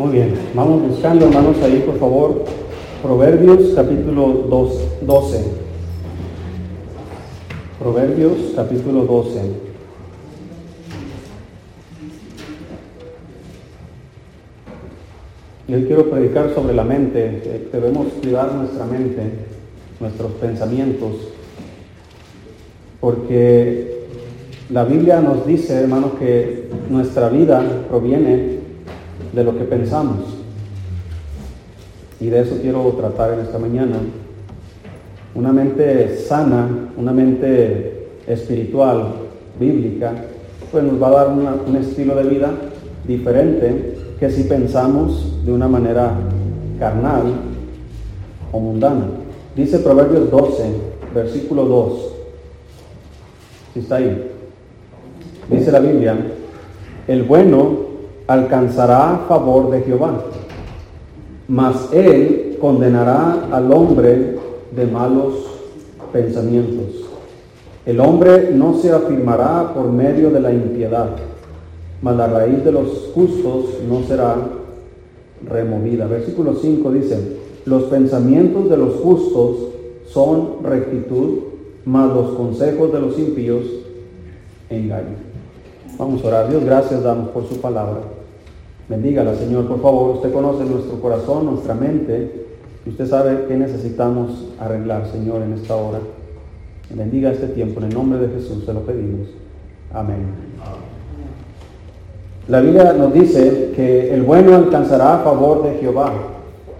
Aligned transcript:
Muy 0.00 0.12
bien, 0.12 0.32
vamos 0.54 0.80
buscando 0.80 1.26
hermanos 1.26 1.58
ahí 1.62 1.82
por 1.84 1.98
favor 1.98 2.42
Proverbios 3.02 3.74
capítulo 3.76 4.46
2, 4.48 4.82
12. 5.02 5.44
Proverbios 7.78 8.32
capítulo 8.56 9.04
12. 9.04 9.40
Y 15.68 15.74
hoy 15.74 15.84
quiero 15.84 16.08
predicar 16.08 16.54
sobre 16.54 16.72
la 16.72 16.84
mente. 16.84 17.68
Debemos 17.70 18.06
cuidar 18.22 18.54
nuestra 18.54 18.86
mente, 18.86 19.20
nuestros 20.00 20.32
pensamientos, 20.32 21.12
porque 23.02 24.06
la 24.70 24.84
Biblia 24.84 25.20
nos 25.20 25.46
dice, 25.46 25.74
hermanos, 25.74 26.12
que 26.18 26.70
nuestra 26.88 27.28
vida 27.28 27.62
proviene 27.90 28.59
de 29.32 29.44
lo 29.44 29.56
que 29.56 29.64
pensamos. 29.64 30.18
Y 32.20 32.26
de 32.26 32.40
eso 32.40 32.58
quiero 32.60 32.82
tratar 32.98 33.34
en 33.34 33.40
esta 33.40 33.58
mañana. 33.58 33.96
Una 35.34 35.52
mente 35.52 36.16
sana, 36.16 36.68
una 36.96 37.12
mente 37.12 38.08
espiritual, 38.26 39.14
bíblica, 39.58 40.12
pues 40.70 40.84
nos 40.84 41.00
va 41.02 41.08
a 41.08 41.24
dar 41.24 41.28
un 41.28 41.76
estilo 41.76 42.14
de 42.14 42.24
vida 42.24 42.50
diferente 43.06 43.96
que 44.18 44.30
si 44.30 44.44
pensamos 44.44 45.44
de 45.44 45.52
una 45.52 45.66
manera 45.66 46.12
carnal 46.78 47.22
o 48.52 48.60
mundana. 48.60 49.06
Dice 49.56 49.78
Proverbios 49.78 50.30
12, 50.30 50.64
versículo 51.14 51.64
2. 51.64 52.12
Si 53.74 53.80
está 53.80 53.96
ahí. 53.96 54.30
Dice 55.50 55.72
la 55.72 55.80
Biblia, 55.80 56.16
el 57.08 57.22
bueno 57.24 57.89
alcanzará 58.30 59.22
favor 59.26 59.72
de 59.72 59.80
Jehová, 59.80 60.12
mas 61.48 61.92
él 61.92 62.58
condenará 62.60 63.48
al 63.50 63.72
hombre 63.72 64.38
de 64.70 64.86
malos 64.86 65.34
pensamientos. 66.12 67.06
El 67.84 67.98
hombre 67.98 68.52
no 68.54 68.74
se 68.74 68.92
afirmará 68.92 69.74
por 69.74 69.90
medio 69.90 70.30
de 70.30 70.40
la 70.40 70.52
impiedad, 70.52 71.08
mas 72.02 72.16
la 72.16 72.28
raíz 72.28 72.64
de 72.64 72.70
los 72.70 73.10
justos 73.12 73.64
no 73.88 74.04
será 74.04 74.36
removida. 75.44 76.06
Versículo 76.06 76.54
5 76.54 76.92
dice, 76.92 77.36
los 77.64 77.84
pensamientos 77.84 78.70
de 78.70 78.76
los 78.76 78.94
justos 79.00 79.56
son 80.06 80.62
rectitud, 80.62 81.38
mas 81.84 82.14
los 82.14 82.30
consejos 82.36 82.92
de 82.92 83.00
los 83.00 83.18
impíos 83.18 83.64
engaño. 84.68 85.16
Vamos 85.98 86.24
a 86.24 86.28
orar. 86.28 86.48
Dios, 86.48 86.64
gracias 86.64 87.02
damos 87.02 87.30
por 87.30 87.48
su 87.48 87.60
palabra. 87.60 88.19
Bendígala, 88.90 89.36
Señor, 89.36 89.68
por 89.68 89.80
favor. 89.80 90.16
Usted 90.16 90.32
conoce 90.32 90.64
nuestro 90.64 91.00
corazón, 91.00 91.46
nuestra 91.46 91.74
mente. 91.74 92.44
Y 92.84 92.90
usted 92.90 93.06
sabe 93.06 93.44
qué 93.46 93.56
necesitamos 93.56 94.48
arreglar, 94.58 95.06
Señor, 95.06 95.42
en 95.42 95.52
esta 95.52 95.76
hora. 95.76 96.00
Bendiga 96.92 97.30
este 97.30 97.46
tiempo. 97.46 97.78
En 97.78 97.86
el 97.86 97.94
nombre 97.94 98.18
de 98.18 98.34
Jesús 98.34 98.64
se 98.66 98.74
lo 98.74 98.80
pedimos. 98.80 99.28
Amén. 99.94 100.26
La 102.48 102.60
Biblia 102.60 102.92
nos 102.94 103.14
dice 103.14 103.70
que 103.76 104.12
el 104.12 104.22
bueno 104.22 104.56
alcanzará 104.56 105.14
a 105.14 105.18
favor 105.20 105.62
de 105.62 105.78
Jehová. 105.78 106.12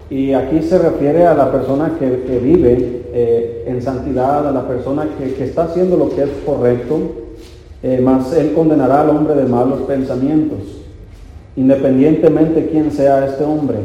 Y 0.09 0.33
aquí 0.33 0.61
se 0.63 0.79
refiere 0.79 1.25
a 1.25 1.33
la 1.33 1.49
persona 1.49 1.95
que, 1.97 2.39
vive 2.39 3.03
eh, 3.13 3.63
en 3.67 3.81
santidad, 3.81 4.45
a 4.49 4.51
la 4.51 4.67
persona 4.67 5.07
que, 5.17 5.41
está 5.41 5.63
haciendo 5.63 5.95
lo 5.95 6.09
que 6.09 6.23
es 6.23 6.29
correcto, 6.45 6.99
eh, 7.81 8.01
más 8.01 8.33
él 8.33 8.51
condenará 8.51 8.99
al 8.99 9.11
hombre 9.11 9.33
de 9.35 9.45
malos 9.45 9.83
pensamientos 9.83 10.80
independientemente 11.55 12.69
quién 12.71 12.91
sea 12.91 13.25
este 13.25 13.43
hombre. 13.43 13.77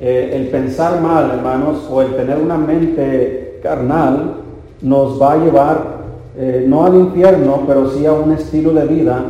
Eh, 0.00 0.30
el 0.34 0.48
pensar 0.48 1.00
mal, 1.00 1.30
hermanos, 1.30 1.86
o 1.90 2.02
el 2.02 2.16
tener 2.16 2.38
una 2.38 2.56
mente 2.56 3.60
carnal, 3.62 4.36
nos 4.82 5.20
va 5.20 5.32
a 5.32 5.36
llevar 5.36 6.00
eh, 6.36 6.64
no 6.66 6.84
al 6.84 6.94
infierno, 6.94 7.64
pero 7.66 7.90
sí 7.90 8.06
a 8.06 8.12
un 8.12 8.32
estilo 8.32 8.72
de 8.72 8.86
vida 8.86 9.22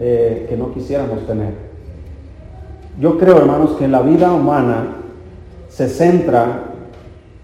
eh, 0.00 0.46
que 0.48 0.56
no 0.56 0.72
quisiéramos 0.72 1.26
tener. 1.26 1.52
Yo 2.98 3.18
creo, 3.18 3.38
hermanos, 3.38 3.72
que 3.78 3.88
la 3.88 4.02
vida 4.02 4.32
humana 4.32 4.96
se 5.68 5.88
centra, 5.88 6.64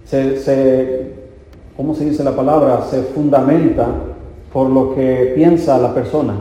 se, 0.05 0.39
se, 0.39 1.13
¿cómo 1.77 1.95
se 1.95 2.05
dice 2.05 2.25
la 2.25 2.35
palabra? 2.35 2.83
Se 2.89 3.03
fundamenta 3.03 3.87
por 4.53 4.71
lo 4.71 4.95
que 4.95 5.33
piensa 5.35 5.79
la 5.79 5.93
persona. 5.93 6.35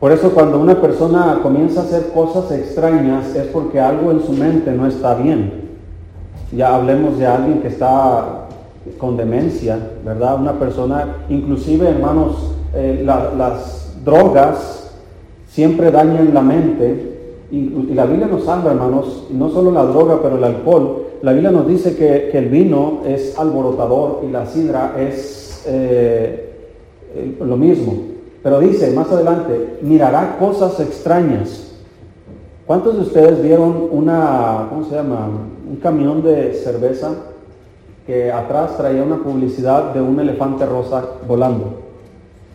Por 0.00 0.12
eso 0.12 0.30
cuando 0.30 0.58
una 0.58 0.80
persona 0.80 1.40
comienza 1.42 1.82
a 1.82 1.84
hacer 1.84 2.08
cosas 2.14 2.50
extrañas 2.52 3.36
es 3.36 3.46
porque 3.48 3.78
algo 3.78 4.10
en 4.10 4.22
su 4.22 4.32
mente 4.32 4.72
no 4.72 4.86
está 4.86 5.14
bien. 5.14 5.68
Ya 6.52 6.74
hablemos 6.74 7.18
de 7.18 7.26
alguien 7.26 7.60
que 7.60 7.68
está 7.68 8.46
con 8.96 9.18
demencia, 9.18 9.78
¿verdad? 10.02 10.40
Una 10.40 10.58
persona, 10.58 11.18
inclusive 11.28 11.86
hermanos, 11.86 12.50
eh, 12.74 13.02
las 13.04 13.94
drogas 14.02 14.90
siempre 15.46 15.90
dañan 15.90 16.32
la 16.32 16.40
mente. 16.40 17.18
Y, 17.50 17.92
la 17.92 18.06
Biblia 18.06 18.26
nos 18.26 18.48
habla, 18.48 18.70
hermanos, 18.70 19.26
no 19.30 19.50
solo 19.50 19.70
la 19.70 19.84
droga, 19.84 20.20
pero 20.22 20.38
el 20.38 20.44
alcohol. 20.44 21.08
La 21.20 21.32
Biblia 21.32 21.50
nos 21.50 21.68
dice 21.68 21.94
que, 21.94 22.30
el 22.30 22.48
vino 22.48 23.00
es 23.06 23.38
alborotador 23.38 24.22
y 24.26 24.32
la 24.32 24.46
sidra 24.46 24.94
es 24.98 25.62
eh, 25.66 26.54
lo 27.38 27.58
mismo. 27.58 28.09
Pero 28.42 28.60
dice 28.60 28.90
más 28.92 29.10
adelante, 29.10 29.78
mirará 29.82 30.36
cosas 30.38 30.78
extrañas. 30.80 31.74
¿Cuántos 32.66 32.94
de 32.96 33.02
ustedes 33.02 33.42
vieron 33.42 33.88
una, 33.90 34.66
¿cómo 34.70 34.84
se 34.84 34.94
llama? 34.94 35.28
Un 35.68 35.76
camión 35.76 36.22
de 36.22 36.54
cerveza 36.54 37.10
que 38.06 38.32
atrás 38.32 38.76
traía 38.76 39.02
una 39.02 39.22
publicidad 39.22 39.92
de 39.92 40.00
un 40.00 40.18
elefante 40.18 40.64
rosa 40.64 41.04
volando. 41.26 41.80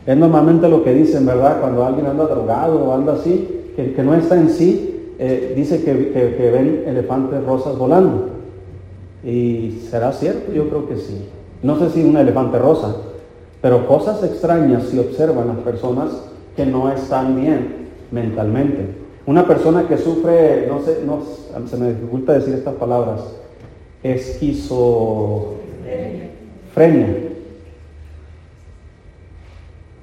Es 0.06 0.18
normalmente 0.18 0.68
lo 0.68 0.84
que 0.84 0.94
dicen, 0.94 1.25
¿verdad? 1.25 1.59
Cuando 1.59 1.85
alguien 1.85 2.07
anda 2.07 2.25
drogado 2.25 2.84
o 2.84 2.94
anda 2.94 3.13
así, 3.13 3.74
que, 3.75 4.03
no 4.03 4.13
está 4.16 4.35
en 4.35 4.50
sí, 4.50 5.13
eh, 5.19 5.53
dice 5.56 5.84
que, 5.84 6.12
que 6.12 6.51
ven 6.51 6.84
elefantes 6.88 7.44
rosas 7.44 7.78
volando. 7.78 8.29
¿Y 9.24 9.81
será 9.90 10.12
cierto? 10.12 10.51
Yo 10.53 10.69
creo 10.69 10.88
que 10.88 10.97
sí. 10.97 11.25
No 11.62 11.78
sé 11.79 11.90
si 11.90 12.03
un 12.03 12.16
elefante 12.16 12.59
rosa, 12.59 12.95
pero 13.62 13.88
cosas 13.88 14.24
extrañas 14.24 14.84
si 14.90 15.00
observan 15.00 15.48
las 15.48 15.58
personas 15.58 16.12
que 16.56 16.66
no 16.66 16.92
están 16.92 17.36
bien 17.36 17.88
mentalmente. 18.12 19.06
Una 19.26 19.48
persona 19.48 19.88
que 19.88 19.98
sufre, 19.98 20.68
no 20.68 20.82
sé, 20.82 21.04
no, 21.06 21.22
se 21.68 21.78
me 21.78 21.90
dificulta 21.90 22.34
decir 22.34 22.54
estas 22.54 22.76
palabras, 22.76 23.22
esquizofrenia. 24.04 25.56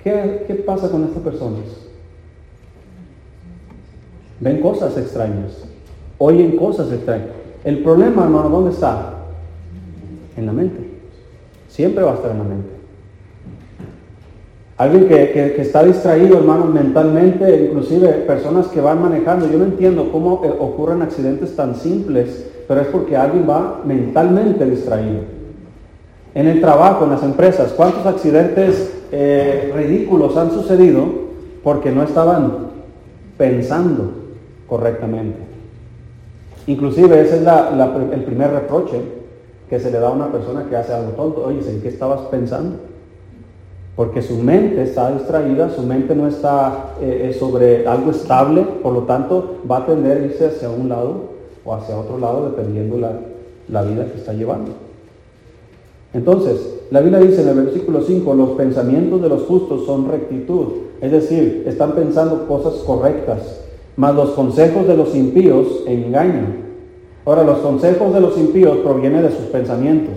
¿Qué, 0.03 0.45
¿Qué 0.47 0.55
pasa 0.67 0.91
con 0.91 1.05
estas 1.05 1.23
personas? 1.23 1.61
Ven 4.41 4.61
cosas 4.61 4.99
extrañas, 4.99 5.53
oyen 6.19 6.57
cosas 6.57 6.91
extrañas. 6.91 7.29
El 7.63 7.85
problema, 7.85 8.25
hermano, 8.25 8.49
¿dónde 8.49 8.73
está? 8.73 9.15
En 10.37 10.47
la 10.47 10.53
mente. 10.53 10.91
Siempre 11.69 12.03
va 12.03 12.13
a 12.13 12.15
estar 12.17 12.33
en 12.33 12.39
la 12.39 12.45
mente. 12.45 12.82
Alguien 14.83 15.07
que, 15.07 15.55
está 15.59 15.85
distraído, 15.85 16.39
hermanos, 16.39 16.69
mentalmente, 16.69 17.69
inclusive 17.69 18.09
personas 18.27 18.67
que 18.67 18.81
van 18.81 19.01
manejando. 19.01 19.49
Yo 19.49 19.57
no 19.57 19.67
entiendo 19.67 20.11
cómo 20.11 20.43
eh, 20.45 20.53
ocurren 20.59 21.03
accidentes 21.03 21.55
tan 21.55 21.77
simples, 21.77 22.51
pero 22.67 22.81
es 22.81 22.89
porque 22.89 23.17
alguien 23.17 23.49
va 23.49 23.81
mentalmente 23.85 24.69
distraído. 24.69 25.21
En 26.35 26.49
el 26.49 26.61
trabajo, 26.61 27.05
en 27.05 27.11
las 27.11 27.23
empresas, 27.23 27.73
¿cuántos 27.77 28.05
accidentes 28.07 28.93
eh, 29.13 29.73
ridículos 29.73 30.37
han 30.37 30.51
sucedido 30.51 31.05
porque 31.63 31.93
no 31.93 32.03
estaban 32.03 32.67
pensando 33.39 34.11
correctamente? 34.67 35.39
Inclusive 36.67 37.21
ese 37.21 37.37
es 37.37 37.47
el 37.47 38.25
primer 38.25 38.51
reproche 38.51 39.01
que 39.71 39.79
se 39.79 39.93
le 39.93 40.01
da 40.01 40.09
a 40.09 40.13
una 40.13 40.33
persona 40.33 40.67
que 40.69 40.75
hace 40.75 40.93
algo 40.93 41.13
tonto. 41.13 41.45
Oye, 41.45 41.61
¿en 41.71 41.81
qué 41.81 41.87
estabas 41.87 42.23
pensando? 42.33 42.91
Porque 43.95 44.23
su 44.23 44.37
mente 44.37 44.83
está 44.83 45.13
distraída, 45.13 45.71
su 45.71 45.83
mente 45.83 46.15
no 46.15 46.27
está 46.27 46.95
eh, 47.01 47.29
eh, 47.31 47.35
sobre 47.35 47.87
algo 47.87 48.11
estable, 48.11 48.63
por 48.83 48.95
lo 48.95 49.03
tanto 49.03 49.57
va 49.71 49.79
a 49.79 49.87
tender 49.87 50.19
a 50.19 50.25
irse 50.25 50.47
hacia 50.47 50.71
un 50.71 50.89
lado 50.89 51.33
o 51.65 51.75
hacia 51.75 51.99
otro 51.99 52.19
lado 52.19 52.51
dependiendo 52.51 52.97
la, 52.97 53.13
la 53.69 53.83
vida 53.83 54.07
que 54.11 54.19
está 54.19 54.33
llevando. 54.33 54.71
Entonces, 56.15 56.81
la 56.91 57.01
Biblia 57.01 57.21
dice 57.21 57.43
en 57.43 57.49
el 57.49 57.65
versículo 57.65 58.03
5, 58.03 58.35
los 58.35 58.51
pensamientos 58.51 59.21
de 59.23 59.29
los 59.29 59.43
justos 59.43 59.85
son 59.87 60.11
rectitud, 60.11 60.67
es 61.01 61.13
decir, 61.13 61.65
están 61.67 61.93
pensando 61.93 62.47
cosas 62.47 62.75
correctas, 62.85 63.61
mas 63.97 64.15
los 64.15 64.31
consejos 64.31 64.87
de 64.87 64.97
los 64.97 65.15
impíos 65.15 65.85
engañan. 65.87 66.63
Ahora, 67.25 67.45
los 67.45 67.59
consejos 67.59 68.13
de 68.13 68.21
los 68.21 68.37
impíos 68.37 68.79
provienen 68.79 69.23
de 69.23 69.31
sus 69.31 69.47
pensamientos 69.47 70.15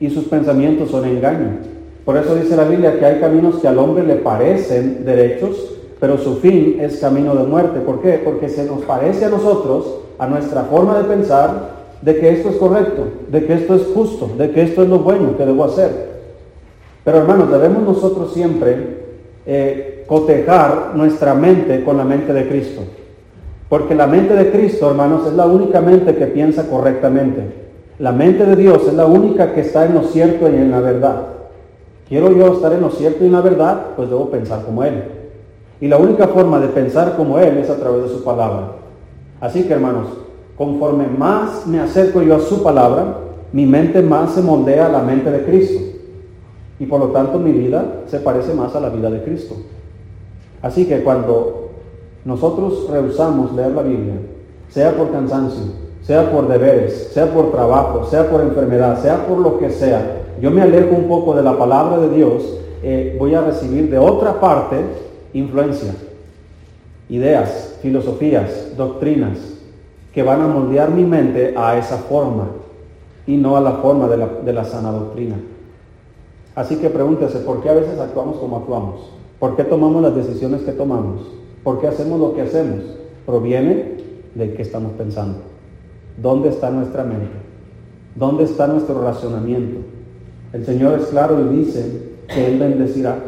y 0.00 0.10
sus 0.10 0.24
pensamientos 0.24 0.90
son 0.90 1.04
engaño. 1.04 1.73
Por 2.04 2.16
eso 2.16 2.34
dice 2.34 2.56
la 2.56 2.64
Biblia 2.64 2.98
que 2.98 3.04
hay 3.04 3.20
caminos 3.20 3.56
que 3.56 3.68
al 3.68 3.78
hombre 3.78 4.04
le 4.04 4.16
parecen 4.16 5.04
derechos, 5.04 5.74
pero 5.98 6.18
su 6.18 6.36
fin 6.36 6.76
es 6.80 6.98
camino 6.98 7.34
de 7.34 7.44
muerte. 7.44 7.80
¿Por 7.80 8.02
qué? 8.02 8.20
Porque 8.22 8.48
se 8.48 8.64
nos 8.64 8.82
parece 8.82 9.24
a 9.24 9.30
nosotros, 9.30 10.00
a 10.18 10.26
nuestra 10.26 10.64
forma 10.64 10.98
de 10.98 11.04
pensar, 11.04 11.70
de 12.02 12.18
que 12.18 12.28
esto 12.30 12.50
es 12.50 12.56
correcto, 12.56 13.04
de 13.28 13.46
que 13.46 13.54
esto 13.54 13.74
es 13.74 13.86
justo, 13.94 14.30
de 14.36 14.50
que 14.50 14.62
esto 14.62 14.82
es 14.82 14.88
lo 14.90 14.98
bueno 14.98 15.36
que 15.38 15.46
debo 15.46 15.64
hacer. 15.64 16.14
Pero 17.04 17.18
hermanos, 17.18 17.50
debemos 17.50 17.82
nosotros 17.82 18.34
siempre 18.34 19.04
eh, 19.46 20.04
cotejar 20.06 20.92
nuestra 20.94 21.34
mente 21.34 21.82
con 21.84 21.96
la 21.96 22.04
mente 22.04 22.34
de 22.34 22.48
Cristo. 22.48 22.82
Porque 23.70 23.94
la 23.94 24.06
mente 24.06 24.34
de 24.34 24.50
Cristo, 24.50 24.90
hermanos, 24.90 25.26
es 25.26 25.32
la 25.32 25.46
única 25.46 25.80
mente 25.80 26.14
que 26.14 26.26
piensa 26.26 26.68
correctamente. 26.68 27.40
La 27.98 28.12
mente 28.12 28.44
de 28.44 28.56
Dios 28.56 28.86
es 28.86 28.94
la 28.94 29.06
única 29.06 29.54
que 29.54 29.62
está 29.62 29.86
en 29.86 29.94
lo 29.94 30.02
cierto 30.02 30.50
y 30.50 30.56
en 30.56 30.70
la 30.70 30.80
verdad. 30.80 31.22
Quiero 32.08 32.32
yo 32.32 32.54
estar 32.54 32.72
en 32.72 32.82
lo 32.82 32.90
cierto 32.90 33.24
y 33.24 33.26
en 33.26 33.32
la 33.32 33.40
verdad, 33.40 33.86
pues 33.96 34.08
debo 34.08 34.30
pensar 34.30 34.64
como 34.64 34.84
Él. 34.84 35.04
Y 35.80 35.88
la 35.88 35.96
única 35.96 36.28
forma 36.28 36.60
de 36.60 36.68
pensar 36.68 37.16
como 37.16 37.38
Él 37.38 37.58
es 37.58 37.70
a 37.70 37.76
través 37.76 38.04
de 38.04 38.08
su 38.10 38.22
palabra. 38.22 38.72
Así 39.40 39.64
que, 39.64 39.72
hermanos, 39.72 40.08
Conforme 40.56 41.08
más 41.08 41.66
me 41.66 41.80
acerco 41.80 42.22
yo 42.22 42.36
a 42.36 42.40
su 42.40 42.62
palabra, 42.62 43.18
mi 43.52 43.66
mente 43.66 44.02
más 44.02 44.34
se 44.34 44.42
moldea 44.42 44.86
a 44.86 44.88
la 44.88 45.02
mente 45.02 45.30
de 45.30 45.44
Cristo. 45.44 45.82
Y 46.78 46.86
por 46.86 47.00
lo 47.00 47.08
tanto 47.08 47.38
mi 47.38 47.52
vida 47.52 48.02
se 48.06 48.20
parece 48.20 48.54
más 48.54 48.74
a 48.74 48.80
la 48.80 48.88
vida 48.88 49.10
de 49.10 49.22
Cristo. 49.22 49.56
Así 50.62 50.86
que 50.86 51.02
cuando 51.02 51.70
nosotros 52.24 52.88
rehusamos 52.88 53.52
leer 53.54 53.72
la 53.72 53.82
Biblia, 53.82 54.14
sea 54.68 54.92
por 54.92 55.10
cansancio, 55.10 55.64
sea 56.02 56.30
por 56.30 56.48
deberes, 56.48 57.10
sea 57.12 57.32
por 57.32 57.50
trabajo, 57.50 58.06
sea 58.06 58.30
por 58.30 58.40
enfermedad, 58.40 59.00
sea 59.02 59.26
por 59.26 59.38
lo 59.38 59.58
que 59.58 59.70
sea, 59.70 60.23
yo 60.44 60.50
me 60.50 60.60
alejo 60.60 60.94
un 60.94 61.08
poco 61.08 61.34
de 61.34 61.42
la 61.42 61.56
palabra 61.56 61.98
de 61.98 62.14
Dios, 62.14 62.58
eh, 62.82 63.16
voy 63.18 63.34
a 63.34 63.40
recibir 63.40 63.88
de 63.88 63.96
otra 63.96 64.40
parte 64.40 64.76
influencia, 65.32 65.94
ideas, 67.08 67.78
filosofías, 67.80 68.76
doctrinas, 68.76 69.38
que 70.12 70.22
van 70.22 70.42
a 70.42 70.46
moldear 70.46 70.90
mi 70.90 71.02
mente 71.02 71.54
a 71.56 71.78
esa 71.78 71.96
forma 71.96 72.48
y 73.26 73.38
no 73.38 73.56
a 73.56 73.62
la 73.62 73.72
forma 73.76 74.06
de 74.06 74.52
la, 74.52 74.64
sana 74.66 74.92
doctrina. 74.92 75.36
Así 76.54 76.76
que 76.76 76.90
pregúntese, 76.90 77.38
¿por 77.38 77.62
qué 77.62 77.70
a 77.70 77.74
veces 77.74 77.98
actuamos 77.98 78.36
como 78.36 78.58
actuamos? 78.58 79.12
¿Por 79.38 79.56
qué 79.56 79.64
tomamos 79.64 80.02
las 80.02 80.14
decisiones 80.14 80.60
que 80.60 80.72
tomamos? 80.72 81.22
¿Por 81.62 81.80
qué 81.80 81.86
hacemos 81.86 82.20
lo 82.20 82.34
que 82.34 82.42
hacemos? 82.42 82.80
Proviene 83.24 83.94
de 84.34 84.52
qué 84.52 84.60
estamos 84.60 84.92
pensando. 84.92 85.38
¿Dónde 86.20 86.50
está 86.50 86.68
nuestra 86.68 87.02
mente? 87.02 87.32
¿Dónde 88.14 88.44
está 88.44 88.66
nuestro 88.66 89.00
racionamiento? 89.00 89.94
El 90.54 90.64
Señor 90.64 90.98
es 90.98 91.08
claro 91.08 91.38
y 91.40 91.56
dice 91.56 92.14
que 92.26 92.46
Él 92.46 92.58
bendecirá. 92.58 93.18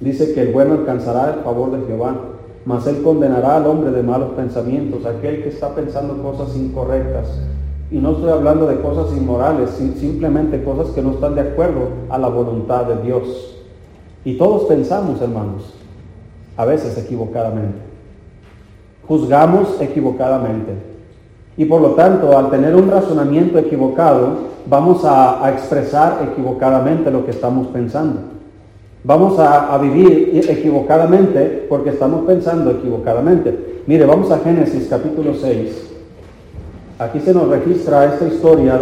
Dice 0.00 0.34
que 0.34 0.42
el 0.42 0.52
bueno 0.52 0.74
alcanzará 0.74 1.32
el 1.34 1.40
favor 1.40 1.70
de 1.70 1.86
Jehová 1.86 2.32
mas 2.64 2.86
él 2.86 3.02
condenará 3.02 3.56
al 3.56 3.66
hombre 3.66 3.90
de 3.90 4.02
malos 4.02 4.30
pensamientos, 4.34 5.04
aquel 5.04 5.42
que 5.42 5.48
está 5.48 5.74
pensando 5.74 6.22
cosas 6.22 6.56
incorrectas. 6.56 7.40
Y 7.90 7.98
no 7.98 8.12
estoy 8.12 8.30
hablando 8.30 8.66
de 8.66 8.80
cosas 8.80 9.16
inmorales, 9.16 9.70
simplemente 9.70 10.62
cosas 10.62 10.94
que 10.94 11.02
no 11.02 11.12
están 11.12 11.34
de 11.34 11.42
acuerdo 11.42 11.88
a 12.08 12.18
la 12.18 12.28
voluntad 12.28 12.86
de 12.86 13.02
Dios. 13.02 13.56
Y 14.24 14.38
todos 14.38 14.64
pensamos, 14.64 15.20
hermanos, 15.20 15.74
a 16.56 16.64
veces 16.64 16.96
equivocadamente. 16.96 17.78
Juzgamos 19.06 19.80
equivocadamente. 19.80 20.91
Y 21.56 21.64
por 21.66 21.80
lo 21.80 21.90
tanto, 21.90 22.36
al 22.36 22.50
tener 22.50 22.74
un 22.74 22.90
razonamiento 22.90 23.58
equivocado, 23.58 24.52
vamos 24.66 25.04
a, 25.04 25.50
expresar 25.52 26.28
equivocadamente 26.32 27.10
lo 27.10 27.24
que 27.24 27.32
estamos 27.32 27.66
pensando. 27.68 28.20
Vamos 29.04 29.38
a, 29.38 29.76
vivir 29.78 30.46
equivocadamente 30.48 31.66
porque 31.68 31.90
estamos 31.90 32.24
pensando 32.24 32.70
equivocadamente. 32.70 33.82
Mire, 33.86 34.06
vamos 34.06 34.30
a 34.30 34.38
Génesis 34.38 34.86
capítulo 34.88 35.34
6. 35.34 35.90
Aquí 36.98 37.20
se 37.20 37.34
nos 37.34 37.48
registra 37.48 38.04
esta 38.04 38.26
historia 38.26 38.80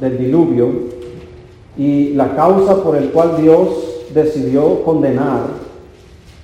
del 0.00 0.18
diluvio 0.18 0.68
y 1.76 2.14
la 2.14 2.34
causa 2.34 2.82
por 2.82 2.96
el 2.96 3.10
cual 3.10 3.36
Dios 3.40 3.68
decidió 4.14 4.82
condenar 4.84 5.40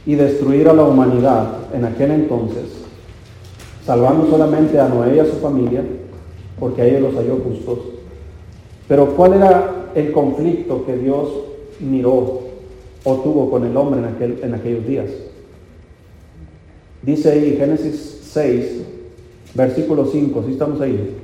y 0.04 0.14
destruir 0.14 0.68
a 0.68 0.72
la 0.72 0.84
humanidad 0.84 1.46
en 1.72 1.84
aquel 1.84 2.12
entonces, 2.12 2.84
salvando 3.86 4.28
solamente 4.28 4.78
a 4.78 4.88
Noé 4.88 5.16
y 5.16 5.18
a 5.20 5.24
su 5.24 5.36
familia, 5.36 5.82
porque 6.58 6.82
a 6.82 6.86
ellos 6.86 7.02
los 7.02 7.14
halló 7.14 7.36
justos. 7.36 7.78
Pero 8.88 9.14
¿cuál 9.16 9.34
era 9.34 9.90
el 9.94 10.12
conflicto 10.12 10.84
que 10.84 10.96
Dios 10.96 11.28
miró 11.80 12.40
o 13.04 13.14
tuvo 13.16 13.50
con 13.50 13.64
el 13.64 13.76
hombre 13.76 14.00
en, 14.00 14.06
aquel, 14.06 14.38
en 14.42 14.54
aquellos 14.54 14.86
días. 14.86 15.06
Dice 17.02 17.30
ahí 17.30 17.56
Génesis 17.56 18.20
6, 18.32 18.82
versículo 19.54 20.06
5, 20.06 20.42
si 20.44 20.52
estamos 20.52 20.80
ahí. 20.80 21.16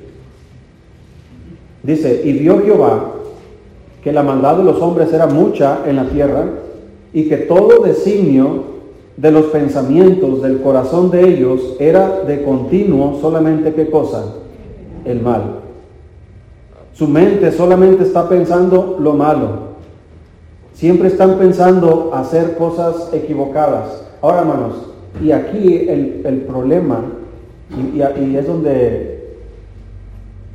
Dice, 1.82 2.22
y 2.24 2.32
vio 2.34 2.62
Jehová 2.62 3.14
que 4.02 4.12
la 4.12 4.22
maldad 4.22 4.58
de 4.58 4.64
los 4.64 4.80
hombres 4.80 5.12
era 5.12 5.26
mucha 5.26 5.80
en 5.86 5.96
la 5.96 6.08
tierra 6.08 6.48
y 7.12 7.28
que 7.28 7.36
todo 7.38 7.82
designio 7.82 8.71
de 9.22 9.30
los 9.30 9.46
pensamientos 9.46 10.42
del 10.42 10.60
corazón 10.62 11.12
de 11.12 11.28
ellos 11.28 11.76
era 11.78 12.22
de 12.22 12.42
continuo 12.42 13.20
solamente 13.20 13.72
qué 13.72 13.88
cosa? 13.88 14.24
El 15.04 15.20
mal. 15.20 15.60
Su 16.92 17.06
mente 17.06 17.52
solamente 17.52 18.02
está 18.02 18.28
pensando 18.28 18.96
lo 18.98 19.14
malo. 19.14 19.74
Siempre 20.74 21.06
están 21.06 21.38
pensando 21.38 22.10
hacer 22.12 22.56
cosas 22.56 23.10
equivocadas. 23.12 24.04
Ahora, 24.20 24.40
hermanos, 24.40 24.74
y 25.22 25.30
aquí 25.30 25.88
el, 25.88 26.44
problema, 26.48 27.04
y, 27.70 27.98
y, 27.98 28.36
es 28.36 28.44
donde 28.44 29.36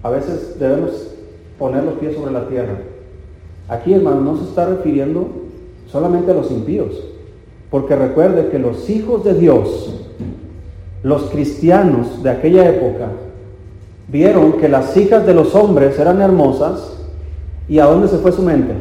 a 0.04 0.10
veces 0.10 0.60
debemos 0.60 1.16
poner 1.58 1.86
los 1.86 1.94
pies 2.00 2.16
sobre 2.16 2.34
la 2.34 2.50
tierra. 2.50 2.80
Aquí, 3.70 3.94
hermano, 3.94 4.20
no 4.20 4.38
se 4.38 4.44
está 4.44 4.66
refiriendo 4.66 5.30
solamente 5.90 6.32
a 6.32 6.34
los 6.34 6.52
impíos, 6.52 7.02
porque 7.70 7.96
recuerde 7.96 8.50
que 8.50 8.60
los 8.60 8.90
hijos 8.90 9.24
de 9.24 9.34
Dios, 9.34 9.94
los 11.04 11.24
cristianos 11.24 12.24
de 12.24 12.30
aquella 12.30 12.70
época, 12.70 13.10
vieron 14.08 14.54
que 14.54 14.70
las 14.70 14.96
hijas 14.96 15.26
de 15.26 15.34
los 15.34 15.54
hombres 15.54 16.00
eran 16.00 16.22
hermosas, 16.22 16.98
¿y 17.68 17.80
a 17.80 17.86
dónde 17.86 18.08
se 18.08 18.18
fue 18.18 18.32
su 18.32 18.42
mente? 18.42 18.74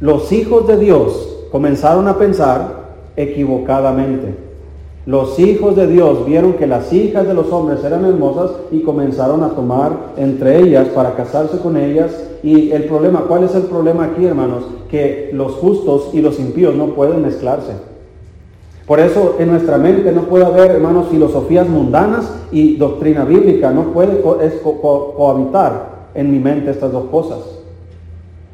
Los 0.00 0.32
hijos 0.32 0.66
de 0.66 0.78
Dios 0.78 1.46
comenzaron 1.50 2.08
a 2.08 2.18
pensar 2.18 2.86
equivocadamente. 3.16 4.45
Los 5.06 5.38
hijos 5.38 5.76
de 5.76 5.86
Dios 5.86 6.26
vieron 6.26 6.54
que 6.54 6.66
las 6.66 6.92
hijas 6.92 7.28
de 7.28 7.32
los 7.32 7.52
hombres 7.52 7.84
eran 7.84 8.04
hermosas 8.04 8.50
y 8.72 8.80
comenzaron 8.80 9.44
a 9.44 9.50
tomar 9.50 9.92
entre 10.16 10.58
ellas 10.58 10.88
para 10.88 11.14
casarse 11.14 11.58
con 11.58 11.76
ellas. 11.76 12.10
Y 12.42 12.72
el 12.72 12.84
problema, 12.84 13.20
¿cuál 13.28 13.44
es 13.44 13.54
el 13.54 13.62
problema 13.62 14.06
aquí, 14.06 14.24
hermanos? 14.24 14.64
Que 14.90 15.30
los 15.32 15.52
justos 15.52 16.10
y 16.12 16.20
los 16.20 16.40
impíos 16.40 16.74
no 16.74 16.88
pueden 16.88 17.22
mezclarse. 17.22 17.72
Por 18.84 18.98
eso 18.98 19.36
en 19.38 19.50
nuestra 19.50 19.78
mente 19.78 20.10
no 20.10 20.22
puede 20.22 20.44
haber, 20.44 20.72
hermanos, 20.72 21.06
filosofías 21.08 21.68
mundanas 21.68 22.32
y 22.50 22.76
doctrina 22.76 23.24
bíblica. 23.24 23.70
No 23.70 23.92
puede 23.92 24.20
cohabitar 24.20 26.08
en 26.14 26.32
mi 26.32 26.40
mente 26.40 26.72
estas 26.72 26.90
dos 26.90 27.04
cosas. 27.06 27.38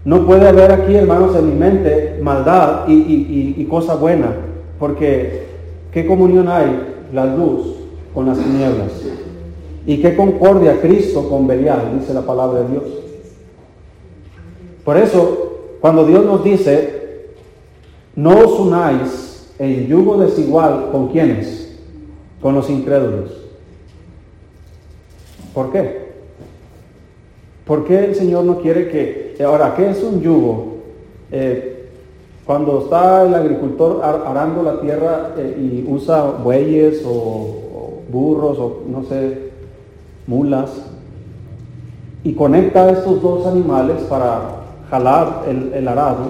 No 0.05 0.27
puede 0.27 0.49
haber 0.49 0.73
aquí, 0.73 0.95
hermanos, 0.95 1.35
en 1.37 1.49
mi 1.49 1.55
mente 1.55 2.19
maldad 2.21 2.89
y, 2.89 3.65
cosa 3.71 3.95
buena, 3.95 4.33
porque 4.79 5.52
¿qué 5.93 6.07
comunión 6.07 6.49
hay 6.49 7.07
la 7.13 7.27
luz 7.27 7.77
con 8.15 8.27
las 8.27 8.39
tinieblas? 8.39 8.93
¿Y 9.87 10.01
qué 10.01 10.17
concordia 10.17 10.81
Cristo 10.81 11.29
con 11.29 11.47
Belial? 11.47 11.99
Dice 11.99 12.15
la 12.15 12.23
palabra 12.23 12.63
de 12.63 12.69
Dios. 12.69 12.85
Por 14.85 14.97
eso, 14.97 15.77
cuando 15.81 16.07
Dios 16.07 16.25
nos 16.25 16.43
dice, 16.45 17.31
no 18.15 18.39
os 18.39 18.61
unáis 18.61 19.53
en 19.59 19.87
yugo 19.87 20.19
desigual 20.19 20.89
con 20.91 21.09
quienes? 21.09 21.79
Con 22.41 22.55
los 22.55 22.69
incrédulos. 22.71 23.31
¿Por 25.55 25.71
qué? 25.73 26.13
¿Por 27.65 27.85
qué 27.85 28.05
el 28.07 28.15
Señor 28.15 28.45
no 28.45 28.61
quiere 28.61 28.89
que... 28.89 29.37
Ahora, 29.45 29.75
¿qué 29.77 29.91
es 29.91 30.03
un 30.03 30.21
yugo? 30.21 30.79
Eh, 31.31 31.72
cuando 32.47 32.81
está 32.81 33.27
el 33.27 33.35
agricultor 33.35 34.03
arando 34.03 34.63
la 34.63 34.81
tierra 34.81 35.33
eh, 35.37 35.85
y 35.87 35.93
usa 35.93 36.23
bueyes 36.43 37.03
o, 37.07 38.03
burros 38.11 38.59
o 38.59 38.83
no 38.89 39.05
sé, 39.05 39.51
mulas, 40.27 40.71
y 42.25 42.35
conecta 42.35 42.91
estos 42.91 43.23
dos 43.23 43.47
animales 43.47 44.03
para 44.03 44.65
jalar 44.91 45.45
el, 45.49 45.73
el 45.73 45.89
arado 45.89 46.27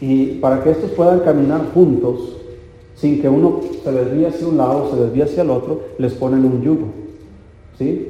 y 0.00 0.38
para 0.40 0.62
que 0.62 0.72
estos 0.72 0.90
puedan 0.90 1.20
caminar 1.20 1.60
juntos 1.72 2.36
sin 2.96 3.20
que 3.20 3.28
uno 3.28 3.60
se 3.82 3.92
desvíe 3.92 4.26
hacia 4.26 4.46
un 4.46 4.56
lado, 4.56 4.90
se 4.90 4.96
desvíe 4.96 5.24
hacia 5.24 5.42
el 5.42 5.50
otro, 5.50 5.80
les 5.98 6.12
ponen 6.14 6.44
un 6.44 6.62
yugo. 6.62 6.86
¿Sí? 7.78 8.08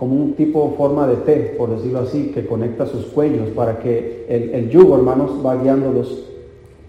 Como 0.00 0.16
un 0.16 0.32
tipo 0.32 0.72
forma 0.78 1.06
de 1.06 1.16
T, 1.16 1.56
por 1.58 1.68
decirlo 1.68 1.98
así, 1.98 2.32
que 2.34 2.46
conecta 2.46 2.86
sus 2.86 3.04
cuellos 3.04 3.50
para 3.50 3.80
que 3.80 4.24
el, 4.30 4.70
yugo, 4.70 4.96
hermanos, 4.96 5.44
va 5.44 5.56
guiándolos 5.56 6.24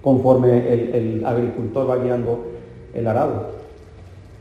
conforme 0.02 0.72
el, 0.72 1.26
agricultor 1.26 1.90
va 1.90 1.98
guiando 1.98 2.40
el 2.94 3.06
arado. 3.06 3.48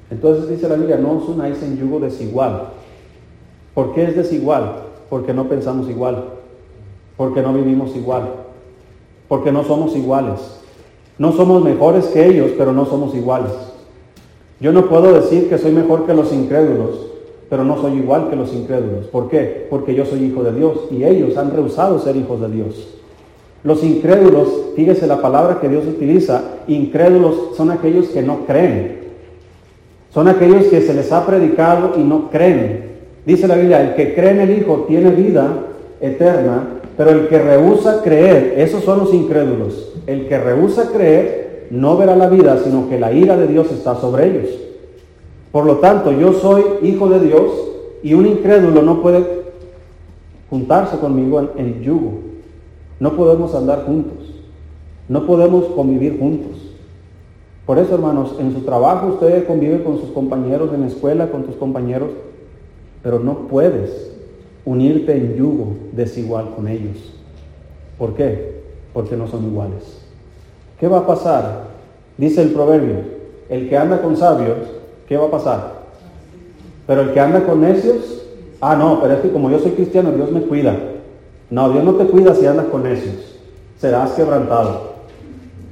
Entonces 0.08 0.48
dice 0.48 0.68
la 0.68 0.76
Biblia, 0.76 0.98
no 0.98 1.18
os 1.18 1.28
unáis 1.28 1.60
en 1.64 1.78
yugo 1.78 1.98
desigual. 1.98 2.68
¿Por 3.74 3.92
qué 3.92 4.04
es 4.04 4.14
desigual? 4.14 4.84
Porque 5.10 5.34
no 5.34 5.48
pensamos 5.48 5.90
igual, 5.90 6.26
porque 7.16 7.42
no 7.42 7.52
vivimos 7.52 7.96
igual, 7.96 8.34
porque 9.26 9.50
no 9.50 9.64
somos 9.64 9.96
iguales. 9.96 10.60
No 11.18 11.32
somos 11.32 11.64
mejores 11.64 12.06
que 12.06 12.24
ellos, 12.24 12.52
pero 12.56 12.72
no 12.72 12.86
somos 12.86 13.16
iguales. 13.16 13.50
Yo 14.60 14.72
no 14.72 14.88
puedo 14.88 15.12
decir 15.12 15.48
que 15.48 15.58
soy 15.58 15.72
mejor 15.72 16.06
que 16.06 16.14
los 16.14 16.32
incrédulos, 16.32 17.09
pero 17.50 17.64
no 17.64 17.76
soy 17.78 17.94
igual 17.94 18.30
que 18.30 18.36
los 18.36 18.54
incrédulos. 18.54 19.06
¿Por 19.06 19.28
qué? 19.28 19.66
Porque 19.68 19.94
yo 19.94 20.06
soy 20.06 20.24
hijo 20.24 20.44
de 20.44 20.52
Dios 20.52 20.86
y 20.92 21.04
ellos 21.04 21.36
han 21.36 21.50
rehusado 21.50 21.98
ser 21.98 22.16
hijos 22.16 22.40
de 22.40 22.48
Dios. 22.48 22.94
Los 23.64 23.82
incrédulos, 23.82 24.48
fíjese 24.76 25.08
la 25.08 25.20
palabra 25.20 25.58
que 25.60 25.68
Dios 25.68 25.84
utiliza, 25.84 26.42
incrédulos 26.68 27.56
son 27.56 27.72
aquellos 27.72 28.08
que 28.08 28.22
no 28.22 28.46
creen. 28.46 29.00
Son 30.14 30.28
aquellos 30.28 30.66
que 30.66 30.80
se 30.80 30.94
les 30.94 31.10
ha 31.12 31.26
predicado 31.26 31.94
y 31.96 32.02
no 32.02 32.30
creen. 32.30 32.84
Dice 33.26 33.48
la 33.48 33.56
Biblia, 33.56 33.82
el 33.82 33.94
que 33.96 34.14
cree 34.14 34.30
en 34.30 34.40
el 34.40 34.58
Hijo 34.58 34.84
tiene 34.88 35.10
vida 35.10 35.52
eterna, 36.00 36.80
pero 36.96 37.10
el 37.10 37.28
que 37.28 37.38
rehúsa 37.38 38.00
creer, 38.02 38.54
esos 38.58 38.84
son 38.84 39.00
los 39.00 39.12
incrédulos. 39.12 39.92
El 40.06 40.28
que 40.28 40.38
rehúsa 40.38 40.90
creer 40.92 41.66
no 41.70 41.96
verá 41.96 42.14
la 42.14 42.28
vida, 42.28 42.58
sino 42.62 42.88
que 42.88 42.98
la 42.98 43.12
ira 43.12 43.36
de 43.36 43.48
Dios 43.48 43.70
está 43.72 43.96
sobre 43.96 44.28
ellos. 44.28 44.69
Por 45.52 45.66
lo 45.66 45.76
tanto, 45.76 46.12
yo 46.12 46.32
soy 46.34 46.64
hijo 46.82 47.08
de 47.08 47.20
Dios 47.20 47.50
y 48.02 48.14
un 48.14 48.26
incrédulo 48.26 48.82
no 48.82 49.02
puede 49.02 49.40
juntarse 50.48 50.98
conmigo 50.98 51.40
en 51.56 51.82
yugo. 51.82 52.20
No 52.98 53.16
podemos 53.16 53.54
andar 53.54 53.84
juntos. 53.84 54.34
No 55.08 55.26
podemos 55.26 55.64
convivir 55.66 56.18
juntos. 56.18 56.56
Por 57.66 57.78
eso, 57.78 57.94
hermanos, 57.94 58.36
en 58.38 58.52
su 58.52 58.60
trabajo 58.60 59.08
usted 59.08 59.46
convive 59.46 59.82
con 59.82 59.98
sus 59.98 60.10
compañeros, 60.10 60.72
en 60.72 60.82
la 60.82 60.86
escuela 60.86 61.30
con 61.30 61.44
tus 61.44 61.56
compañeros, 61.56 62.10
pero 63.02 63.18
no 63.18 63.48
puedes 63.48 64.12
unirte 64.64 65.16
en 65.16 65.36
yugo 65.36 65.76
desigual 65.92 66.50
con 66.54 66.68
ellos. 66.68 67.12
¿Por 67.98 68.14
qué? 68.14 68.62
Porque 68.92 69.16
no 69.16 69.26
son 69.26 69.46
iguales. 69.46 70.00
¿Qué 70.78 70.88
va 70.88 70.98
a 70.98 71.06
pasar? 71.06 71.64
Dice 72.16 72.42
el 72.42 72.50
proverbio, 72.50 72.96
el 73.48 73.68
que 73.68 73.76
anda 73.76 74.02
con 74.02 74.16
sabios, 74.16 74.58
¿qué 75.10 75.16
va 75.16 75.26
a 75.26 75.30
pasar? 75.30 75.72
Pero 76.86 77.00
el 77.00 77.12
que 77.12 77.18
anda 77.18 77.44
con 77.44 77.60
necios, 77.60 78.22
ah, 78.60 78.76
no, 78.76 79.00
pero 79.02 79.14
es 79.14 79.20
que 79.20 79.32
como 79.32 79.50
yo 79.50 79.58
soy 79.58 79.72
cristiano, 79.72 80.12
Dios 80.12 80.30
me 80.30 80.42
cuida. 80.42 80.76
No, 81.50 81.68
Dios 81.68 81.82
no 81.82 81.94
te 81.94 82.06
cuida 82.06 82.32
si 82.32 82.46
andas 82.46 82.66
con 82.66 82.84
necios. 82.84 83.16
Serás 83.76 84.12
quebrantado. 84.12 84.90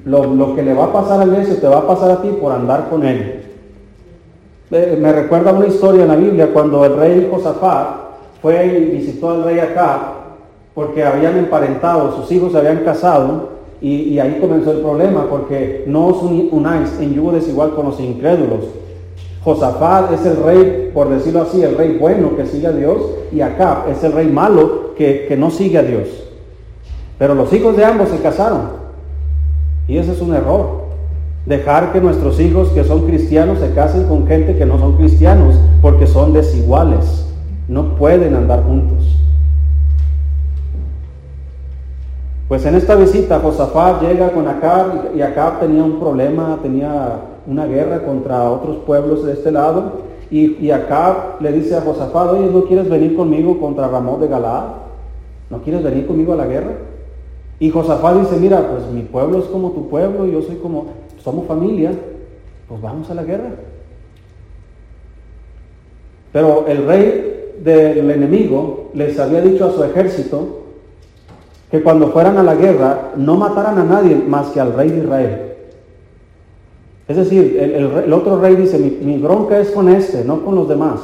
Lo, 0.05 0.25
lo 0.25 0.57
que 0.57 0.65
le 0.65 0.75
va 0.75 0.87
a 0.87 0.93
pasar 0.93 1.21
al 1.21 1.31
necio 1.31 1.55
te 1.57 1.69
va 1.69 1.79
a 1.79 1.87
pasar 1.87 2.11
a 2.11 2.21
ti 2.21 2.31
por 2.41 2.51
andar 2.51 2.89
con 2.91 3.05
él. 3.07 3.45
Eh, 4.73 4.99
me 5.01 5.13
recuerda 5.13 5.53
una 5.53 5.69
historia 5.69 6.03
en 6.03 6.09
la 6.09 6.17
Biblia 6.17 6.53
cuando 6.53 6.85
el 6.85 6.97
rey 6.97 7.29
Josafat 7.31 7.87
fue 8.43 8.67
y 8.67 8.97
visitó 8.97 9.31
al 9.31 9.45
rey 9.45 9.61
acá 9.61 10.15
porque 10.75 11.05
habían 11.05 11.37
emparentado, 11.37 12.17
sus 12.17 12.33
hijos 12.33 12.51
se 12.51 12.59
habían 12.59 12.79
casado 12.79 13.51
y, 13.81 14.19
ahí 14.19 14.39
comenzó 14.41 14.73
el 14.73 14.81
problema 14.81 15.27
porque 15.31 15.85
no 15.87 16.09
os 16.09 16.23
unáis 16.23 16.99
en 16.99 17.15
yugo 17.15 17.31
desigual 17.31 17.77
con 17.77 17.87
los 17.87 18.01
incrédulos. 18.01 18.65
Josafat 19.45 20.13
es 20.13 20.27
el 20.27 20.43
rey, 20.43 20.91
por 20.93 21.09
decirlo 21.09 21.43
así, 21.43 21.63
el 21.63 21.77
rey 21.77 21.97
bueno 21.99 22.37
que 22.37 22.47
sigue 22.47 22.67
a 22.67 22.73
Dios 22.73 22.99
y 23.33 23.41
acá 23.41 23.85
es 23.91 24.03
el 24.05 24.13
rey 24.13 24.27
malo 24.27 24.95
que, 24.97 25.27
que 25.29 25.37
no 25.37 25.51
sigue 25.51 25.79
a 25.79 25.83
Dios. 25.83 26.09
Pero 27.19 27.35
los 27.35 27.53
hijos 27.53 27.77
de 27.77 27.85
ambos 27.85 28.09
se 28.09 28.19
casaron 28.19 28.79
y 29.89 29.97
ese 29.97 30.13
es 30.13 30.21
un 30.21 30.35
error. 30.35 30.89
Dejar 31.47 31.93
que 31.93 32.01
nuestros 32.01 32.39
hijos 32.41 32.69
que 32.71 32.85
son 32.85 33.07
cristianos 33.07 33.59
se 33.59 33.73
casen 33.73 34.05
con 34.05 34.27
gente 34.27 34.57
que 34.57 34.67
no 34.67 34.79
son 34.79 34.97
cristianos 34.99 35.59
porque 35.81 36.07
son 36.07 36.35
desiguales. 36.35 37.27
No 37.69 37.97
pueden 37.97 38.35
andar 38.35 38.65
juntos. 38.65 39.17
Pues 42.49 42.65
en 42.67 42.75
esta 42.75 42.97
visita 42.97 43.41
Josafat 43.41 44.03
llega 44.03 44.31
con 44.31 44.49
Acab 44.49 45.15
y 45.15 45.23
Acab 45.23 45.61
tenía 45.61 45.85
un 45.85 45.99
problema, 45.99 46.59
tenía 46.63 47.17
una 47.49 47.67
guerra 47.67 48.05
contra 48.05 48.51
otros 48.51 48.77
pueblos 48.87 49.25
de 49.25 49.33
este 49.33 49.51
lado. 49.51 50.09
Y, 50.31 50.67
y 50.67 50.71
le 51.41 51.53
dice 51.53 51.75
a 51.75 51.81
Josafat, 51.81 52.33
oye, 52.33 52.51
¿no 52.53 52.65
quieres 52.65 52.89
venir 52.89 53.17
conmigo 53.17 53.59
contra 53.59 53.89
Ramón 53.89 54.21
de 54.21 54.29
Galaad? 54.29 54.65
¿No 55.49 55.63
quieres 55.63 55.83
venir 55.83 56.07
conmigo 56.07 56.35
a 56.35 56.37
la 56.37 56.47
guerra? 56.47 56.73
Y 57.59 57.71
Josafat 57.71 58.21
dice, 58.21 58.37
mira, 58.37 58.69
pues 58.71 58.87
mi 58.93 59.03
pueblo 59.03 59.39
es 59.39 59.47
como 59.47 59.73
tu 59.73 59.89
pueblo, 59.89 60.27
yo 60.27 60.43
soy 60.43 60.57
como, 60.57 60.89
somos 61.25 61.47
familia, 61.47 61.93
pues 62.69 62.81
vamos 62.81 63.11
a 63.11 63.15
la 63.15 63.25
guerra. 63.25 63.51
Pero 66.33 66.67
el 66.69 66.87
rey 66.87 67.55
del 67.65 68.11
enemigo 68.11 68.91
les 68.93 69.19
había 69.19 69.41
dicho 69.41 69.65
a 69.65 69.73
su 69.73 69.83
ejército 69.83 70.59
que 71.71 71.83
cuando 71.83 72.09
fueran 72.09 72.37
a 72.37 72.43
la 72.43 72.55
guerra 72.55 73.13
no 73.17 73.37
mataran 73.37 73.79
a 73.79 73.85
nadie 73.85 74.15
más 74.15 74.49
que 74.49 74.61
al 74.61 74.75
rey 74.75 74.91
de 74.91 74.99
Israel. 74.99 75.48
Es 77.09 77.17
decir, 77.17 77.57
el, 77.59 78.13
otro 78.13 78.39
rey 78.39 78.55
dice, 78.55 78.79
mi, 78.79 79.17
bronca 79.17 79.59
es 79.59 79.71
con 79.71 79.89
este, 79.89 80.25
no 80.25 80.45
con 80.45 80.55
los 80.55 80.69
demás. 80.69 81.01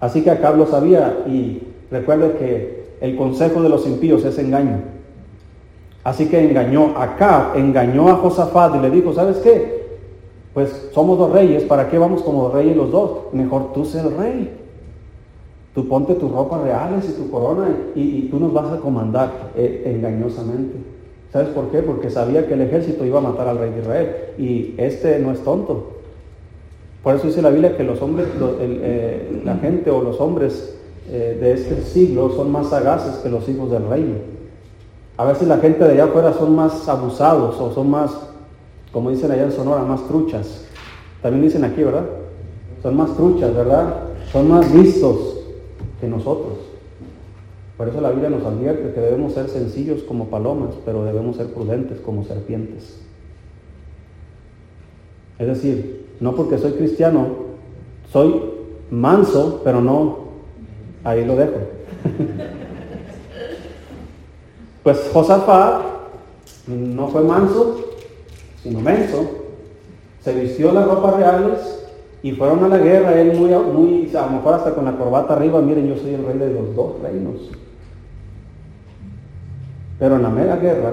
Así 0.00 0.22
que 0.22 0.30
acá 0.30 0.50
lo 0.52 0.66
sabía 0.66 1.24
y 1.28 1.60
recuerde 1.90 2.32
que 2.38 2.82
el 3.02 3.14
consejo 3.16 3.62
de 3.62 3.68
los 3.68 3.86
impíos 3.86 4.24
es 4.24 4.38
engaño. 4.38 4.78
Así 6.02 6.26
que 6.26 6.42
engañó 6.42 6.94
Acab, 6.96 7.56
engañó 7.56 8.08
a 8.08 8.16
Josafat 8.16 8.74
y 8.76 8.78
le 8.78 8.90
dijo, 8.90 9.12
¿sabes 9.12 9.36
qué? 9.38 9.82
Pues 10.54 10.90
somos 10.92 11.18
dos 11.18 11.32
reyes, 11.32 11.64
¿para 11.64 11.88
qué 11.88 11.98
vamos 11.98 12.22
como 12.22 12.48
reyes 12.48 12.74
los 12.74 12.90
dos? 12.90 13.32
Mejor 13.32 13.74
tú 13.74 13.84
ser 13.84 14.06
rey. 14.16 14.58
Tú 15.74 15.86
ponte 15.86 16.14
tus 16.14 16.32
ropas 16.32 16.62
reales 16.62 17.08
y 17.08 17.12
tu 17.12 17.30
corona 17.30 17.68
y, 17.94 18.22
tú 18.30 18.40
nos 18.40 18.52
vas 18.52 18.72
a 18.72 18.78
comandar 18.78 19.50
eh, 19.54 19.94
engañosamente. 19.94 20.91
¿Sabes 21.32 21.48
por 21.48 21.70
qué? 21.70 21.82
Porque 21.82 22.10
sabía 22.10 22.46
que 22.46 22.54
el 22.54 22.60
ejército 22.60 23.06
iba 23.06 23.18
a 23.18 23.22
matar 23.22 23.48
al 23.48 23.58
rey 23.58 23.70
de 23.70 23.80
Israel 23.80 24.16
y 24.36 24.74
este 24.76 25.18
no 25.18 25.32
es 25.32 25.40
tonto. 25.40 25.92
Por 27.02 27.16
eso 27.16 27.26
dice 27.26 27.40
la 27.40 27.50
Biblia 27.50 27.76
que 27.76 27.84
los 27.84 28.02
hombres, 28.02 28.28
eh, 28.60 29.40
la 29.44 29.56
gente 29.56 29.90
o 29.90 30.02
los 30.02 30.20
hombres 30.20 30.76
eh, 31.08 31.38
de 31.40 31.52
este 31.52 31.82
siglo 31.82 32.30
son 32.30 32.52
más 32.52 32.68
sagaces 32.68 33.16
que 33.16 33.30
los 33.30 33.48
hijos 33.48 33.70
del 33.70 33.88
reino. 33.88 34.14
A 35.16 35.24
veces 35.24 35.48
la 35.48 35.58
gente 35.58 35.84
de 35.84 35.92
allá 35.92 36.04
afuera 36.04 36.32
son 36.32 36.54
más 36.54 36.88
abusados 36.88 37.58
o 37.60 37.72
son 37.72 37.90
más, 37.90 38.12
como 38.92 39.10
dicen 39.10 39.30
allá 39.30 39.44
en 39.44 39.52
Sonora, 39.52 39.82
más 39.82 40.06
truchas. 40.06 40.66
También 41.22 41.44
dicen 41.44 41.64
aquí, 41.64 41.82
¿verdad? 41.82 42.04
Son 42.82 42.96
más 42.96 43.16
truchas, 43.16 43.54
¿verdad? 43.54 43.94
Son 44.30 44.48
más 44.48 44.72
listos 44.74 45.38
que 46.00 46.08
nosotros. 46.08 46.58
Por 47.82 47.88
eso 47.88 48.00
la 48.00 48.10
Biblia 48.10 48.30
nos 48.30 48.44
advierte 48.44 48.92
que 48.94 49.00
debemos 49.00 49.32
ser 49.32 49.48
sencillos 49.48 50.04
como 50.04 50.26
palomas, 50.26 50.72
pero 50.84 51.02
debemos 51.02 51.34
ser 51.34 51.48
prudentes 51.48 51.98
como 51.98 52.22
serpientes. 52.22 53.00
Es 55.36 55.48
decir, 55.48 56.06
no 56.20 56.36
porque 56.36 56.58
soy 56.58 56.74
cristiano, 56.74 57.26
soy 58.12 58.40
manso, 58.88 59.62
pero 59.64 59.80
no, 59.80 60.18
ahí 61.02 61.24
lo 61.24 61.34
dejo. 61.34 61.56
Pues 64.84 65.10
Josafat 65.12 65.82
no 66.68 67.08
fue 67.08 67.22
manso, 67.22 67.80
sino 68.62 68.80
menso. 68.80 69.28
Se 70.20 70.32
vistió 70.34 70.70
las 70.70 70.86
ropas 70.86 71.16
reales 71.16 71.88
y 72.22 72.30
fueron 72.30 72.62
a 72.62 72.68
la 72.68 72.78
guerra. 72.78 73.20
Él 73.20 73.36
muy, 73.36 73.50
muy, 73.50 74.16
a 74.16 74.26
lo 74.26 74.32
mejor 74.36 74.54
hasta 74.54 74.72
con 74.72 74.84
la 74.84 74.96
corbata 74.96 75.34
arriba, 75.34 75.60
miren, 75.60 75.88
yo 75.88 75.96
soy 75.96 76.14
el 76.14 76.24
rey 76.24 76.38
de 76.38 76.52
los 76.52 76.76
dos 76.76 77.00
reinos. 77.02 77.50
Pero 80.02 80.16
en 80.16 80.22
la 80.22 80.30
mera 80.30 80.56
guerra, 80.56 80.90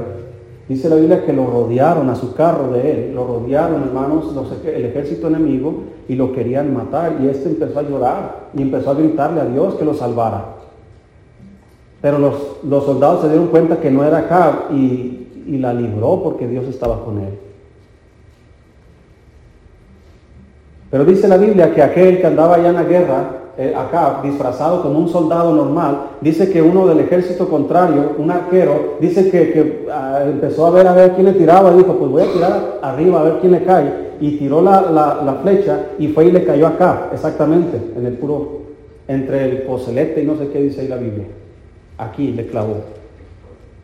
dice 0.68 0.88
la 0.88 0.96
Biblia 0.96 1.26
que 1.26 1.34
lo 1.34 1.48
rodearon 1.48 2.12
a 2.12 2.16
su 2.16 2.36
carro 2.36 2.72
de 2.72 2.92
él, 2.92 3.16
lo 3.16 3.26
rodearon, 3.26 3.82
hermanos, 3.82 4.36
el 4.64 4.86
ejército 4.86 5.30
enemigo 5.30 5.86
y 6.08 6.14
lo 6.14 6.32
querían 6.32 6.76
matar. 6.76 7.18
Y 7.20 7.28
este 7.28 7.50
empezó 7.50 7.80
a 7.80 7.82
llorar 7.82 8.50
y 8.54 8.62
empezó 8.62 8.92
a 8.92 8.94
gritarle 8.94 9.42
a 9.42 9.46
Dios 9.46 9.74
que 9.74 9.84
lo 9.84 9.96
salvara. 9.96 10.58
Pero 12.04 12.20
los, 12.20 12.86
soldados 12.86 13.22
se 13.24 13.30
dieron 13.30 13.48
cuenta 13.48 13.80
que 13.80 13.90
no 13.90 14.04
era 14.04 14.20
Acab 14.20 14.72
y, 14.72 15.58
la 15.58 15.74
libró 15.74 16.22
porque 16.22 16.48
Dios 16.48 16.68
estaba 16.68 17.04
con 17.04 17.18
él. 17.18 17.34
Pero 20.92 21.04
dice 21.04 21.28
la 21.28 21.38
Biblia 21.38 21.74
que 21.74 21.82
aquel 21.82 22.22
que 22.22 22.28
andaba 22.28 22.58
allá 22.58 22.70
en 22.70 22.76
la 22.76 22.84
guerra, 22.84 23.39
eh, 23.60 23.76
Acab, 23.76 24.24
disfrazado 24.24 24.82
como 24.82 24.98
un 24.98 25.10
soldado 25.10 25.54
normal, 25.54 26.12
dice 26.22 26.50
que 26.50 26.62
uno 26.62 26.88
del 26.88 27.02
ejército 27.02 27.48
contrario, 27.48 28.14
un 28.18 28.32
arquero, 28.32 28.96
dice 29.00 29.30
que, 29.30 29.86
ah, 29.92 30.24
empezó 30.26 30.66
a 30.66 30.72
ver 30.72 30.88
a 30.88 30.94
ver 30.94 31.12
quién 31.12 31.26
le 31.26 31.34
tiraba, 31.34 31.72
dijo, 31.76 31.94
pues 31.94 32.10
voy 32.10 32.24
a 32.24 32.34
tirar 32.34 32.80
arriba 32.82 33.20
a 33.20 33.24
ver 33.24 33.34
quién 33.42 33.52
le 33.52 33.64
cae, 33.64 34.10
y 34.20 34.38
tiró 34.38 34.62
la, 34.62 34.82
la 34.92 35.34
flecha 35.44 35.88
y 36.00 36.08
fue 36.08 36.26
y 36.26 36.32
le 36.32 36.44
cayó 36.44 36.66
acá, 36.66 37.10
exactamente, 37.14 37.80
en 37.96 38.06
el 38.06 38.14
puro, 38.14 38.62
entre 39.08 39.46
el 39.46 39.62
pocelete 39.64 40.24
y 40.24 40.26
no 40.26 40.38
sé 40.38 40.50
qué 40.50 40.62
dice 40.62 40.82
ahí 40.82 40.88
la 40.88 40.98
Biblia 40.98 41.26
aquí 42.00 42.32
le 42.32 42.48
clavó. 42.48 42.78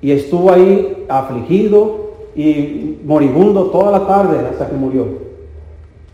Y 0.01 0.12
estuvo 0.12 0.51
ahí 0.51 1.05
afligido 1.08 2.05
y 2.36 3.00
moribundo 3.03 3.65
toda 3.65 3.91
la 3.91 4.08
tarde 4.08 4.39
hasta 4.50 4.70
que 4.70 4.75
murió. 4.75 5.05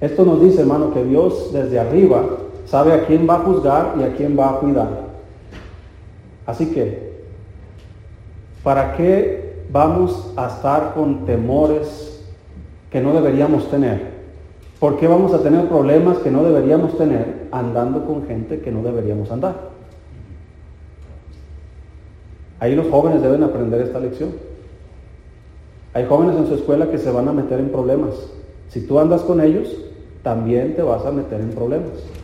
Esto 0.01 0.25
nos 0.25 0.41
dice, 0.41 0.61
hermano, 0.61 0.93
que 0.93 1.03
Dios 1.03 1.51
desde 1.53 1.79
arriba 1.79 2.23
sabe 2.71 2.93
a 2.93 3.05
quién 3.05 3.27
va 3.29 3.35
a 3.35 3.39
juzgar 3.39 3.95
y 3.99 4.03
a 4.03 4.15
quién 4.15 4.39
va 4.39 4.51
a 4.51 4.59
cuidar. 4.59 4.87
Así 6.45 6.67
que, 6.67 7.25
¿para 8.63 8.95
qué 8.95 9.65
vamos 9.69 10.31
a 10.37 10.47
estar 10.47 10.93
con 10.93 11.25
temores 11.25 12.25
que 12.89 13.01
no 13.01 13.11
deberíamos 13.11 13.69
tener? 13.69 14.11
¿Por 14.79 14.97
qué 14.97 15.07
vamos 15.09 15.33
a 15.33 15.43
tener 15.43 15.67
problemas 15.67 16.19
que 16.19 16.31
no 16.31 16.43
deberíamos 16.43 16.97
tener 16.97 17.49
andando 17.51 18.05
con 18.05 18.25
gente 18.25 18.61
que 18.61 18.71
no 18.71 18.81
deberíamos 18.81 19.29
andar? 19.31 19.69
Ahí 22.61 22.73
los 22.73 22.87
jóvenes 22.87 23.21
deben 23.21 23.43
aprender 23.43 23.81
esta 23.81 23.99
lección. 23.99 24.29
Hay 25.93 26.05
jóvenes 26.05 26.37
en 26.37 26.47
su 26.47 26.55
escuela 26.55 26.89
que 26.89 26.97
se 26.97 27.11
van 27.11 27.27
a 27.27 27.33
meter 27.33 27.59
en 27.59 27.67
problemas. 27.67 28.13
Si 28.69 28.87
tú 28.87 28.97
andas 28.97 29.23
con 29.23 29.41
ellos, 29.41 29.75
también 30.23 30.73
te 30.73 30.83
vas 30.83 31.05
a 31.05 31.11
meter 31.11 31.41
en 31.41 31.49
problemas. 31.49 32.20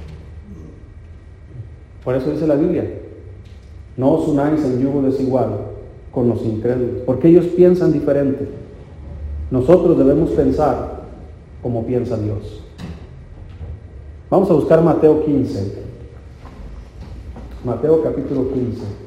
Por 2.08 2.16
eso 2.16 2.32
dice 2.32 2.48
la 2.48 2.56
Biblia, 2.56 2.86
no 3.98 4.14
os 4.14 4.30
unáis 4.30 4.64
en 4.64 4.80
yugo 4.80 5.02
desigual 5.02 5.58
con 6.10 6.30
los 6.30 6.42
incrédulos, 6.46 7.02
porque 7.06 7.28
ellos 7.28 7.48
piensan 7.48 7.92
diferente. 7.92 8.48
Nosotros 9.52 9.98
debemos 9.98 10.30
pensar 10.30 11.02
como 11.62 11.86
piensa 11.86 12.16
Dios. 12.16 12.64
Vamos 14.30 14.50
a 14.50 14.54
buscar 14.54 14.82
Mateo 14.82 15.26
15. 15.26 15.84
Mateo 17.66 18.02
capítulo 18.02 18.54
15. 18.54 19.07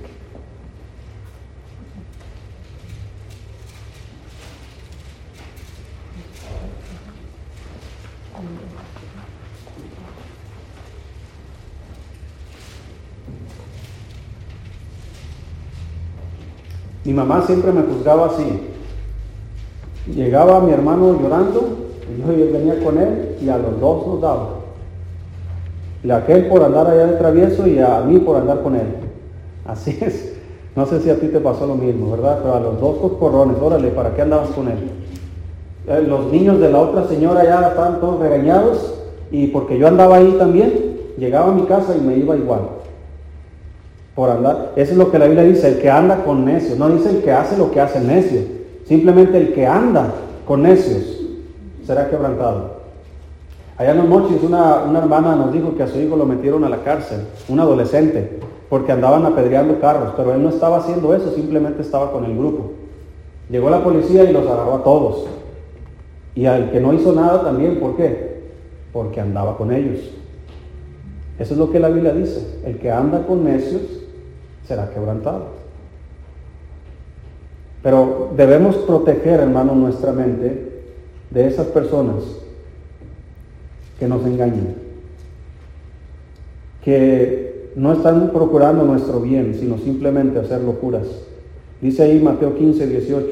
Mi 17.10 17.16
mamá 17.16 17.42
siempre 17.44 17.72
me 17.72 17.82
juzgaba 17.82 18.26
así. 18.26 18.44
Llegaba 20.14 20.60
mi 20.60 20.70
hermano 20.70 21.20
llorando, 21.20 21.60
y 22.08 22.20
yo 22.20 22.52
venía 22.52 22.78
con 22.84 22.98
él 22.98 23.36
y 23.42 23.48
a 23.48 23.58
los 23.58 23.80
dos 23.80 24.06
nos 24.06 24.20
daba. 24.20 24.48
Y 26.04 26.10
aquel 26.12 26.46
por 26.46 26.62
andar 26.62 26.86
allá 26.86 27.06
de 27.08 27.16
travieso 27.16 27.66
y 27.66 27.80
a 27.80 28.02
mí 28.02 28.20
por 28.20 28.36
andar 28.36 28.62
con 28.62 28.76
él. 28.76 28.86
Así 29.66 29.98
es. 30.00 30.36
No 30.76 30.86
sé 30.86 31.00
si 31.00 31.10
a 31.10 31.18
ti 31.18 31.26
te 31.26 31.40
pasó 31.40 31.66
lo 31.66 31.74
mismo, 31.74 32.12
¿verdad? 32.12 32.38
Pero 32.42 32.54
a 32.54 32.60
los 32.60 32.80
dos 32.80 32.98
corrones, 33.18 33.56
órale, 33.60 33.88
¿para 33.88 34.14
qué 34.14 34.22
andabas 34.22 34.50
con 34.50 34.68
él? 34.68 34.78
Eh, 35.88 36.04
los 36.06 36.26
niños 36.26 36.60
de 36.60 36.70
la 36.70 36.78
otra 36.78 37.08
señora 37.08 37.42
ya 37.42 37.70
estaban 37.70 37.98
todos 37.98 38.20
regañados 38.20 38.94
y 39.32 39.48
porque 39.48 39.76
yo 39.76 39.88
andaba 39.88 40.18
ahí 40.18 40.36
también, 40.38 40.96
llegaba 41.18 41.50
a 41.50 41.56
mi 41.56 41.62
casa 41.62 41.92
y 41.96 42.00
me 42.00 42.16
iba 42.16 42.36
igual 42.36 42.79
andar. 44.28 44.72
Eso 44.76 44.92
es 44.92 44.98
lo 44.98 45.10
que 45.10 45.18
la 45.18 45.26
Biblia 45.26 45.44
dice, 45.44 45.68
el 45.68 45.78
que 45.78 45.88
anda 45.88 46.24
con 46.24 46.44
necios. 46.44 46.76
No 46.78 46.90
dice 46.90 47.08
el 47.10 47.22
que 47.22 47.32
hace 47.32 47.56
lo 47.56 47.70
que 47.70 47.80
hace 47.80 47.98
el 47.98 48.08
necio. 48.08 48.40
Simplemente 48.84 49.38
el 49.38 49.54
que 49.54 49.66
anda 49.66 50.12
con 50.46 50.62
necios 50.62 51.20
será 51.86 52.10
quebrantado. 52.10 52.80
Allá 53.78 53.92
en 53.92 53.98
los 53.98 54.08
mochis 54.08 54.42
una, 54.42 54.82
una 54.82 54.98
hermana 54.98 55.36
nos 55.36 55.52
dijo 55.52 55.74
que 55.74 55.84
a 55.84 55.86
su 55.86 55.98
hijo 55.98 56.16
lo 56.16 56.26
metieron 56.26 56.64
a 56.64 56.68
la 56.68 56.82
cárcel, 56.82 57.20
un 57.48 57.60
adolescente, 57.60 58.38
porque 58.68 58.92
andaban 58.92 59.24
apedreando 59.24 59.80
carros, 59.80 60.12
pero 60.16 60.34
él 60.34 60.42
no 60.42 60.50
estaba 60.50 60.78
haciendo 60.78 61.14
eso, 61.14 61.32
simplemente 61.32 61.80
estaba 61.80 62.12
con 62.12 62.24
el 62.24 62.36
grupo. 62.36 62.72
Llegó 63.48 63.70
la 63.70 63.82
policía 63.82 64.24
y 64.24 64.32
los 64.32 64.46
agarró 64.46 64.74
a 64.74 64.84
todos. 64.84 65.26
Y 66.34 66.46
al 66.46 66.70
que 66.70 66.80
no 66.80 66.92
hizo 66.92 67.12
nada 67.12 67.42
también, 67.42 67.80
¿por 67.80 67.96
qué? 67.96 68.42
Porque 68.92 69.20
andaba 69.20 69.56
con 69.56 69.72
ellos. 69.72 69.98
Eso 71.38 71.54
es 71.54 71.58
lo 71.58 71.70
que 71.70 71.80
la 71.80 71.88
Biblia 71.88 72.12
dice. 72.12 72.60
El 72.64 72.78
que 72.78 72.92
anda 72.92 73.26
con 73.26 73.44
necios 73.44 73.82
será 74.70 74.88
quebrantado. 74.88 75.46
Pero 77.82 78.30
debemos 78.36 78.76
proteger, 78.76 79.40
hermano, 79.40 79.74
nuestra 79.74 80.12
mente 80.12 80.84
de 81.28 81.48
esas 81.48 81.66
personas 81.66 82.22
que 83.98 84.06
nos 84.06 84.24
engañan, 84.24 84.76
que 86.84 87.72
no 87.74 87.94
están 87.94 88.30
procurando 88.30 88.84
nuestro 88.84 89.20
bien, 89.20 89.56
sino 89.58 89.76
simplemente 89.76 90.38
hacer 90.38 90.60
locuras. 90.60 91.08
Dice 91.80 92.04
ahí 92.04 92.20
Mateo 92.20 92.54
15, 92.54 92.86
18. 92.86 93.28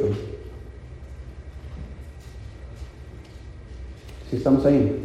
Si 4.29 4.37
estamos 4.37 4.67
ahí. 4.67 5.05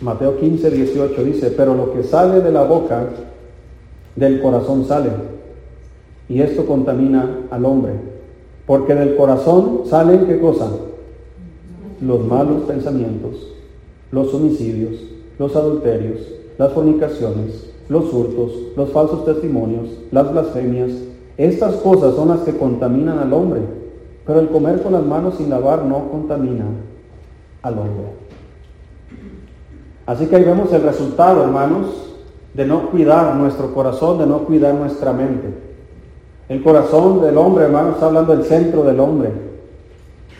Mateo 0.00 0.40
15, 0.40 0.70
18 0.70 1.24
dice, 1.24 1.50
pero 1.52 1.76
lo 1.76 1.94
que 1.94 2.02
sale 2.02 2.40
de 2.40 2.50
la 2.50 2.64
boca 2.64 3.10
del 4.16 4.40
corazón 4.40 4.84
sale. 4.84 5.10
Y 6.28 6.40
esto 6.40 6.66
contamina 6.66 7.46
al 7.50 7.64
hombre. 7.64 7.92
Porque 8.66 8.94
del 8.94 9.16
corazón 9.16 9.82
salen 9.86 10.26
qué 10.26 10.40
cosa? 10.40 10.70
Los 12.00 12.24
malos 12.24 12.62
pensamientos, 12.64 13.52
los 14.10 14.32
homicidios, 14.32 15.00
los 15.38 15.54
adulterios, 15.54 16.20
las 16.56 16.72
fornicaciones, 16.72 17.70
los 17.88 18.12
hurtos, 18.12 18.52
los 18.76 18.90
falsos 18.90 19.24
testimonios, 19.24 19.88
las 20.10 20.32
blasfemias. 20.32 20.92
Estas 21.36 21.74
cosas 21.76 22.14
son 22.14 22.28
las 22.28 22.40
que 22.40 22.56
contaminan 22.56 23.18
al 23.18 23.32
hombre. 23.32 23.60
Pero 24.26 24.40
el 24.40 24.48
comer 24.48 24.80
con 24.80 24.92
las 24.92 25.04
manos 25.04 25.34
sin 25.36 25.50
lavar 25.50 25.84
no 25.84 26.08
contamina 26.10 26.64
al 27.60 27.78
hombre. 27.78 28.24
Así 30.06 30.26
que 30.26 30.36
ahí 30.36 30.44
vemos 30.44 30.72
el 30.72 30.82
resultado, 30.82 31.42
hermanos, 31.44 32.13
de 32.54 32.64
no 32.64 32.90
cuidar 32.90 33.34
nuestro 33.34 33.74
corazón, 33.74 34.18
de 34.18 34.26
no 34.26 34.44
cuidar 34.44 34.74
nuestra 34.74 35.12
mente. 35.12 35.48
El 36.48 36.62
corazón 36.62 37.20
del 37.20 37.36
hombre, 37.36 37.64
hermanos, 37.64 37.94
está 37.94 38.06
hablando 38.06 38.36
del 38.36 38.46
centro 38.46 38.84
del 38.84 39.00
hombre. 39.00 39.30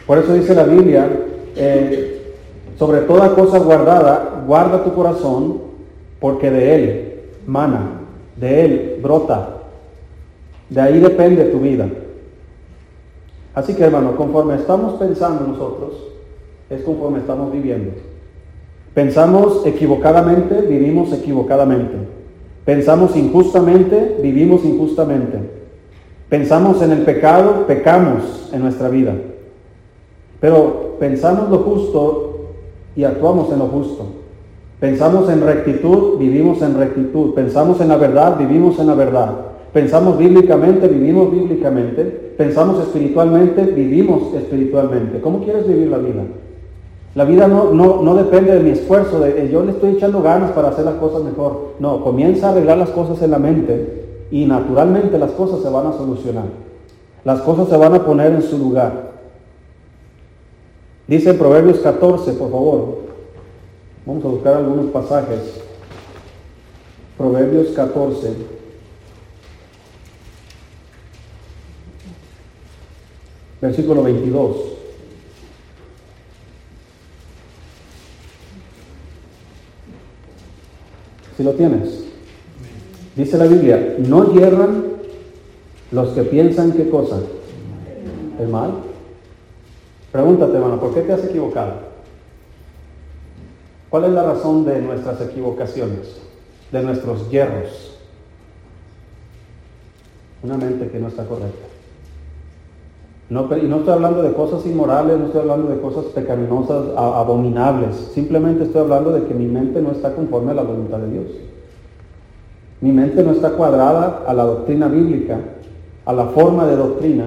Por 0.06 0.18
eso 0.18 0.32
dice 0.34 0.54
la 0.54 0.64
Biblia, 0.64 1.08
eh, 1.56 2.34
sobre 2.78 3.00
toda 3.00 3.34
cosa 3.34 3.58
guardada, 3.58 4.42
guarda 4.46 4.84
tu 4.84 4.94
corazón, 4.94 5.62
porque 6.20 6.50
de 6.50 6.74
él 6.74 7.14
mana, 7.46 8.00
de 8.36 8.64
él 8.64 9.00
brota. 9.02 9.48
De 10.68 10.80
ahí 10.80 11.00
depende 11.00 11.44
tu 11.46 11.58
vida. 11.60 11.88
Así 13.54 13.74
que, 13.74 13.84
hermano, 13.84 14.16
conforme 14.16 14.56
estamos 14.56 14.94
pensando 14.94 15.46
nosotros, 15.46 15.92
es 16.70 16.82
conforme 16.82 17.20
estamos 17.20 17.52
viviendo. 17.52 17.92
Pensamos 18.94 19.66
equivocadamente, 19.66 20.60
vivimos 20.62 21.12
equivocadamente. 21.12 21.94
Pensamos 22.64 23.16
injustamente, 23.16 24.18
vivimos 24.22 24.64
injustamente. 24.64 25.38
Pensamos 26.28 26.80
en 26.80 26.92
el 26.92 27.02
pecado, 27.02 27.66
pecamos 27.66 28.50
en 28.52 28.62
nuestra 28.62 28.88
vida. 28.88 29.14
Pero 30.40 30.96
pensamos 31.00 31.50
lo 31.50 31.58
justo 31.58 32.50
y 32.94 33.04
actuamos 33.04 33.52
en 33.52 33.58
lo 33.58 33.66
justo. 33.66 34.06
Pensamos 34.78 35.28
en 35.28 35.40
rectitud, 35.40 36.18
vivimos 36.18 36.62
en 36.62 36.78
rectitud. 36.78 37.34
Pensamos 37.34 37.80
en 37.80 37.88
la 37.88 37.96
verdad, 37.96 38.38
vivimos 38.38 38.78
en 38.78 38.86
la 38.86 38.94
verdad. 38.94 39.34
Pensamos 39.72 40.16
bíblicamente, 40.18 40.86
vivimos 40.86 41.32
bíblicamente. 41.32 42.04
Pensamos 42.36 42.80
espiritualmente, 42.80 43.62
vivimos 43.62 44.32
espiritualmente. 44.34 45.20
¿Cómo 45.20 45.42
quieres 45.42 45.66
vivir 45.66 45.88
la 45.88 45.98
vida? 45.98 46.22
La 47.14 47.24
vida 47.24 47.46
no, 47.46 47.72
no, 47.72 48.14
depende 48.16 48.52
de 48.52 48.60
mi 48.60 48.70
esfuerzo, 48.70 49.20
de 49.20 49.48
yo 49.48 49.62
le 49.62 49.70
estoy 49.70 49.92
echando 49.92 50.20
ganas 50.20 50.50
para 50.50 50.68
hacer 50.68 50.84
las 50.84 50.94
cosas 50.94 51.22
mejor. 51.22 51.74
No, 51.78 52.02
comienza 52.02 52.48
a 52.48 52.50
arreglar 52.50 52.78
las 52.78 52.90
cosas 52.90 53.22
en 53.22 53.30
la 53.30 53.38
mente 53.38 54.26
y 54.32 54.46
naturalmente 54.46 55.16
las 55.16 55.30
cosas 55.30 55.60
se 55.60 55.68
van 55.68 55.86
a 55.86 55.92
solucionar. 55.92 56.46
Las 57.24 57.40
cosas 57.42 57.68
se 57.68 57.76
van 57.76 57.94
a 57.94 58.04
poner 58.04 58.32
en 58.32 58.42
su 58.42 58.58
lugar. 58.58 59.12
Dice 61.06 61.34
Proverbios 61.34 61.78
14, 61.78 62.32
por 62.32 62.50
favor. 62.50 62.98
Vamos 64.04 64.24
a 64.24 64.28
buscar 64.28 64.54
algunos 64.54 64.86
pasajes. 64.86 65.60
Proverbios 67.16 67.68
14. 67.68 68.34
Versículo 73.60 74.02
22. 74.02 74.73
Si 81.36 81.42
lo 81.42 81.52
tienes. 81.52 82.04
Dice 83.16 83.38
la 83.38 83.46
Biblia, 83.46 83.96
no 83.98 84.32
hierran 84.32 84.84
los 85.90 86.08
que 86.10 86.22
piensan 86.22 86.72
qué 86.72 86.88
cosa. 86.88 87.20
¿El 88.38 88.48
mal? 88.48 88.72
Pregúntate, 90.10 90.56
hermano, 90.56 90.80
¿por 90.80 90.94
qué 90.94 91.02
te 91.02 91.12
has 91.12 91.24
equivocado? 91.24 91.94
¿Cuál 93.90 94.04
es 94.04 94.10
la 94.10 94.24
razón 94.24 94.64
de 94.64 94.80
nuestras 94.80 95.20
equivocaciones? 95.20 96.16
De 96.72 96.82
nuestros 96.82 97.30
hierros. 97.30 97.96
Una 100.42 100.56
mente 100.56 100.88
que 100.88 100.98
no 100.98 101.08
está 101.08 101.24
correcta. 101.24 101.63
No, 103.30 103.48
y 103.56 103.66
no 103.66 103.76
estoy 103.78 103.94
hablando 103.94 104.22
de 104.22 104.34
cosas 104.34 104.66
inmorales, 104.66 105.18
no 105.18 105.26
estoy 105.26 105.40
hablando 105.40 105.68
de 105.68 105.80
cosas 105.80 106.04
pecaminosas, 106.06 106.88
abominables. 106.96 107.96
Simplemente 108.12 108.64
estoy 108.64 108.82
hablando 108.82 109.12
de 109.12 109.24
que 109.24 109.34
mi 109.34 109.46
mente 109.46 109.80
no 109.80 109.92
está 109.92 110.14
conforme 110.14 110.50
a 110.50 110.54
la 110.54 110.62
voluntad 110.62 110.98
de 110.98 111.10
Dios. 111.10 111.26
Mi 112.82 112.92
mente 112.92 113.22
no 113.22 113.32
está 113.32 113.52
cuadrada 113.52 114.24
a 114.26 114.34
la 114.34 114.44
doctrina 114.44 114.88
bíblica, 114.88 115.38
a 116.04 116.12
la 116.12 116.26
forma 116.26 116.66
de 116.66 116.76
doctrina. 116.76 117.24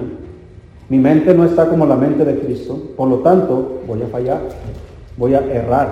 Mi 0.88 0.98
mente 0.98 1.34
no 1.34 1.44
está 1.44 1.68
como 1.68 1.84
la 1.84 1.96
mente 1.96 2.24
de 2.24 2.38
Cristo. 2.38 2.78
Por 2.96 3.08
lo 3.08 3.18
tanto, 3.18 3.80
voy 3.86 4.00
a 4.00 4.06
fallar, 4.06 4.40
voy 5.16 5.34
a 5.34 5.40
errar, 5.40 5.88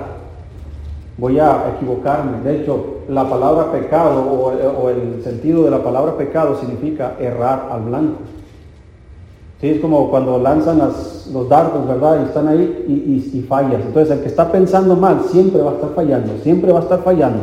voy 1.18 1.40
a 1.40 1.74
equivocarme. 1.74 2.42
De 2.42 2.60
hecho, 2.60 2.98
la 3.08 3.28
palabra 3.28 3.72
pecado 3.72 4.22
o, 4.22 4.88
el 4.88 5.20
sentido 5.24 5.64
de 5.64 5.70
la 5.72 5.82
palabra 5.82 6.16
pecado 6.16 6.56
significa 6.60 7.14
errar 7.18 7.68
al 7.72 7.82
blanco. 7.82 8.20
Sí, 9.60 9.68
es 9.70 9.80
como 9.80 10.10
cuando 10.10 10.38
lanzan 10.38 10.78
los 10.78 11.48
dardos, 11.48 11.88
¿verdad? 11.88 12.20
Y 12.20 12.24
están 12.26 12.48
ahí 12.48 13.30
y, 13.32 13.40
fallas. 13.42 13.80
Entonces 13.86 14.16
el 14.16 14.22
que 14.22 14.28
está 14.28 14.52
pensando 14.52 14.96
mal 14.96 15.22
siempre 15.30 15.62
va 15.62 15.70
a 15.70 15.74
estar 15.74 15.90
fallando, 15.94 16.34
siempre 16.42 16.72
va 16.72 16.80
a 16.80 16.82
estar 16.82 17.02
fallando. 17.02 17.42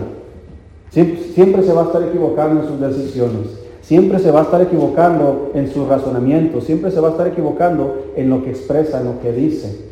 Siempre, 0.91 1.63
se 1.63 1.73
va 1.73 1.82
a 1.82 1.86
estar 1.86 2.04
equivocando 2.04 2.62
en 2.62 2.67
sus 2.67 2.80
decisiones. 2.80 3.47
Siempre 3.82 4.19
se 4.19 4.30
va 4.30 4.41
a 4.41 4.43
estar 4.43 4.62
equivocando 4.62 5.49
en 5.56 5.73
su 5.73 5.88
razonamiento. 5.88 6.62
Siempre 6.62 6.91
se 6.91 6.99
va 6.99 7.08
a 7.08 7.12
estar 7.12 7.28
equivocando 7.28 8.12
en 8.15 8.30
lo 8.30 8.43
que 8.43 8.52
expresa, 8.52 8.99
en 8.99 9.08
lo 9.08 9.19
que 9.19 9.32
dice. 9.32 9.89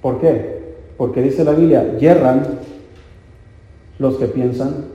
¿Por 0.00 0.18
qué? 0.18 0.62
Porque 0.96 1.20
dice 1.20 1.44
la 1.44 1.52
Biblia, 1.52 1.98
yerran 1.98 2.60
los 3.98 4.16
que 4.16 4.26
piensan 4.28 4.86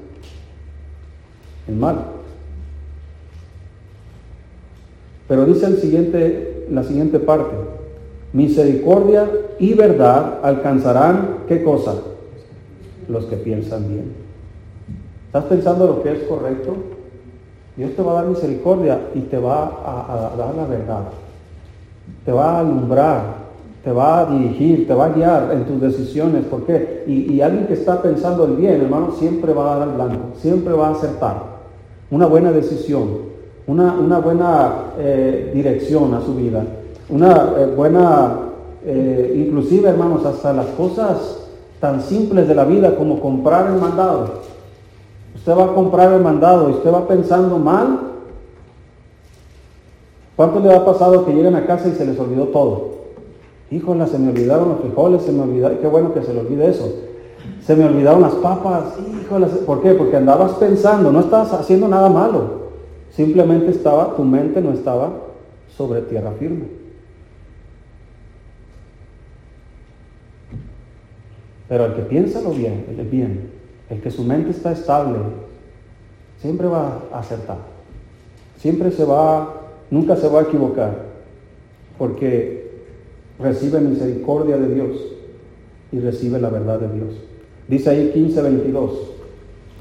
en 1.67 1.79
mal. 1.79 2.16
Pero 5.27 5.45
dice 5.45 5.65
el 5.65 5.77
siguiente, 5.77 6.67
la 6.71 6.83
siguiente 6.83 7.19
parte, 7.19 7.55
misericordia 8.33 9.29
y 9.59 9.73
verdad 9.73 10.39
alcanzarán, 10.43 11.39
¿qué 11.47 11.63
cosa? 11.63 11.95
Los 13.07 13.25
que 13.25 13.37
piensan 13.37 13.87
bien. 13.87 14.27
¿Estás 15.27 15.45
pensando 15.45 15.87
lo 15.87 16.03
que 16.03 16.11
es 16.13 16.23
correcto? 16.23 16.75
Dios 17.75 17.91
te 17.95 18.01
va 18.01 18.11
a 18.11 18.15
dar 18.15 18.25
misericordia 18.25 18.99
y 19.13 19.19
te 19.21 19.37
va 19.37 19.65
a, 19.65 20.35
dar 20.35 20.55
la 20.55 20.65
verdad. 20.65 21.03
Te 22.25 22.31
va 22.31 22.55
a 22.55 22.59
alumbrar, 22.59 23.21
te 23.83 23.91
va 23.91 24.19
a 24.19 24.25
dirigir, 24.25 24.87
te 24.87 24.93
va 24.93 25.05
a 25.05 25.09
guiar 25.09 25.51
en 25.53 25.65
tus 25.65 25.79
decisiones. 25.79 26.45
¿Por 26.45 26.65
qué? 26.65 27.03
Y, 27.05 27.39
alguien 27.39 27.67
que 27.67 27.73
está 27.73 28.01
pensando 28.01 28.45
el 28.45 28.55
bien, 28.55 28.81
hermano, 28.81 29.11
siempre 29.11 29.53
va 29.53 29.75
a 29.75 29.79
dar 29.79 29.95
blanco, 29.95 30.29
siempre 30.37 30.73
va 30.73 30.87
a 30.87 30.91
acertar. 30.91 31.57
Una 32.09 32.25
buena 32.25 32.51
decisión, 32.51 33.36
una, 33.67 33.93
una 33.93 34.19
buena 34.19 34.73
eh, 34.97 35.51
dirección 35.53 36.13
a 36.13 36.21
su 36.21 36.33
vida, 36.35 36.63
una 37.09 37.53
eh, 37.57 37.65
buena, 37.75 38.39
eh, 38.85 39.45
inclusive, 39.45 39.89
hermanos, 39.89 40.25
hasta 40.25 40.53
las 40.53 40.67
cosas 40.67 41.43
tan 41.79 42.01
simples 42.01 42.47
de 42.47 42.55
la 42.55 42.65
vida 42.65 42.95
como 42.95 43.19
comprar 43.19 43.67
el 43.67 43.79
mandado 43.79 44.47
Usted 45.47 45.57
va 45.57 45.71
a 45.71 45.75
comprar 45.75 46.11
el 46.11 46.21
mandado 46.21 46.69
y 46.69 46.73
usted 46.73 46.91
va 46.91 47.07
pensando 47.07 47.57
mal. 47.57 47.99
¿Cuánto 50.35 50.59
le 50.59 50.73
ha 50.73 50.83
pasado 50.83 51.25
que 51.25 51.31
lleguen 51.31 51.55
a 51.55 51.65
casa 51.65 51.87
y 51.87 51.93
se 51.93 52.05
les 52.05 52.19
olvidó 52.19 52.47
todo? 52.47 52.97
Híjole, 53.71 54.07
se 54.07 54.19
me 54.19 54.31
olvidaron 54.31 54.67
los 54.67 54.79
frijoles, 54.79 55.21
se 55.21 55.31
me 55.31 55.43
olvidaron, 55.43 55.77
qué 55.77 55.87
bueno 55.87 56.13
que 56.13 56.21
se 56.21 56.33
le 56.33 56.41
olvide 56.41 56.69
eso. 56.69 56.93
Se 57.65 57.77
me 57.77 57.85
olvidaron 57.85 58.23
las 58.23 58.33
papas, 58.33 58.95
híjole, 59.21 59.45
¿por 59.65 59.81
qué? 59.81 59.93
Porque 59.93 60.17
andabas 60.17 60.51
pensando, 60.55 61.13
no 61.13 61.21
estabas 61.21 61.53
haciendo 61.53 61.87
nada 61.87 62.09
malo. 62.09 62.66
Simplemente 63.17 63.71
estaba, 63.71 64.15
tu 64.15 64.23
mente 64.23 64.61
no 64.61 64.71
estaba 64.71 65.11
sobre 65.75 66.01
tierra 66.01 66.33
firme. 66.33 66.65
Pero 71.67 71.87
el 71.87 71.95
que 71.95 72.03
piensa 72.03 72.41
lo 72.41 72.51
bien, 72.51 72.85
el 72.95 73.07
bien, 73.07 73.49
el 73.89 74.01
que 74.01 74.11
su 74.11 74.23
mente 74.23 74.51
está 74.51 74.71
estable, 74.71 75.17
siempre 76.39 76.67
va 76.67 77.05
a 77.11 77.17
acertar. 77.17 77.57
Siempre 78.57 78.91
se 78.91 79.03
va, 79.03 79.61
nunca 79.89 80.15
se 80.15 80.27
va 80.27 80.41
a 80.41 80.43
equivocar, 80.43 81.07
porque 81.97 82.69
recibe 83.39 83.81
misericordia 83.81 84.57
de 84.59 84.75
Dios 84.75 84.95
y 85.91 85.99
recibe 86.01 86.39
la 86.39 86.49
verdad 86.49 86.79
de 86.79 86.93
Dios. 86.93 87.15
Dice 87.67 87.89
ahí 87.89 88.11
15, 88.13 88.43
22, 88.43 88.91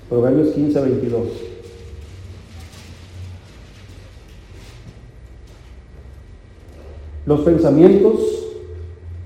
Proverbios 0.08 0.54
15, 0.54 0.80
22. 0.80 1.55
Los 7.26 7.40
pensamientos 7.40 8.14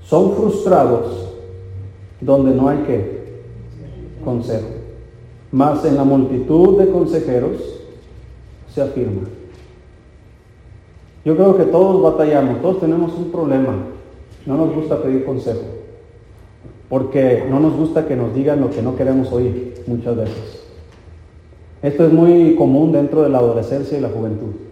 son 0.03 0.33
frustrados 0.33 1.29
donde 2.19 2.53
no 2.53 2.67
hay 2.67 2.79
que 2.79 3.21
consejo. 4.25 4.67
Mas 5.51 5.85
en 5.85 5.95
la 5.95 6.03
multitud 6.03 6.79
de 6.79 6.89
consejeros 6.89 7.57
se 8.73 8.81
afirma. 8.81 9.27
Yo 11.23 11.35
creo 11.35 11.55
que 11.55 11.65
todos 11.65 12.01
batallamos, 12.01 12.61
todos 12.61 12.79
tenemos 12.79 13.13
un 13.15 13.31
problema. 13.31 13.75
No 14.45 14.57
nos 14.57 14.73
gusta 14.73 15.01
pedir 15.03 15.23
consejo, 15.23 15.61
porque 16.89 17.45
no 17.47 17.59
nos 17.59 17.75
gusta 17.75 18.07
que 18.07 18.15
nos 18.15 18.33
digan 18.33 18.61
lo 18.61 18.71
que 18.71 18.81
no 18.81 18.95
queremos 18.95 19.31
oír 19.31 19.83
muchas 19.85 20.17
veces. 20.17 20.63
Esto 21.83 22.05
es 22.05 22.13
muy 22.13 22.55
común 22.55 22.91
dentro 22.91 23.21
de 23.21 23.29
la 23.29 23.37
adolescencia 23.37 23.97
y 23.97 24.01
la 24.01 24.09
juventud. 24.09 24.70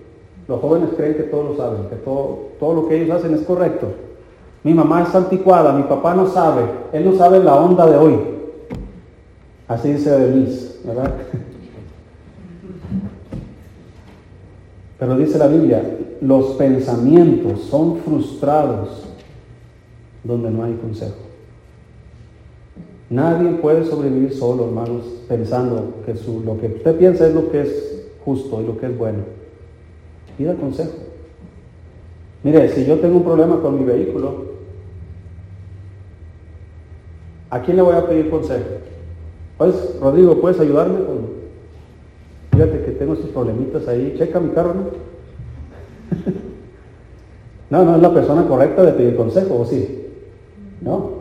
Los 0.50 0.60
jóvenes 0.62 0.90
creen 0.98 1.14
que 1.14 1.24
todo 1.24 1.44
lo 1.44 1.56
saben, 1.56 1.90
que 1.90 1.96
todo, 1.98 2.48
todo 2.60 2.74
lo 2.74 2.88
que 2.88 3.00
ellos 3.00 3.16
hacen 3.16 3.36
es 3.36 3.42
correcto. 3.42 3.86
Mi 4.64 4.74
mamá 4.74 5.04
es 5.04 5.14
anticuada, 5.14 5.74
mi 5.74 5.84
papá 5.84 6.16
no 6.16 6.28
sabe, 6.28 6.64
él 6.92 7.06
no 7.06 7.16
sabe 7.16 7.44
la 7.44 7.56
onda 7.56 7.86
de 7.86 7.96
hoy. 7.96 8.18
Así 9.68 9.94
dice 9.94 10.10
Denise, 10.10 10.80
¿verdad? 10.84 11.14
Pero 14.98 15.18
dice 15.18 15.38
la 15.38 15.46
Biblia, 15.46 15.84
los 16.20 16.56
pensamientos 16.56 17.62
son 17.66 17.98
frustrados 17.98 19.06
donde 20.24 20.50
no 20.50 20.64
hay 20.64 20.74
consejo. 20.74 21.16
Nadie 23.12 23.52
puede 23.52 23.86
sobrevivir 23.86 24.34
solo, 24.34 24.66
hermanos, 24.66 25.04
pensando 25.28 25.94
que 26.08 26.16
su, 26.16 26.40
lo 26.40 26.60
que 26.60 26.66
usted 26.68 26.98
piensa 26.98 27.28
es 27.28 27.36
lo 27.36 27.52
que 27.52 27.62
es 27.62 28.08
justo 28.26 28.64
y 28.64 28.66
lo 28.66 28.80
que 28.80 28.88
es 28.88 28.98
bueno. 28.98 29.39
Pida 30.40 30.56
consejo. 30.56 30.94
Mire, 32.44 32.70
si 32.70 32.86
yo 32.86 32.98
tengo 33.00 33.18
un 33.18 33.26
problema 33.26 33.60
con 33.60 33.78
mi 33.78 33.84
vehículo, 33.84 34.46
¿a 37.50 37.62
quién 37.62 37.76
le 37.76 37.84
voy 37.84 37.94
a 37.94 38.08
pedir 38.08 38.30
consejo? 38.30 38.64
Pues, 39.58 39.98
Rodrigo, 40.00 40.40
¿puedes 40.40 40.58
ayudarme? 40.62 41.00
fíjate 42.54 42.86
que 42.86 42.92
tengo 42.92 43.16
estos 43.16 43.32
problemitas 43.32 43.86
ahí. 43.90 44.16
Checa 44.18 44.40
mi 44.40 44.52
carro, 44.52 44.76
¿no? 44.76 44.84
no, 47.78 47.84
no 47.84 47.98
es 47.98 48.02
la 48.02 48.14
persona 48.14 48.48
correcta 48.48 48.84
de 48.84 48.94
pedir 48.94 49.18
consejo, 49.18 49.60
¿o 49.60 49.66
sí? 49.66 50.08
¿No? 50.80 51.20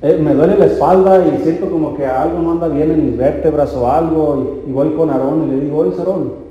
Eh, 0.00 0.16
me 0.16 0.32
duele 0.32 0.56
la 0.56 0.64
espalda 0.64 1.26
y 1.28 1.42
siento 1.42 1.68
como 1.68 1.94
que 1.94 2.06
algo 2.06 2.38
no 2.38 2.52
anda 2.52 2.68
bien 2.68 2.90
en 2.90 3.04
mis 3.04 3.18
vértebras 3.18 3.74
o 3.76 3.86
algo 3.86 4.62
y, 4.66 4.72
voy 4.72 4.94
con 4.94 5.10
Aarón 5.10 5.44
y 5.46 5.56
le 5.56 5.60
digo, 5.60 5.76
oye, 5.76 5.92
Aarón, 5.98 6.45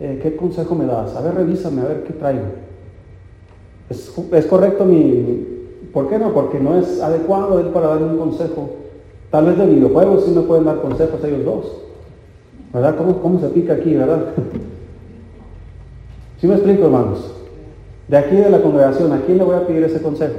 eh, 0.00 0.18
¿qué 0.22 0.36
consejo 0.36 0.74
me 0.74 0.86
das? 0.86 1.14
A 1.14 1.20
ver, 1.20 1.34
revísame, 1.34 1.82
a 1.82 1.84
ver 1.84 2.04
qué 2.04 2.12
traigo. 2.12 2.44
¿Es, 3.88 4.46
correcto 4.46 4.84
mi, 4.84 5.46
¿Por 5.92 6.08
qué 6.08 6.18
no? 6.18 6.32
Porque 6.32 6.60
no 6.60 6.78
es 6.78 7.00
adecuado 7.00 7.60
él 7.60 7.66
para 7.66 7.88
darme 7.88 8.12
un 8.12 8.18
consejo 8.18 8.70
Tal 9.30 9.46
vez 9.46 9.58
de 9.58 9.66
videojuegos 9.66 10.24
sí 10.24 10.32
me 10.32 10.42
pueden 10.42 10.64
dar 10.64 10.80
consejos 10.80 11.22
ellos 11.24 11.44
dos. 11.44 11.66
¿Verdad? 12.72 12.96
¿Cómo, 12.96 13.40
se 13.40 13.48
pica 13.48 13.74
aquí, 13.74 13.94
verdad? 13.94 14.26
¿Sí 16.40 16.46
me 16.46 16.54
explico, 16.54 16.86
hermanos? 16.86 17.32
De 18.08 18.16
aquí 18.16 18.36
de 18.36 18.50
la 18.50 18.60
congregación, 18.60 19.12
¿a 19.12 19.20
quién 19.20 19.38
le 19.38 19.44
voy 19.44 19.54
a 19.54 19.66
pedir 19.66 19.84
ese 19.84 20.02
consejo? 20.02 20.34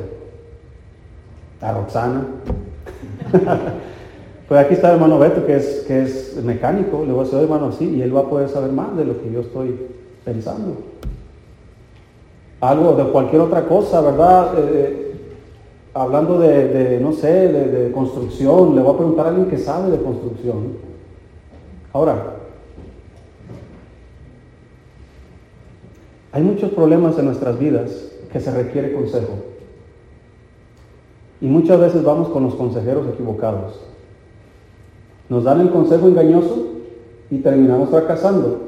A 1.62 1.74
Roxana. 1.74 2.26
pues 4.52 4.66
aquí 4.66 4.74
está 4.74 4.90
el 4.90 4.96
hermano 4.96 5.18
Beto, 5.18 5.46
que 5.46 5.56
es, 5.56 5.86
que 5.88 6.02
es 6.02 6.36
mecánico. 6.44 7.06
Le 7.06 7.14
voy 7.14 7.22
a 7.22 7.24
decir, 7.24 7.40
hermano, 7.40 7.68
así, 7.68 7.86
y 7.86 8.02
él 8.02 8.14
va 8.14 8.20
a 8.20 8.30
poder 8.30 8.50
saber 8.50 8.74
más 8.74 8.98
de 8.98 9.06
lo 9.06 9.18
que 9.22 9.32
yo 9.32 9.40
estoy 9.40 9.80
pensando. 10.26 10.76
Algo 12.60 12.92
de 12.96 13.06
cualquier 13.14 13.44
otra 13.44 13.66
cosa, 13.66 14.02
¿verdad? 14.02 14.52
Eh, 14.58 15.16
hablando 15.94 16.38
de, 16.38 17.00
no 17.02 17.14
sé, 17.14 17.48
de, 17.48 17.94
construcción, 17.94 18.76
le 18.76 18.82
voy 18.82 18.94
a 18.94 18.98
preguntar 18.98 19.28
a 19.28 19.30
alguien 19.30 19.48
que 19.48 19.58
sabe 19.58 19.90
de 19.90 20.04
construcción. 20.04 20.74
Ahora, 21.94 22.36
hay 26.34 26.44
muchos 26.44 26.72
problemas 26.72 27.18
en 27.18 27.24
nuestras 27.24 27.58
vidas 27.58 28.12
que 28.30 28.42
se 28.42 28.52
requiere 28.52 28.92
consejo. 28.92 29.32
Y 31.40 31.46
muchas 31.46 31.80
veces 31.80 32.04
vamos 32.04 32.28
con 32.28 32.44
los 32.44 32.56
consejeros 32.56 33.08
equivocados. 33.08 33.91
Nos 35.32 35.46
dan 35.46 35.62
el 35.62 35.70
consejo 35.70 36.10
engañoso 36.10 36.58
y 37.30 37.38
terminamos 37.38 37.90
fracasando. 37.90 38.64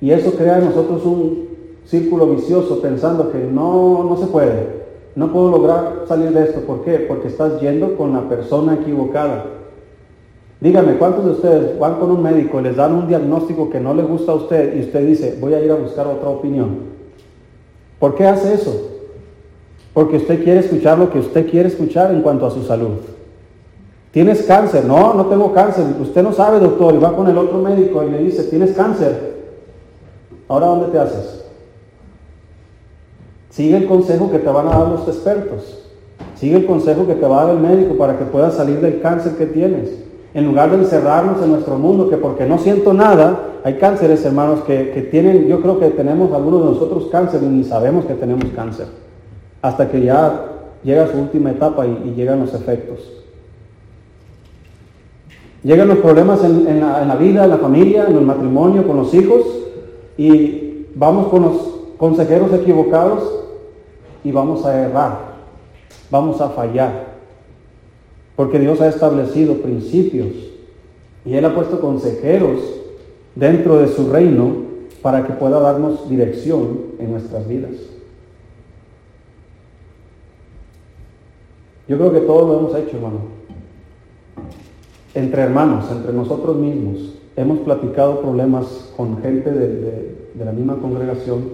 Y 0.00 0.10
eso 0.10 0.32
crea 0.32 0.56
en 0.56 0.64
nosotros 0.64 1.04
un, 1.04 1.48
círculo 1.84 2.28
vicioso 2.28 2.80
pensando 2.80 3.30
que 3.30 3.40
no, 3.40 4.04
no 4.04 4.16
se 4.16 4.24
puede, 4.28 4.68
no 5.14 5.30
puedo 5.30 5.50
lograr 5.50 6.04
salir 6.08 6.30
de 6.30 6.44
esto. 6.44 6.60
¿Por 6.60 6.82
qué? 6.82 6.92
Porque 7.00 7.28
estás 7.28 7.60
yendo 7.60 7.94
con 7.94 8.14
la 8.14 8.26
persona 8.26 8.76
equivocada. 8.76 9.44
Dígame, 10.62 10.96
¿cuántos 10.96 11.26
de 11.26 11.30
ustedes 11.32 11.78
van 11.78 11.96
con 11.96 12.10
un 12.10 12.22
médico 12.22 12.62
les 12.62 12.76
dan 12.76 12.94
un 12.94 13.06
diagnóstico 13.06 13.68
que 13.68 13.80
no 13.80 13.92
le 13.92 14.02
gusta 14.02 14.32
a 14.32 14.36
usted 14.36 14.78
y 14.78 14.80
usted 14.80 15.06
dice, 15.06 15.36
voy 15.38 15.52
a 15.52 15.62
ir 15.62 15.70
a 15.70 15.74
buscar 15.74 16.06
otra 16.06 16.30
opinión? 16.30 16.94
¿Por 17.98 18.14
qué 18.14 18.24
hace 18.26 18.54
eso? 18.54 18.92
Porque 19.92 20.16
usted 20.16 20.42
quiere 20.42 20.60
escuchar 20.60 20.98
lo 20.98 21.10
que 21.10 21.18
usted 21.18 21.50
quiere 21.50 21.68
escuchar 21.68 22.14
en 22.14 22.22
cuanto 22.22 22.46
a 22.46 22.50
su 22.50 22.62
salud. 22.62 23.13
¿Tienes 24.14 24.44
cáncer? 24.44 24.84
No, 24.84 25.12
no 25.12 25.26
tengo 25.26 25.52
cáncer. 25.52 25.84
Usted 26.00 26.22
no 26.22 26.32
sabe, 26.32 26.60
doctor, 26.60 26.94
y 26.94 26.98
va 26.98 27.16
con 27.16 27.28
el 27.28 27.36
otro 27.36 27.58
médico 27.58 28.00
y 28.04 28.10
le 28.10 28.18
dice, 28.18 28.44
tienes 28.44 28.70
cáncer. 28.70 29.34
Ahora, 30.46 30.66
¿dónde 30.66 30.86
te 30.86 31.00
haces? 31.00 31.44
Sigue 33.50 33.76
el 33.76 33.88
consejo 33.88 34.30
que 34.30 34.38
te 34.38 34.48
van 34.48 34.68
a 34.68 34.78
dar 34.78 34.86
los 34.86 35.08
expertos. 35.08 35.80
Sigue 36.36 36.58
el 36.58 36.66
consejo 36.66 37.08
que 37.08 37.16
te 37.16 37.26
va 37.26 37.42
a 37.42 37.46
dar 37.46 37.56
el 37.56 37.60
médico 37.60 37.96
para 37.96 38.16
que 38.16 38.24
puedas 38.24 38.54
salir 38.54 38.80
del 38.80 39.00
cáncer 39.00 39.32
que 39.32 39.46
tienes. 39.46 39.90
En 40.32 40.46
lugar 40.46 40.70
de 40.70 40.76
encerrarnos 40.76 41.42
en 41.42 41.50
nuestro 41.50 41.76
mundo, 41.76 42.08
que 42.08 42.16
porque 42.16 42.46
no 42.46 42.58
siento 42.58 42.94
nada, 42.94 43.40
hay 43.64 43.78
cánceres, 43.78 44.24
hermanos, 44.24 44.60
que, 44.60 45.08
tienen, 45.10 45.48
yo 45.48 45.60
creo 45.60 45.80
que 45.80 45.90
tenemos 45.90 46.32
algunos 46.32 46.60
de 46.60 46.66
nosotros 46.66 47.08
cáncer 47.10 47.42
y 47.42 47.46
ni 47.46 47.64
sabemos 47.64 48.04
que 48.04 48.14
tenemos 48.14 48.44
cáncer. 48.54 48.86
Hasta 49.60 49.90
que 49.90 50.02
ya 50.02 50.52
llega 50.84 51.08
su 51.08 51.18
última 51.18 51.50
etapa 51.50 51.84
y 51.84 52.14
llegan 52.14 52.38
los 52.38 52.54
efectos. 52.54 53.23
Llegan 55.64 55.88
los 55.88 55.98
problemas 55.98 56.44
en, 56.44 56.78
la, 56.80 57.16
vida, 57.16 57.44
en 57.44 57.50
la 57.50 57.56
familia, 57.56 58.06
en 58.06 58.16
el 58.16 58.26
matrimonio, 58.26 58.86
con 58.86 58.98
los 58.98 59.14
hijos, 59.14 59.40
y 60.18 60.88
vamos 60.94 61.28
con 61.28 61.42
los 61.42 61.56
consejeros 61.96 62.52
equivocados 62.52 63.44
y 64.22 64.30
vamos 64.30 64.66
a 64.66 64.78
errar, 64.78 65.36
vamos 66.10 66.38
a 66.42 66.50
fallar. 66.50 67.14
Porque 68.36 68.58
Dios 68.58 68.78
ha 68.82 68.88
establecido 68.88 69.54
principios 69.62 70.26
y 71.24 71.34
Él 71.34 71.44
ha 71.46 71.54
puesto 71.54 71.80
consejeros 71.80 72.60
dentro 73.34 73.78
de 73.78 73.88
su 73.88 74.12
reino 74.12 74.64
para 75.00 75.26
que 75.26 75.32
pueda 75.32 75.60
darnos 75.60 76.10
dirección 76.10 76.78
en 76.98 77.10
nuestras 77.10 77.48
vidas. 77.48 77.72
Yo 81.88 81.96
creo 81.96 82.12
que 82.12 82.20
todos 82.20 82.48
lo 82.48 82.58
hemos 82.58 82.74
hecho, 82.74 82.96
hermano 82.96 83.33
entre 85.14 85.42
hermanos, 85.42 85.84
entre 85.90 86.12
nosotros 86.12 86.56
mismos, 86.56 87.14
hemos 87.36 87.60
platicado 87.60 88.20
problemas 88.20 88.92
con 88.96 89.20
gente 89.22 89.50
de, 89.50 90.14
la 90.44 90.52
misma 90.52 90.76
congregación 90.76 91.44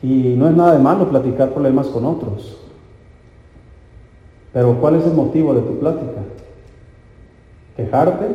y 0.00 0.34
no 0.36 0.48
es 0.48 0.54
nada 0.54 0.74
de 0.74 0.78
malo 0.78 1.08
platicar 1.08 1.52
problemas 1.52 1.88
con 1.88 2.04
otros. 2.04 2.56
Pero 4.52 4.78
¿cuál 4.80 4.96
es 4.96 5.06
el 5.06 5.14
motivo 5.14 5.52
de 5.54 5.62
tu 5.62 5.78
plática? 5.78 6.22
¿Quejarte 7.76 8.26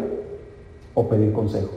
o 0.94 1.08
pedir 1.08 1.32
consejo? 1.32 1.72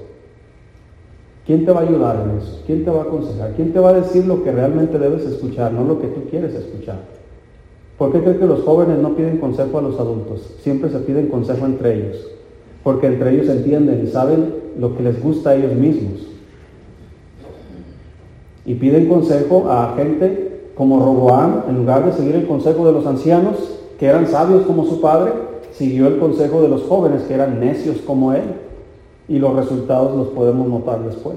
¿Quién 1.47 1.65
te 1.65 1.73
va 1.73 1.81
a 1.81 1.83
ayudar 1.85 2.25
en 2.25 2.39
eso? 2.39 2.63
¿Quién 2.67 2.85
te 2.85 2.91
va 2.91 3.01
a 3.01 3.05
aconsejar? 3.05 3.53
¿Quién 3.55 3.73
te 3.73 3.79
va 3.79 3.91
a 3.91 3.95
decir 3.95 4.27
lo 4.27 4.43
que 4.43 4.53
realmente 4.53 4.99
debes 4.99 5.23
escuchar, 5.23 5.73
no 5.73 5.85
lo 5.85 6.01
que 6.01 6.09
tú 6.09 6.29
quieres 6.31 6.55
escuchar? 6.55 7.20
¿Por 8.01 8.13
qué 8.13 8.23
cree 8.23 8.39
que 8.39 8.47
los 8.47 8.63
jóvenes 8.63 8.97
no 8.97 9.15
piden 9.15 9.37
consejo 9.37 9.77
a 9.77 9.83
los 9.83 10.01
adultos? 10.01 10.55
Siempre 10.63 10.89
se 10.89 11.01
piden 11.01 11.27
consejo 11.27 11.67
entre 11.67 11.97
ellos. 11.97 12.17
Porque 12.83 13.09
entre 13.09 13.35
ellos 13.35 13.47
entienden 13.51 14.03
y 14.03 14.07
saben 14.07 14.55
lo 14.79 14.97
que 14.97 15.03
les 15.03 15.23
gusta 15.23 15.51
a 15.51 15.55
ellos 15.55 15.75
mismos. 15.75 16.27
Y 18.65 18.77
piden 18.77 19.07
consejo 19.07 19.71
a 19.71 19.97
gente 19.97 20.71
como 20.75 20.99
Roboam, 20.99 21.65
en 21.69 21.77
lugar 21.77 22.07
de 22.07 22.13
seguir 22.13 22.37
el 22.37 22.47
consejo 22.47 22.87
de 22.87 22.93
los 22.93 23.07
ancianos, 23.07 23.57
que 23.99 24.07
eran 24.07 24.27
sabios 24.27 24.63
como 24.63 24.87
su 24.87 25.03
padre, 25.03 25.33
siguió 25.73 26.07
el 26.07 26.19
consejo 26.19 26.63
de 26.63 26.69
los 26.69 26.85
jóvenes, 26.85 27.25
que 27.25 27.35
eran 27.35 27.61
necios 27.61 27.99
como 28.07 28.33
él. 28.33 28.45
Y 29.29 29.39
los 29.39 29.55
resultados 29.55 30.17
los 30.17 30.29
podemos 30.29 30.67
notar 30.67 31.05
después. 31.05 31.37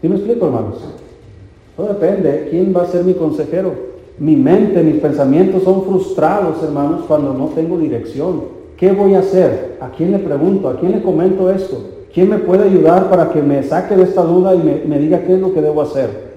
¿Sí 0.00 0.08
me 0.08 0.14
explico, 0.14 0.46
hermanos? 0.46 0.84
No 1.76 1.84
depende. 1.86 2.46
¿Quién 2.48 2.72
va 2.72 2.82
a 2.82 2.86
ser 2.86 3.02
mi 3.02 3.14
consejero? 3.14 3.85
Mi 4.18 4.34
mente, 4.34 4.82
mis 4.82 5.00
pensamientos 5.00 5.62
son 5.62 5.84
frustrados, 5.84 6.62
hermanos, 6.62 7.04
cuando 7.06 7.34
no 7.34 7.48
tengo 7.48 7.78
dirección. 7.78 8.56
¿Qué 8.76 8.92
voy 8.92 9.14
a 9.14 9.20
hacer? 9.20 9.76
¿A 9.80 9.90
quién 9.90 10.12
le 10.12 10.18
pregunto? 10.18 10.68
¿A 10.68 10.78
quién 10.78 10.92
le 10.92 11.02
comento 11.02 11.50
esto? 11.50 11.78
¿Quién 12.12 12.30
me 12.30 12.38
puede 12.38 12.64
ayudar 12.64 13.10
para 13.10 13.30
que 13.30 13.42
me 13.42 13.62
saque 13.62 13.94
de 13.94 14.04
esta 14.04 14.22
duda 14.22 14.54
y 14.54 14.84
me, 14.86 14.98
diga 14.98 15.22
qué 15.24 15.34
es 15.34 15.40
lo 15.40 15.52
que 15.52 15.60
debo 15.60 15.82
hacer? 15.82 16.34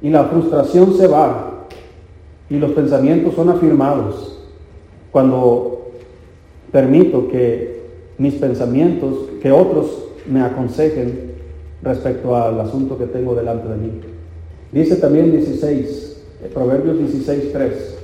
Y 0.00 0.10
la 0.10 0.24
frustración 0.24 0.94
se 0.94 1.08
va 1.08 1.66
y 2.48 2.58
los 2.58 2.72
pensamientos 2.72 3.34
son 3.34 3.48
afirmados 3.48 4.40
cuando 5.10 5.88
permito 6.70 7.26
que 7.28 7.86
mis 8.18 8.34
pensamientos, 8.34 9.14
que 9.42 9.50
otros 9.50 10.10
me 10.28 10.42
aconsejen 10.42 11.32
respecto 11.82 12.36
al 12.36 12.60
asunto 12.60 12.96
que 12.96 13.06
tengo 13.06 13.34
delante 13.34 13.68
de 13.68 13.76
mí. 13.76 14.15
Dice 14.72 14.96
también 14.96 15.32
16, 15.32 16.16
eh, 16.42 16.50
Proverbios 16.52 16.98
16, 16.98 17.52
3. 17.52 17.96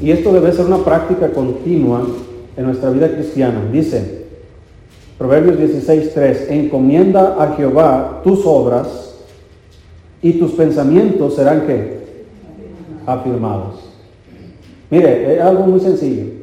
Y 0.00 0.12
esto 0.12 0.32
debe 0.32 0.52
ser 0.52 0.66
una 0.66 0.84
práctica 0.84 1.30
continua 1.32 2.06
en 2.56 2.64
nuestra 2.64 2.90
vida 2.90 3.12
cristiana. 3.12 3.68
Dice, 3.72 4.26
Proverbios 5.18 5.58
16, 5.58 6.14
3, 6.14 6.50
encomienda 6.50 7.36
a 7.42 7.56
Jehová 7.56 8.20
tus 8.22 8.46
obras 8.46 9.16
y 10.22 10.34
tus 10.34 10.52
pensamientos 10.52 11.34
serán 11.34 11.66
que 11.66 11.98
afirmados. 13.04 13.80
Mire, 14.90 15.34
es 15.34 15.40
algo 15.40 15.66
muy 15.66 15.80
sencillo. 15.80 16.37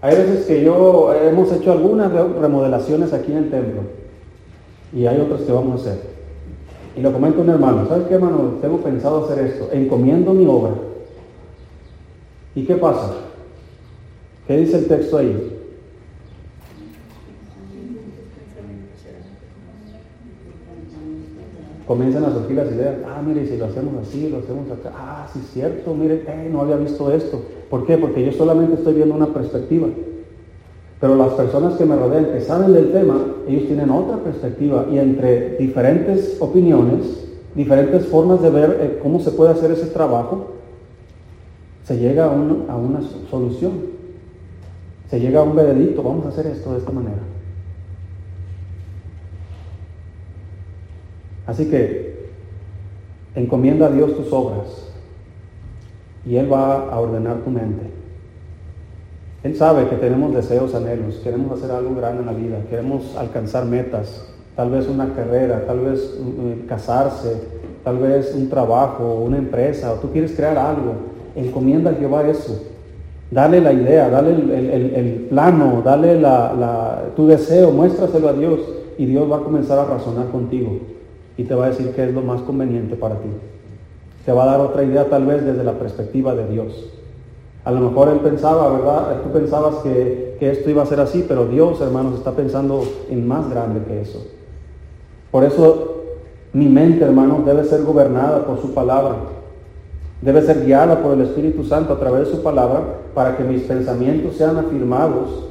Hay 0.00 0.16
veces 0.16 0.46
que 0.46 0.62
yo 0.62 1.12
hemos 1.12 1.52
hecho 1.52 1.72
algunas 1.72 2.12
remodelaciones 2.12 3.12
aquí 3.12 3.32
en 3.32 3.38
el 3.38 3.50
templo 3.50 3.82
y 4.92 5.06
hay 5.06 5.20
otras 5.20 5.42
que 5.42 5.52
vamos 5.52 5.72
a 5.72 5.90
hacer. 5.90 6.02
Y 6.96 7.00
lo 7.00 7.12
comento 7.12 7.40
un 7.40 7.50
hermano, 7.50 7.86
¿sabes 7.88 8.06
qué 8.06 8.14
hermano? 8.14 8.58
Tengo 8.60 8.78
pensado 8.78 9.24
hacer 9.24 9.44
esto, 9.44 9.68
encomiendo 9.72 10.32
mi 10.32 10.46
obra. 10.46 10.72
¿Y 12.54 12.64
qué 12.64 12.76
pasa? 12.76 13.12
¿Qué 14.46 14.56
dice 14.56 14.78
el 14.78 14.86
texto 14.86 15.18
ahí? 15.18 15.57
Comienzan 21.88 22.22
a 22.26 22.32
surgir 22.32 22.54
las 22.54 22.70
ideas, 22.70 22.96
ah, 23.06 23.22
mire, 23.26 23.46
si 23.46 23.56
lo 23.56 23.64
hacemos 23.64 23.94
así, 24.06 24.28
lo 24.28 24.38
hacemos 24.38 24.70
acá, 24.70 24.92
ah, 24.94 25.26
sí 25.32 25.40
es 25.42 25.50
cierto, 25.52 25.94
mire, 25.94 26.22
eh, 26.28 26.50
no 26.52 26.60
había 26.60 26.76
visto 26.76 27.10
esto. 27.10 27.40
¿Por 27.70 27.86
qué? 27.86 27.96
Porque 27.96 28.22
yo 28.22 28.30
solamente 28.32 28.74
estoy 28.74 28.92
viendo 28.92 29.14
una 29.14 29.28
perspectiva. 29.28 29.88
Pero 31.00 31.16
las 31.16 31.32
personas 31.32 31.74
que 31.74 31.86
me 31.86 31.96
rodean, 31.96 32.26
que 32.26 32.42
saben 32.42 32.74
del 32.74 32.92
tema, 32.92 33.18
ellos 33.48 33.66
tienen 33.66 33.88
otra 33.88 34.18
perspectiva 34.18 34.86
y 34.92 34.98
entre 34.98 35.56
diferentes 35.56 36.36
opiniones, 36.40 37.26
diferentes 37.54 38.06
formas 38.06 38.42
de 38.42 38.50
ver 38.50 38.78
eh, 38.80 38.98
cómo 39.02 39.18
se 39.18 39.30
puede 39.30 39.52
hacer 39.52 39.70
ese 39.70 39.86
trabajo, 39.86 40.48
se 41.84 41.98
llega 41.98 42.26
a, 42.26 42.28
a 42.28 42.76
una 42.76 43.00
solución. 43.30 43.72
Se 45.08 45.18
llega 45.18 45.40
a 45.40 45.44
un 45.44 45.56
veredicto, 45.56 46.02
vamos 46.02 46.26
a 46.26 46.28
hacer 46.28 46.48
esto 46.48 46.72
de 46.72 46.80
esta 46.80 46.92
manera. 46.92 47.27
Así 51.48 51.64
que 51.64 52.28
encomienda 53.34 53.86
a 53.86 53.90
Dios 53.90 54.14
tus 54.14 54.30
obras 54.34 54.92
y 56.26 56.36
Él 56.36 56.52
va 56.52 56.90
a 56.90 57.00
ordenar 57.00 57.38
tu 57.38 57.48
mente. 57.48 57.84
Él 59.42 59.56
sabe 59.56 59.88
que 59.88 59.96
tenemos 59.96 60.34
deseos, 60.34 60.74
anhelos, 60.74 61.20
queremos 61.24 61.50
hacer 61.58 61.74
algo 61.74 61.94
grande 61.94 62.20
en 62.20 62.26
la 62.26 62.34
vida, 62.34 62.58
queremos 62.68 63.16
alcanzar 63.16 63.64
metas, 63.64 64.28
tal 64.56 64.70
vez 64.70 64.88
una 64.88 65.14
carrera, 65.14 65.64
tal 65.66 65.80
vez 65.80 66.20
mm, 66.20 66.66
casarse, 66.66 67.40
tal 67.82 67.96
vez 67.96 68.34
un 68.34 68.50
trabajo, 68.50 69.14
una 69.14 69.38
empresa, 69.38 69.94
o 69.94 69.96
tú 69.96 70.10
quieres 70.12 70.32
crear 70.32 70.58
algo. 70.58 70.96
Encomienda 71.34 71.92
a 71.92 71.94
Jehová 71.94 72.28
eso. 72.28 72.62
Dale 73.30 73.62
la 73.62 73.72
idea, 73.72 74.10
dale 74.10 74.32
el, 74.32 75.26
plano, 75.30 75.80
dale 75.82 76.20
tu 77.16 77.26
deseo, 77.26 77.70
muéstraselo 77.70 78.28
a 78.28 78.32
Dios 78.34 78.60
y 78.98 79.06
Dios 79.06 79.30
va 79.30 79.36
a 79.36 79.40
comenzar 79.40 79.78
a 79.78 79.84
razonar 79.84 80.28
contigo 80.28 80.97
y 81.38 81.44
te 81.44 81.54
va 81.54 81.66
a 81.66 81.68
decir 81.70 81.92
qué 81.96 82.04
es 82.04 82.12
lo 82.12 82.20
más 82.20 82.42
conveniente 82.42 82.96
para 82.96 83.14
ti. 83.14 83.28
Te 84.26 84.32
va 84.32 84.42
a 84.42 84.46
dar 84.46 84.60
otra 84.60 84.84
idea 84.84 85.08
tal 85.08 85.24
vez 85.24 85.42
desde 85.46 85.64
la 85.64 85.72
perspectiva 85.72 86.34
de 86.34 86.46
Dios. 86.48 86.90
A 87.64 87.70
lo 87.70 87.80
mejor 87.80 88.08
él 88.08 88.18
pensaba, 88.18 88.70
¿verdad? 88.70 89.22
Tú 89.22 89.30
pensabas 89.30 89.76
que, 89.76 90.36
que 90.38 90.50
esto 90.50 90.68
iba 90.68 90.82
a 90.82 90.86
ser 90.86 91.00
así, 91.00 91.24
pero 91.26 91.46
Dios, 91.46 91.80
hermanos, 91.80 92.18
está 92.18 92.32
pensando 92.32 92.82
en 93.08 93.26
más 93.26 93.48
grande 93.48 93.80
que 93.86 94.02
eso. 94.02 94.26
Por 95.30 95.44
eso 95.44 95.94
mi 96.52 96.66
mente, 96.66 97.04
hermanos, 97.04 97.46
debe 97.46 97.64
ser 97.64 97.82
gobernada 97.82 98.44
por 98.44 98.60
su 98.60 98.74
palabra. 98.74 99.16
Debe 100.20 100.42
ser 100.42 100.64
guiada 100.64 101.00
por 101.00 101.14
el 101.14 101.22
Espíritu 101.22 101.64
Santo 101.64 101.92
a 101.92 102.00
través 102.00 102.26
de 102.26 102.36
su 102.36 102.42
palabra 102.42 102.82
para 103.14 103.36
que 103.36 103.44
mis 103.44 103.62
pensamientos 103.62 104.36
sean 104.36 104.56
afirmados 104.56 105.44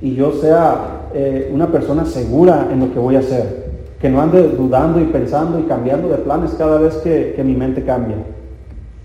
y 0.00 0.14
yo 0.14 0.32
sea 0.32 1.08
eh, 1.14 1.50
una 1.52 1.70
persona 1.70 2.04
segura 2.04 2.68
en 2.72 2.80
lo 2.80 2.92
que 2.92 2.98
voy 2.98 3.16
a 3.16 3.20
hacer, 3.20 3.63
que 4.00 4.08
no 4.08 4.20
ande 4.20 4.48
dudando 4.50 5.00
y 5.00 5.04
pensando 5.04 5.58
y 5.58 5.64
cambiando 5.64 6.08
de 6.08 6.18
planes 6.18 6.54
cada 6.58 6.78
vez 6.78 6.96
que, 6.96 7.40
mi 7.44 7.54
mente 7.54 7.84
cambia. 7.84 8.16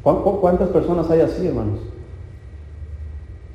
¿Cuántas 0.03 0.69
personas 0.69 1.09
hay 1.09 1.21
así, 1.21 1.47
hermanos? 1.47 1.79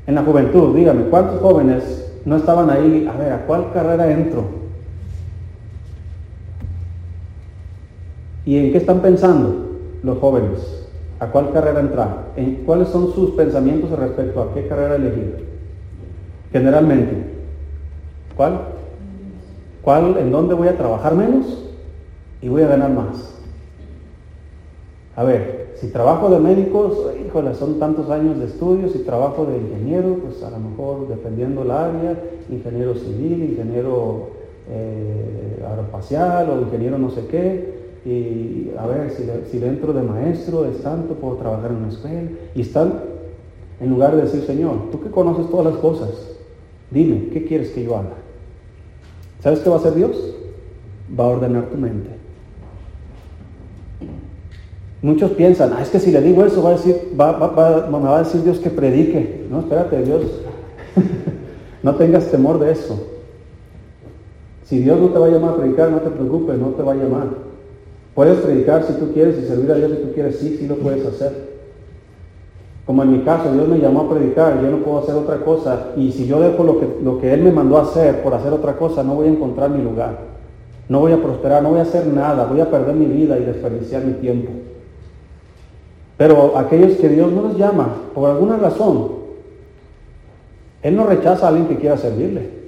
En 0.07 0.15
la 0.15 0.23
juventud, 0.23 0.75
dígame, 0.77 1.05
¿cuántos 1.05 1.41
jóvenes 1.41 2.13
no 2.25 2.37
estaban 2.37 2.71
ahí? 2.71 3.09
A 3.11 3.17
ver, 3.17 3.33
¿a 3.33 3.47
cuál 3.47 3.73
carrera 3.73 4.11
entro? 4.11 4.45
¿Y 8.45 8.59
en 8.59 8.73
qué 8.73 8.79
están 8.79 9.01
pensando 9.01 9.71
los 10.03 10.19
jóvenes? 10.19 10.87
¿A 11.19 11.29
cuál 11.29 11.53
carrera 11.53 11.81
entrar? 11.81 12.33
¿En 12.37 12.57
¿Cuáles 12.67 12.89
son 12.89 13.13
sus 13.13 13.31
pensamientos 13.31 13.91
respecto 13.99 14.43
a 14.43 14.53
qué 14.53 14.67
carrera 14.67 14.97
elegir? 14.97 15.47
Generalmente, 16.53 17.17
¿cuál? 18.37 18.61
¿Cuál? 19.85 20.17
¿En 20.17 20.33
dónde 20.33 20.55
voy 20.55 20.69
a 20.69 20.79
trabajar 20.79 21.15
menos 21.15 21.63
y 22.41 22.49
voy 22.49 22.63
a 22.63 22.69
ganar 22.69 22.91
más? 22.91 23.35
A 25.15 25.23
ver, 25.23 25.75
si 25.77 25.89
trabajo 25.89 26.31
de 26.31 26.41
médicos, 26.41 26.99
híjole, 27.25 27.55
son 27.55 27.79
tantos 27.79 28.09
años 28.09 28.39
de 28.39 28.47
estudios, 28.47 28.93
si 28.93 29.01
trabajo 29.01 29.45
de 29.45 29.59
ingeniero, 29.59 30.17
pues 30.23 30.43
a 30.43 30.51
lo 30.51 30.59
mejor 30.59 31.09
dependiendo 31.09 31.63
el 31.63 31.71
área, 31.71 32.19
ingeniero 32.49 32.95
civil, 32.95 33.45
ingeniero 33.45 34.31
eh, 34.71 35.63
aeroespacial 35.69 36.49
o 36.49 36.61
ingeniero 36.63 36.99
no 36.99 37.11
sé 37.11 37.27
qué, 37.27 37.75
y 38.07 38.71
a 38.79 38.87
ver 38.87 39.13
si, 39.51 39.59
dentro 39.59 39.93
de 39.93 40.03
maestro 40.03 40.65
es 40.65 40.83
tanto, 40.83 41.15
puedo 41.15 41.37
trabajar 41.37 41.71
en 41.71 41.77
una 41.77 41.89
escuela. 41.89 42.31
Y 42.55 42.63
están, 42.63 43.01
en 43.81 43.91
lugar 43.91 44.17
de 44.17 44.23
decir, 44.23 44.43
Señor, 44.43 44.91
tú 44.91 45.03
que 45.03 45.11
conoces 45.11 45.51
todas 45.51 45.67
las 45.67 45.77
cosas, 45.77 46.11
dime, 46.91 47.29
¿qué 47.33 47.45
quieres 47.45 47.71
que 47.71 47.85
yo 47.85 47.97
haga? 47.97 48.24
¿Sabes 49.45 49.59
qué 49.59 49.69
va 49.69 49.77
a 49.77 49.79
hacer 49.79 49.95
Dios? 49.95 50.17
Va 51.21 51.25
a 51.25 51.29
ordenar 51.29 51.67
tu 51.67 51.77
mente. 51.77 52.09
Muchos 55.03 55.33
piensan, 55.33 55.75
ah, 55.75 55.83
es 55.83 55.91
que 55.91 56.01
si 56.01 56.11
le 56.11 56.23
digo 56.23 56.47
eso, 56.47 56.63
va 56.63 56.71
a 56.71 56.73
decir, 56.73 56.97
va, 57.21 57.33
va, 57.33 57.87
me 57.91 57.99
va 57.99 58.17
a 58.17 58.23
decir 58.23 58.43
Dios 58.43 58.59
que 58.59 58.71
predique. 58.71 59.45
No, 59.51 59.61
espérate, 59.61 60.03
Dios, 60.03 60.23
no 61.83 61.95
tengas 61.97 62.31
temor 62.31 62.59
de 62.59 62.73
eso. 62.73 63.07
Si 64.65 64.79
Dios 64.79 64.99
no 64.99 65.11
te 65.11 65.19
va 65.19 65.27
a 65.27 65.29
llamar 65.31 65.51
a 65.51 65.57
predicar, 65.59 65.91
no 65.91 66.01
te 66.01 66.09
preocupes, 66.09 66.59
no 66.59 66.69
te 66.69 66.83
va 66.83 66.93
a 66.93 66.97
llamar. 66.97 67.29
Puedes 68.15 68.39
predicar 68.39 68.87
si 68.87 68.95
tú 68.95 69.13
quieres 69.13 69.37
y 69.39 69.47
servir 69.47 69.71
a 69.73 69.75
Dios 69.75 69.91
si 69.91 69.99
tú 69.99 70.15
quieres, 70.15 70.39
sí, 70.39 70.57
sí 70.59 70.67
lo 70.67 70.77
puedes 70.77 71.05
hacer. 71.05 71.44
Como 72.87 73.03
en 73.03 73.13
mi 73.13 73.19
caso, 73.21 73.51
Dios 73.53 73.67
me 73.67 73.79
llamó 73.79 74.03
a 74.03 74.11
predicar, 74.11 74.61
yo 74.61 74.71
no 74.71 74.79
puedo 74.79 74.99
hacer 74.99 75.15
otra 75.15 75.39
cosa. 75.39 75.93
Y 75.97 76.13
si 76.13 76.27
yo 76.27 76.41
dejo 76.41 76.65
lo 76.65 76.79
que, 76.79 76.99
lo 77.03 77.19
que 77.19 77.33
Él 77.33 77.43
me 77.43 77.51
mandó 77.51 77.79
a 77.79 77.83
hacer 77.83 78.23
por 78.23 78.35
hacer 78.35 78.53
otra 78.53 78.77
cosa, 78.77 79.03
no 79.03 79.15
voy 79.15 79.29
a 79.29 79.31
encontrar 79.31 79.71
mi 79.71 79.83
lugar. 79.83 80.19
No 80.89 81.01
voy 81.01 81.13
a 81.13 81.23
prosperar, 81.23 81.63
no 81.63 81.71
voy 81.71 81.79
a 81.79 81.83
hacer 81.83 82.07
nada, 82.07 82.45
voy 82.45 82.61
a 82.61 82.71
perder 82.71 82.95
mi 82.95 83.07
vida 83.07 83.39
y 83.39 83.45
desperdiciar 83.45 84.05
mi 84.05 84.13
tiempo. 84.15 84.51
Pero 86.19 86.59
aquellos 86.59 86.99
que 86.99 87.09
Dios 87.09 87.33
no 87.33 87.43
los 87.43 87.57
llama, 87.57 87.89
por 88.15 88.31
alguna 88.31 88.59
razón, 88.59 89.13
Él 90.83 90.95
no 90.95 91.07
rechaza 91.07 91.47
a 91.47 91.49
alguien 91.49 91.67
que 91.67 91.79
quiera 91.79 91.97
servirle. 91.97 92.64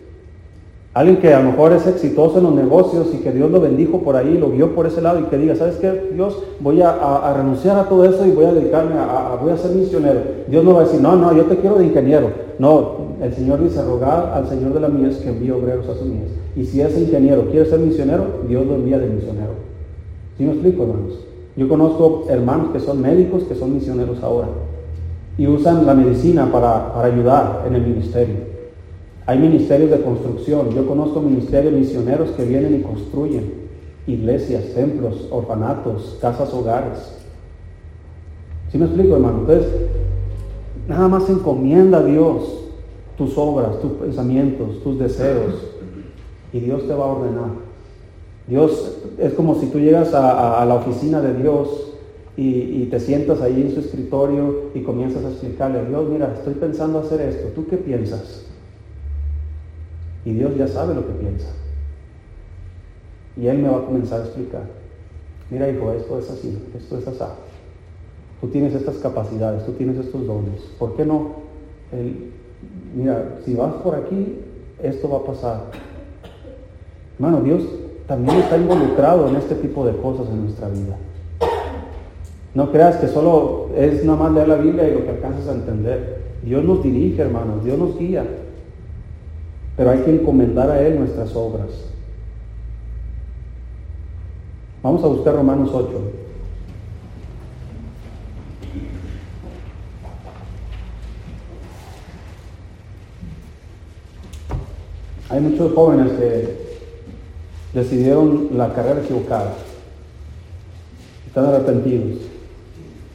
Alguien 0.96 1.18
que 1.18 1.34
a 1.34 1.42
lo 1.42 1.50
mejor 1.50 1.74
es 1.74 1.86
exitoso 1.86 2.38
en 2.38 2.44
los 2.44 2.54
negocios 2.54 3.08
y 3.12 3.18
que 3.18 3.30
Dios 3.30 3.50
lo 3.50 3.60
bendijo 3.60 4.00
por 4.00 4.16
ahí, 4.16 4.38
lo 4.38 4.48
vio 4.48 4.74
por 4.74 4.86
ese 4.86 5.02
lado 5.02 5.20
y 5.20 5.24
que 5.24 5.36
diga, 5.36 5.54
¿sabes 5.54 5.76
qué? 5.76 6.08
Dios, 6.14 6.42
voy 6.58 6.80
a, 6.80 7.34
renunciar 7.36 7.76
a 7.78 7.86
todo 7.86 8.06
eso 8.06 8.26
y 8.26 8.30
voy 8.30 8.46
a 8.46 8.54
dedicarme 8.54 8.94
a, 8.94 9.36
voy 9.38 9.50
a 9.50 9.58
ser 9.58 9.72
misionero. 9.72 10.20
Dios 10.48 10.64
no 10.64 10.72
va 10.72 10.80
a 10.80 10.84
decir, 10.84 11.02
no, 11.02 11.14
no, 11.14 11.36
yo 11.36 11.44
te 11.44 11.58
quiero 11.58 11.76
de 11.76 11.84
ingeniero. 11.84 12.30
No, 12.58 12.92
el 13.20 13.30
Señor 13.34 13.62
dice, 13.62 13.82
rogar 13.82 14.32
al 14.34 14.48
Señor 14.48 14.72
de 14.72 14.80
la 14.80 14.88
mies 14.88 15.18
que 15.18 15.28
envíe 15.28 15.50
obreros 15.50 15.86
a 15.86 15.96
su 15.96 16.06
mies. 16.06 16.30
Y 16.56 16.64
si 16.64 16.80
ese 16.80 16.98
ingeniero 17.02 17.50
quiere 17.50 17.68
ser 17.68 17.78
misionero, 17.78 18.24
Dios 18.48 18.64
lo 18.66 18.76
envía 18.76 18.98
de 18.98 19.08
misionero. 19.08 19.52
¿Sí 20.38 20.44
me 20.44 20.52
explico, 20.52 20.84
hermanos? 20.84 21.26
Yo 21.56 21.68
conozco 21.68 22.24
hermanos 22.30 22.68
que 22.72 22.80
son 22.80 23.02
médicos, 23.02 23.42
que 23.42 23.54
son 23.54 23.74
misioneros 23.74 24.22
ahora. 24.22 24.48
Y 25.36 25.46
usan 25.46 25.84
la 25.84 25.92
medicina 25.92 26.50
para 26.50 26.98
ayudar 27.02 27.64
en 27.66 27.74
el 27.74 27.82
ministerio. 27.82 28.45
Hay 29.26 29.38
ministerios 29.38 29.90
de 29.90 30.02
construcción. 30.02 30.70
Yo 30.70 30.86
conozco 30.86 31.20
ministerios 31.20 31.74
misioneros 31.74 32.30
que 32.30 32.44
vienen 32.44 32.76
y 32.76 32.82
construyen 32.82 33.66
iglesias, 34.06 34.72
templos, 34.72 35.26
orfanatos, 35.30 36.16
casas, 36.20 36.54
hogares. 36.54 37.12
¿Sí 38.70 38.78
me 38.78 38.84
explico, 38.84 39.16
hermano? 39.16 39.40
Entonces, 39.40 39.66
nada 40.88 41.08
más 41.08 41.28
encomienda 41.28 41.98
a 41.98 42.04
Dios 42.04 42.66
tus 43.18 43.36
obras, 43.36 43.80
tus 43.80 43.92
pensamientos, 43.92 44.80
tus 44.84 44.98
deseos, 44.98 45.54
y 46.52 46.60
Dios 46.60 46.86
te 46.86 46.94
va 46.94 47.04
a 47.04 47.08
ordenar. 47.08 47.50
Dios 48.46 48.98
es 49.18 49.32
como 49.32 49.56
si 49.56 49.66
tú 49.66 49.80
llegas 49.80 50.14
a, 50.14 50.64
la 50.64 50.74
oficina 50.74 51.20
de 51.20 51.34
Dios 51.34 51.94
y, 52.36 52.48
y, 52.48 52.88
te 52.90 53.00
sientas 53.00 53.40
ahí 53.40 53.62
en 53.62 53.74
su 53.74 53.80
escritorio 53.80 54.70
y 54.74 54.82
comienzas 54.82 55.24
a 55.24 55.30
explicarle, 55.30 55.84
Dios, 55.86 56.08
mira, 56.08 56.32
estoy 56.36 56.54
pensando 56.54 57.00
hacer 57.00 57.22
esto, 57.22 57.48
¿tú 57.56 57.66
qué 57.66 57.76
piensas? 57.76 58.46
Y 60.26 60.32
Dios 60.32 60.56
ya 60.56 60.66
sabe 60.66 60.92
lo 60.92 61.06
que 61.06 61.12
piensa. 61.12 61.46
Y 63.36 63.46
Él 63.46 63.58
me 63.58 63.68
va 63.68 63.78
a 63.78 63.84
comenzar 63.84 64.20
a 64.20 64.24
explicar. 64.24 64.62
Mira, 65.50 65.70
hijo, 65.70 65.92
esto 65.92 66.18
es 66.18 66.28
así, 66.28 66.58
esto 66.76 66.98
es 66.98 67.06
así. 67.06 67.24
Tú 68.40 68.48
tienes 68.48 68.74
estas 68.74 68.96
capacidades, 68.96 69.64
tú 69.64 69.72
tienes 69.72 69.96
estos 69.98 70.26
dones. 70.26 70.60
¿Por 70.78 70.96
qué 70.96 71.06
no? 71.06 71.46
mira, 72.94 73.36
si 73.44 73.54
vas 73.54 73.74
por 73.74 73.94
aquí, 73.94 74.40
esto 74.82 75.08
va 75.08 75.18
a 75.18 75.24
pasar. 75.24 75.60
Hermano, 77.14 77.42
Dios 77.42 77.62
también 78.08 78.38
está 78.38 78.56
involucrado 78.56 79.28
en 79.28 79.36
este 79.36 79.54
tipo 79.54 79.86
de 79.86 79.96
cosas 79.96 80.26
en 80.28 80.42
nuestra 80.42 80.68
vida. 80.68 80.96
No 82.52 82.72
creas 82.72 82.96
que 82.96 83.06
solo 83.06 83.68
es 83.76 84.04
nada 84.04 84.18
más 84.18 84.32
leer 84.32 84.48
la 84.48 84.56
Biblia 84.56 84.88
y 84.88 84.94
lo 84.94 85.04
que 85.04 85.10
alcanzas 85.10 85.46
a 85.46 85.52
entender. 85.52 86.16
Dios 86.42 86.64
nos 86.64 86.82
dirige, 86.82 87.22
hermanos, 87.22 87.64
Dios 87.64 87.78
nos 87.78 87.96
guía 87.96 88.26
pero 89.76 89.90
hay 89.90 90.00
que 90.00 90.14
encomendar 90.14 90.70
a 90.70 90.80
Él 90.80 90.98
nuestras 90.98 91.34
obras. 91.36 91.68
Vamos 94.82 95.04
a 95.04 95.08
buscar 95.08 95.34
Romanos 95.34 95.70
8. 95.72 96.12
Hay 105.28 105.40
muchos 105.40 105.74
jóvenes 105.74 106.12
que 106.12 106.78
decidieron 107.74 108.50
la 108.52 108.72
carrera 108.72 109.02
equivocada. 109.02 109.54
Están 111.26 111.46
arrepentidos. 111.46 112.18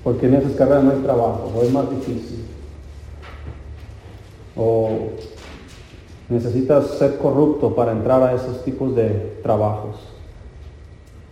Porque 0.04 0.28
en 0.28 0.36
esas 0.36 0.52
carreras 0.54 0.84
no 0.84 0.92
hay 0.92 0.98
trabajo, 0.98 1.52
o 1.56 1.64
es 1.64 1.72
más 1.72 1.90
difícil. 1.90 2.46
O 4.56 5.12
necesitas 6.32 6.88
ser 6.92 7.18
corrupto 7.18 7.76
para 7.76 7.92
entrar 7.92 8.24
a 8.24 8.34
esos 8.34 8.64
tipos 8.64 8.96
de 8.96 9.40
trabajos. 9.44 9.98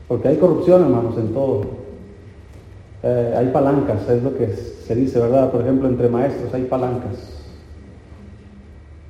Porque 0.07 0.27
hay 0.27 0.37
corrupción, 0.37 0.83
hermanos, 0.83 1.17
en 1.17 1.33
todo. 1.33 1.61
Eh, 3.01 3.33
hay 3.37 3.47
palancas, 3.47 4.09
es 4.09 4.21
lo 4.21 4.37
que 4.37 4.47
se 4.53 4.93
dice, 4.93 5.19
¿verdad? 5.19 5.51
Por 5.51 5.61
ejemplo, 5.61 5.87
entre 5.87 6.09
maestros 6.09 6.53
hay 6.53 6.63
palancas. 6.65 7.15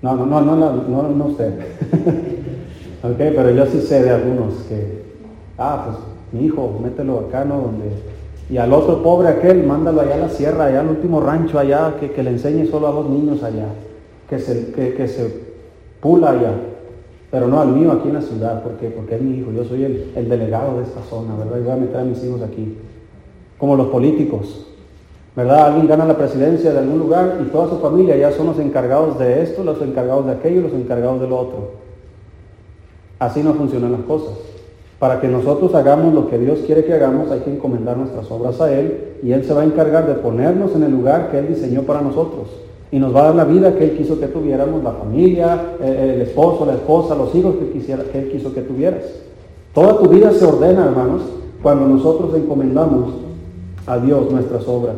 No, 0.04 0.16
no, 0.16 0.26
no, 0.26 0.42
no, 0.42 0.56
no, 0.56 1.10
no, 1.10 1.36
sé. 1.36 1.48
ok, 3.04 3.18
pero 3.18 3.50
yo 3.50 3.66
sí 3.66 3.82
sé 3.82 4.04
de 4.04 4.12
algunos 4.12 4.54
que, 4.70 5.04
ah, 5.58 5.86
pues 5.86 5.98
mi 6.32 6.48
hijo, 6.48 6.80
mételo 6.84 7.20
acá, 7.20 7.46
¿no? 7.46 7.62
Donde, 7.62 7.92
y 8.50 8.58
al 8.58 8.72
otro 8.74 9.02
pobre 9.02 9.30
aquel, 9.30 9.64
mándalo 9.64 10.02
allá 10.02 10.16
a 10.16 10.20
la 10.20 10.30
sierra, 10.30 10.66
allá 10.66 10.82
al 10.82 10.90
último 10.90 11.20
rancho 11.20 11.58
allá, 11.58 11.96
que, 12.00 12.12
que 12.12 12.22
le 12.22 12.30
enseñe 12.30 12.68
solo 12.68 12.88
a 12.88 12.92
dos 12.92 13.10
niños 13.10 13.42
allá, 13.42 13.68
que 14.30 14.38
se, 14.38 14.72
que, 14.72 14.94
que 14.94 15.08
se 15.08 15.49
pula 16.00 16.32
allá, 16.32 16.54
pero 17.32 17.48
no 17.48 17.60
al 17.60 17.70
mío 17.70 17.92
aquí 17.92 18.08
en 18.08 18.16
la 18.16 18.22
ciudad, 18.22 18.64
porque, 18.64 18.88
es 19.16 19.22
mi 19.22 19.38
hijo, 19.38 19.52
yo 19.52 19.64
soy 19.64 19.84
el, 19.84 20.30
delegado 20.30 20.78
de 20.78 20.84
esta 20.84 21.02
zona, 21.04 21.36
¿verdad? 21.36 21.58
Y 21.58 21.64
voy 21.64 21.72
a 21.72 21.76
meter 21.76 21.98
a 21.98 22.04
mis 22.04 22.24
hijos 22.24 22.42
aquí. 22.42 22.78
Como 23.58 23.76
los 23.76 23.88
políticos, 23.88 24.66
¿verdad? 25.36 25.68
Alguien 25.68 25.88
gana 25.88 26.06
la 26.06 26.18
presidencia 26.18 26.72
de 26.72 26.80
algún 26.80 27.00
lugar 27.00 27.40
y 27.42 27.50
toda 27.50 27.70
su 27.70 27.80
familia 27.80 28.16
ya 28.16 28.32
son 28.32 28.48
los 28.48 28.60
encargados 28.60 29.20
de 29.20 29.44
esto, 29.44 29.64
los 29.64 29.82
encargados 29.82 30.26
de 30.26 30.32
aquello, 30.32 30.62
los 30.62 30.74
encargados 30.74 31.22
de 31.22 31.28
lo 31.28 31.38
otro. 31.38 31.72
Así 33.20 33.44
no 33.44 33.54
funcionan 33.54 33.92
las 33.92 34.02
cosas. 34.02 34.34
Para 34.98 35.22
que 35.22 35.28
nosotros 35.28 35.74
hagamos 35.76 36.14
lo 36.14 36.30
que 36.30 36.38
Dios 36.38 36.60
quiere 36.66 36.84
que 36.84 36.94
hagamos, 36.94 37.32
hay 37.32 37.42
que 37.42 37.52
encomendar 37.54 37.96
nuestras 37.96 38.30
obras 38.32 38.60
a 38.60 38.74
Él 38.74 39.16
y 39.22 39.32
Él 39.32 39.46
se 39.46 39.54
va 39.54 39.62
a 39.62 39.66
encargar 39.66 40.08
de 40.08 40.16
ponernos 40.16 40.76
en 40.76 40.84
el 40.84 40.92
lugar 40.92 41.30
que 41.32 41.40
Él 41.40 41.48
diseñó 41.50 41.84
para 41.84 42.02
nosotros 42.02 42.48
y 42.92 42.98
nos 42.98 43.16
va 43.16 43.22
a 43.22 43.24
dar 43.26 43.36
la 43.36 43.46
vida 43.46 43.76
que 43.76 43.84
Él 43.84 43.98
quiso 43.98 44.20
que 44.20 44.28
tuviéramos, 44.28 44.84
la 44.84 44.92
familia, 44.92 45.76
eh, 45.82 46.14
el 46.16 46.22
esposo, 46.22 46.66
la 46.66 46.74
esposa, 46.74 47.16
los 47.16 47.34
hijos 47.36 47.56
que, 47.56 47.80
que 47.80 48.20
Él 48.20 48.30
quiso 48.32 48.54
que 48.54 48.62
tuvieras. 48.62 49.04
Toda 49.74 50.00
tu 50.00 50.10
vida 50.10 50.32
se 50.32 50.46
ordena, 50.46 50.86
hermanos, 50.86 51.22
cuando 51.62 51.88
nosotros 51.88 52.34
encomendamos 52.36 53.14
a 53.86 53.98
Dios 54.00 54.32
nuestras 54.32 54.68
obras. 54.68 54.96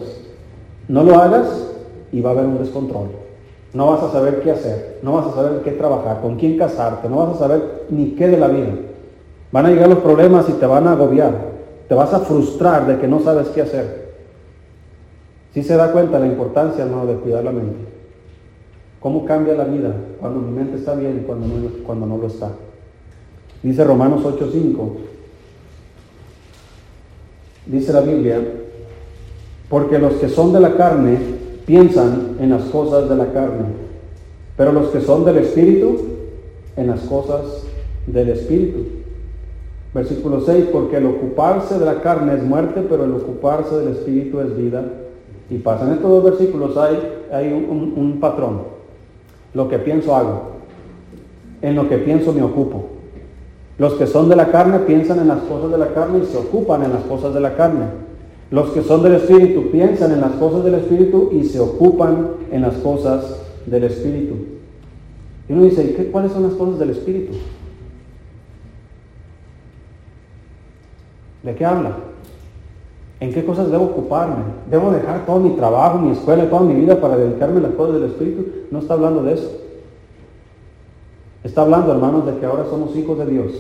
No 0.88 1.04
lo 1.04 1.16
hagas 1.16 1.68
y 2.12 2.22
va 2.22 2.30
a 2.30 2.34
haber 2.34 2.46
un 2.46 2.60
descontrol. 2.60 3.08
No 3.74 3.88
vas 3.88 4.04
a 4.04 4.12
saber 4.12 4.42
qué 4.42 4.52
hacer, 4.52 5.00
no 5.02 5.14
vas 5.14 5.28
a 5.28 5.36
saber 5.36 5.62
qué 5.64 5.72
trabajar, 5.72 6.22
con 6.22 6.36
quién 6.36 6.58
casarte, 6.58 7.08
no 7.08 7.18
vas 7.18 7.36
a 7.36 7.40
saber 7.40 7.86
ni 7.90 8.12
qué 8.12 8.28
de 8.28 8.38
la 8.38 8.48
vida. 8.48 8.74
Van 9.52 9.66
a 9.66 9.70
llegar 9.70 9.90
los 9.90 10.00
problemas 10.00 10.48
y 10.50 10.54
te 10.54 10.66
van 10.66 10.88
a 10.88 10.94
agobiar. 10.94 11.52
Te 11.88 11.96
vas 11.96 12.14
a 12.14 12.20
frustrar 12.20 12.88
de 12.88 13.00
que 13.00 13.08
no 13.08 13.20
sabes 13.20 13.50
qué 13.50 13.62
hacer. 13.62 14.01
Si 15.54 15.64
se 15.64 15.76
da 15.76 15.92
cuenta 15.92 16.20
la 16.20 16.28
importancia, 16.28 16.84
hermano, 16.84 17.06
de 17.06 17.16
cuidar 17.16 17.44
la 17.44 17.52
mente. 17.52 17.78
¿Cómo 19.02 19.26
cambia 19.26 19.54
la 19.56 19.66
vida 19.66 19.94
cuando 20.20 20.40
mi 20.40 20.52
mente 20.52 20.78
está 20.78 20.96
bien 20.96 21.22
y 21.22 21.26
cuando 21.26 21.48
no, 21.48 21.70
cuando 21.86 22.06
no 22.06 22.18
lo 22.18 22.28
está? 22.28 22.52
Dice 23.62 23.84
Romanos 23.84 24.24
8:5. 24.24 24.92
Dice 27.66 27.94
la 27.94 28.02
Biblia, 28.02 28.40
porque 29.70 30.00
los 30.00 30.14
que 30.14 30.30
son 30.30 30.54
de 30.54 30.60
la 30.60 30.76
carne 30.76 31.18
piensan 31.66 32.38
en 32.40 32.50
las 32.50 32.64
cosas 32.66 33.10
de 33.10 33.16
la 33.16 33.32
carne, 33.32 33.66
pero 34.56 34.72
los 34.72 34.90
que 34.90 35.02
son 35.02 35.26
del 35.26 35.38
Espíritu, 35.38 36.00
en 36.76 36.88
las 36.88 37.02
cosas 37.02 37.64
del 38.08 38.30
Espíritu. 38.30 38.80
Versículo 39.94 40.42
6, 40.42 40.66
porque 40.72 40.98
el 40.98 41.06
ocuparse 41.06 41.78
de 41.78 41.86
la 41.86 42.02
carne 42.02 42.36
es 42.36 42.44
muerte, 42.44 42.86
pero 42.90 43.04
el 43.04 43.14
ocuparse 43.14 43.76
del 43.78 43.90
Espíritu 43.90 44.40
es 44.40 44.56
vida 44.56 44.86
y 45.52 45.58
paz. 45.58 45.82
En 45.82 45.92
estos 45.92 46.10
dos 46.10 46.24
versículos 46.24 46.78
hay, 46.78 46.98
hay 47.32 47.52
un, 47.52 48.18
patrón. 48.22 48.62
Lo 49.54 49.68
que 49.68 49.78
pienso 49.80 50.16
hago. 50.16 50.52
En 51.62 51.76
lo 51.76 51.90
que 51.90 51.98
pienso 51.98 52.32
me 52.32 52.42
ocupo. 52.42 52.86
Los 53.78 53.94
que 53.96 54.08
son 54.08 54.30
de 54.30 54.38
la 54.38 54.48
carne 54.48 54.80
piensan 54.80 55.20
en 55.20 55.28
las 55.28 55.42
cosas 55.42 55.72
de 55.72 55.78
la 55.78 55.94
carne 55.94 56.20
y 56.20 56.26
se 56.26 56.38
ocupan 56.38 56.84
en 56.84 56.94
las 56.94 57.04
cosas 57.04 57.34
de 57.34 57.42
la 57.42 57.56
carne. 57.56 57.86
Los 58.50 58.70
que 58.72 58.82
son 58.82 59.04
del 59.04 59.16
Espíritu 59.16 59.72
piensan 59.72 60.12
en 60.14 60.22
las 60.22 60.32
cosas 60.34 60.64
del 60.64 60.76
Espíritu 60.76 61.30
y 61.34 61.44
se 61.44 61.60
ocupan 61.60 62.32
en 62.52 62.62
las 62.62 62.76
cosas 62.76 63.42
del 63.66 63.84
Espíritu. 63.84 64.36
Y 65.50 65.54
uno 65.54 65.64
dice, 65.64 65.94
¿qué, 65.96 66.12
¿cuáles 66.12 66.32
son 66.32 66.44
las 66.44 66.54
cosas 66.54 66.80
del 66.80 66.92
Espíritu? 66.92 67.34
¿De 71.44 71.56
qué 71.56 71.66
habla? 71.66 71.98
¿En 73.22 73.32
qué 73.32 73.46
cosas 73.46 73.70
debo 73.70 73.86
ocuparme? 73.86 74.44
¿Debo 74.70 74.90
dejar 74.92 75.28
todo 75.28 75.40
mi 75.40 75.52
trabajo, 75.52 76.00
mi 76.00 76.12
escuela, 76.12 76.50
toda 76.50 76.64
mi 76.64 76.74
vida 76.74 77.00
para 77.00 77.16
dedicarme 77.16 77.60
a 77.60 77.70
las 77.70 77.74
cosas 77.74 78.02
del 78.02 78.06
Espíritu? 78.06 78.48
No 78.72 78.80
está 78.80 78.96
hablando 78.96 79.22
de 79.22 79.34
eso. 79.34 79.52
Está 81.44 81.62
hablando, 81.62 81.92
hermanos, 81.92 82.26
de 82.26 82.38
que 82.38 82.46
ahora 82.48 82.66
somos 82.68 82.96
hijos 82.96 83.20
de 83.20 83.28
Dios. 83.28 83.52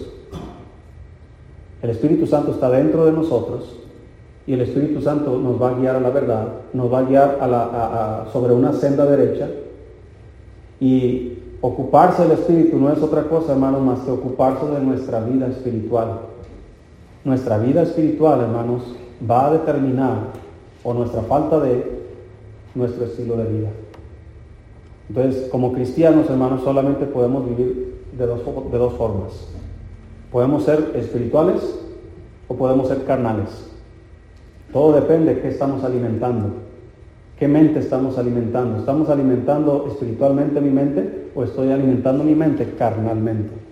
El 1.83 1.91
Espíritu 1.91 2.25
Santo 2.25 2.51
está 2.51 2.71
dentro 2.71 3.05
de 3.05 3.11
nosotros 3.11 3.77
y 4.47 4.53
el 4.53 4.61
Espíritu 4.61 4.99
Santo 4.99 5.37
nos 5.37 5.61
va 5.61 5.69
a 5.69 5.73
guiar 5.75 5.95
a 5.95 5.99
la 5.99 6.09
verdad, 6.09 6.47
nos 6.73 6.91
va 6.91 6.99
a 6.99 7.03
guiar 7.03 8.27
sobre 8.33 8.53
una 8.53 8.73
senda 8.73 9.05
derecha. 9.05 9.47
Y 10.79 11.37
ocuparse 11.61 12.23
del 12.23 12.31
Espíritu 12.31 12.79
no 12.79 12.91
es 12.91 12.99
otra 13.03 13.25
cosa, 13.25 13.51
hermanos, 13.51 13.83
más 13.83 13.99
que 13.99 14.09
ocuparse 14.09 14.65
de 14.65 14.79
nuestra 14.79 15.19
vida 15.19 15.45
espiritual. 15.47 16.21
Nuestra 17.23 17.59
vida 17.59 17.83
espiritual, 17.83 18.41
hermanos, 18.41 18.95
va 19.29 19.47
a 19.47 19.51
determinar, 19.51 20.41
o 20.83 20.93
nuestra 20.93 21.21
falta 21.23 21.59
de, 21.59 22.01
nuestro 22.75 23.05
estilo 23.05 23.37
de 23.37 23.45
vida. 23.45 23.69
Entonces, 25.09 25.49
como 25.49 25.73
cristianos, 25.73 26.29
hermanos, 26.29 26.61
solamente 26.63 27.05
podemos 27.05 27.47
vivir 27.47 28.01
de 28.17 28.25
dos, 28.25 28.41
de 28.71 28.77
dos 28.77 28.93
formas. 28.93 29.47
Podemos 30.31 30.63
ser 30.63 30.91
espirituales 30.95 31.61
o 32.47 32.55
podemos 32.55 32.87
ser 32.87 33.03
carnales. 33.03 33.69
Todo 34.71 34.93
depende 34.93 35.35
de 35.35 35.41
qué 35.41 35.49
estamos 35.49 35.83
alimentando, 35.83 36.53
qué 37.37 37.47
mente 37.47 37.79
estamos 37.79 38.17
alimentando. 38.17 38.79
¿Estamos 38.79 39.09
alimentando 39.09 39.85
espiritualmente 39.89 40.61
mi 40.61 40.69
mente 40.69 41.29
o 41.35 41.43
estoy 41.43 41.71
alimentando 41.71 42.23
mi 42.23 42.35
mente 42.35 42.73
carnalmente? 42.77 43.70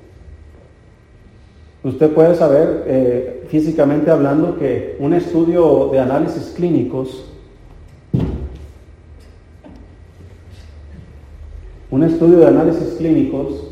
Usted 1.83 2.11
puede 2.11 2.35
saber, 2.35 2.83
eh, 2.87 3.45
físicamente 3.47 4.11
hablando, 4.11 4.57
que 4.57 4.97
un 4.99 5.13
estudio 5.13 5.89
de 5.91 5.99
análisis 5.99 6.53
clínicos 6.55 7.29
un 11.91 12.03
estudio 12.03 12.39
de 12.39 12.47
análisis 12.47 12.95
clínicos, 12.97 13.71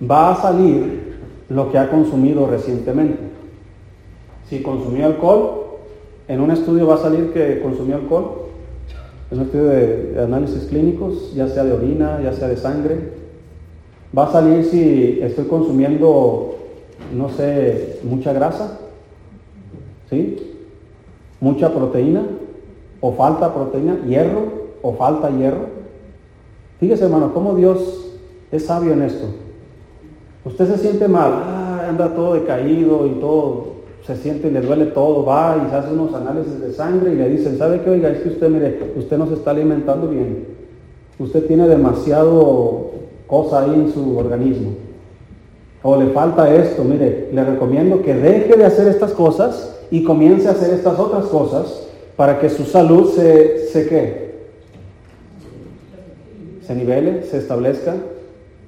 va 0.00 0.32
a 0.32 0.40
salir 0.40 1.18
lo 1.48 1.70
que 1.70 1.78
ha 1.78 1.90
consumido 1.90 2.46
recientemente. 2.46 3.18
Si 4.48 4.62
consumió 4.62 5.06
alcohol, 5.06 5.66
en 6.28 6.40
un 6.40 6.50
estudio 6.50 6.86
va 6.86 6.94
a 6.94 6.98
salir 6.98 7.32
que 7.32 7.60
consumió 7.60 7.96
alcohol, 7.96 8.46
en 9.30 9.38
un 9.38 9.44
estudio 9.44 9.64
de, 9.66 10.20
análisis 10.22 10.64
clínicos, 10.64 11.34
ya 11.34 11.48
sea 11.48 11.64
de 11.64 11.72
orina, 11.72 12.20
ya 12.22 12.32
sea 12.32 12.48
de 12.48 12.56
sangre. 12.56 13.22
Va 14.16 14.26
a 14.28 14.32
salir 14.32 14.64
si 14.64 15.20
estoy 15.22 15.44
consumiendo, 15.46 16.51
no 17.12 17.28
sé, 17.28 18.00
mucha 18.02 18.32
grasa, 18.32 18.78
¿sí? 20.10 20.54
Mucha 21.40 21.72
proteína, 21.72 22.22
o 23.00 23.12
falta 23.12 23.52
proteína, 23.52 23.98
hierro, 24.06 24.72
o 24.82 24.92
falta 24.94 25.30
hierro. 25.30 25.66
Fíjese, 26.78 27.04
hermano, 27.04 27.32
cómo 27.32 27.54
Dios 27.54 28.06
es 28.50 28.66
sabio 28.66 28.92
en 28.92 29.02
esto. 29.02 29.26
Usted 30.44 30.66
se 30.66 30.78
siente 30.78 31.08
mal, 31.08 31.32
ah, 31.32 31.86
anda 31.88 32.14
todo 32.14 32.34
decaído 32.34 33.06
y 33.06 33.12
todo, 33.20 33.66
se 34.04 34.16
siente 34.16 34.48
y 34.48 34.50
le 34.50 34.60
duele 34.60 34.86
todo, 34.86 35.24
va 35.24 35.62
y 35.64 35.70
se 35.70 35.76
hace 35.76 35.92
unos 35.92 36.12
análisis 36.14 36.60
de 36.60 36.72
sangre 36.72 37.12
y 37.12 37.16
le 37.16 37.28
dicen, 37.28 37.58
¿sabe 37.58 37.80
qué? 37.82 37.90
Oiga, 37.90 38.10
es 38.10 38.20
que 38.20 38.30
usted, 38.30 38.48
mire, 38.48 38.92
usted 38.96 39.16
no 39.18 39.28
se 39.28 39.34
está 39.34 39.52
alimentando 39.52 40.08
bien. 40.08 40.46
Usted 41.18 41.46
tiene 41.46 41.68
demasiado 41.68 42.90
cosa 43.28 43.62
ahí 43.62 43.74
en 43.74 43.92
su 43.92 44.18
organismo. 44.18 44.70
O 45.82 45.96
le 45.96 46.10
falta 46.10 46.54
esto, 46.54 46.84
mire, 46.84 47.28
le 47.32 47.44
recomiendo 47.44 48.02
que 48.02 48.14
deje 48.14 48.56
de 48.56 48.64
hacer 48.64 48.86
estas 48.88 49.12
cosas 49.12 49.80
y 49.90 50.04
comience 50.04 50.48
a 50.48 50.52
hacer 50.52 50.72
estas 50.72 50.98
otras 50.98 51.26
cosas 51.26 51.88
para 52.16 52.38
que 52.38 52.48
su 52.48 52.64
salud 52.64 53.10
se, 53.14 53.66
se 53.68 53.88
quede 53.88 54.22
se 56.66 56.74
nivele, 56.74 57.24
se 57.24 57.38
establezca 57.38 57.96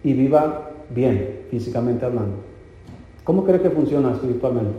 y 0.03 0.13
viva 0.13 0.71
bien, 0.91 1.45
físicamente 1.51 2.05
hablando. 2.05 2.37
¿Cómo 3.23 3.45
cree 3.45 3.61
que 3.61 3.71
funciona 3.71 4.13
espiritualmente? 4.13 4.75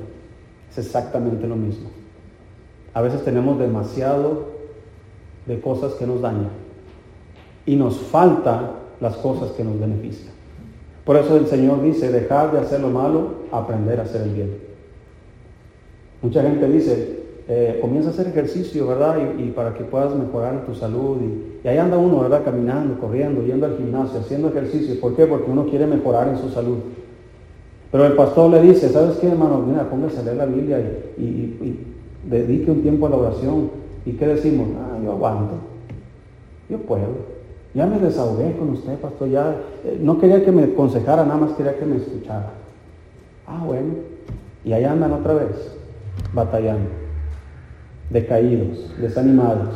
Es 0.70 0.78
exactamente 0.78 1.48
lo 1.48 1.56
mismo. 1.56 1.90
A 2.94 3.02
veces 3.02 3.24
tenemos 3.24 3.58
demasiado 3.58 4.56
de 5.46 5.60
cosas 5.60 5.94
que 5.94 6.06
nos 6.06 6.22
dañan 6.22 6.52
y 7.66 7.76
nos 7.76 7.98
falta 7.98 8.74
las 9.00 9.16
cosas 9.18 9.52
que 9.52 9.64
nos 9.64 9.80
benefician. 9.80 10.35
Por 11.06 11.18
eso 11.18 11.38
el 11.38 11.46
Señor 11.46 11.84
dice, 11.84 12.12
dejar 12.12 12.52
de 12.52 12.60
hacer 12.60 12.82
lo 12.82 12.90
malo, 12.90 13.46
aprender 13.52 14.00
a 14.00 14.04
hacer 14.04 14.24
el 14.24 14.32
bien. 14.32 14.58
Mucha 16.22 16.42
gente 16.42 16.68
dice, 16.68 17.20
eh, 17.48 17.78
comienza 17.80 18.10
a 18.10 18.12
hacer 18.12 18.28
ejercicio, 18.28 18.88
¿verdad? 18.88 19.18
Y, 19.38 19.52
para 19.52 19.76
que 19.76 19.84
puedas 19.84 20.16
mejorar 20.16 20.66
tu 20.66 20.74
salud. 20.74 21.18
Y, 21.22 21.68
ahí 21.68 21.78
anda 21.78 21.98
uno, 21.98 22.22
¿verdad? 22.22 22.44
Caminando, 22.44 23.00
corriendo, 23.00 23.46
yendo 23.46 23.68
al 23.68 23.78
gimnasio, 23.78 24.20
haciendo 24.20 24.50
ejercicio. 24.50 25.00
¿Por 25.00 25.16
qué? 25.16 25.28
Porque 25.28 25.52
uno 25.52 25.68
quiere 25.68 25.86
mejorar 25.86 26.28
en 26.28 26.40
su 26.40 26.50
salud. 26.50 26.78
Pero 27.92 28.06
el 28.08 28.14
pastor 28.14 28.50
le 28.50 28.62
dice, 28.62 28.90
¿sabes 28.90 29.18
qué, 29.18 29.28
hermano? 29.28 29.60
Mira, 29.60 29.88
póngase 29.88 30.20
a 30.20 30.24
leer 30.24 30.38
la 30.38 30.48
Biblia 30.48 30.80
y, 31.18 31.80
dedique 32.28 32.72
un 32.72 32.82
tiempo 32.82 33.06
a 33.06 33.12
la 33.12 33.18
oración. 33.18 33.70
¿Y 34.08 34.14
qué 34.14 34.26
decimos? 34.26 34.70
Ah, 34.80 34.98
yo 35.04 35.12
aguanto. 35.12 35.54
Yo 36.68 36.80
puedo. 36.80 37.35
Ya 37.76 37.86
me 37.86 38.00
desahogué 38.00 38.58
con 38.58 38.70
usted, 38.72 38.98
pastor. 38.98 39.30
Ya 39.30 39.62
eh, 39.84 40.00
no 40.02 40.18
quería 40.18 40.44
que 40.44 40.52
me 40.52 40.64
aconsejara, 40.64 41.26
nada 41.26 41.42
más 41.42 41.52
quería 41.52 41.78
que 41.78 41.86
me 41.86 41.98
escuchara. 41.98 42.54
Ah, 43.46 43.62
bueno. 43.64 43.94
Y 44.64 44.74
ahí 44.74 44.84
andan 44.84 45.14
otra 45.14 45.36
vez, 45.36 45.78
batallando 46.34 47.06
decaídos, 48.10 48.92
desanimados. 49.00 49.70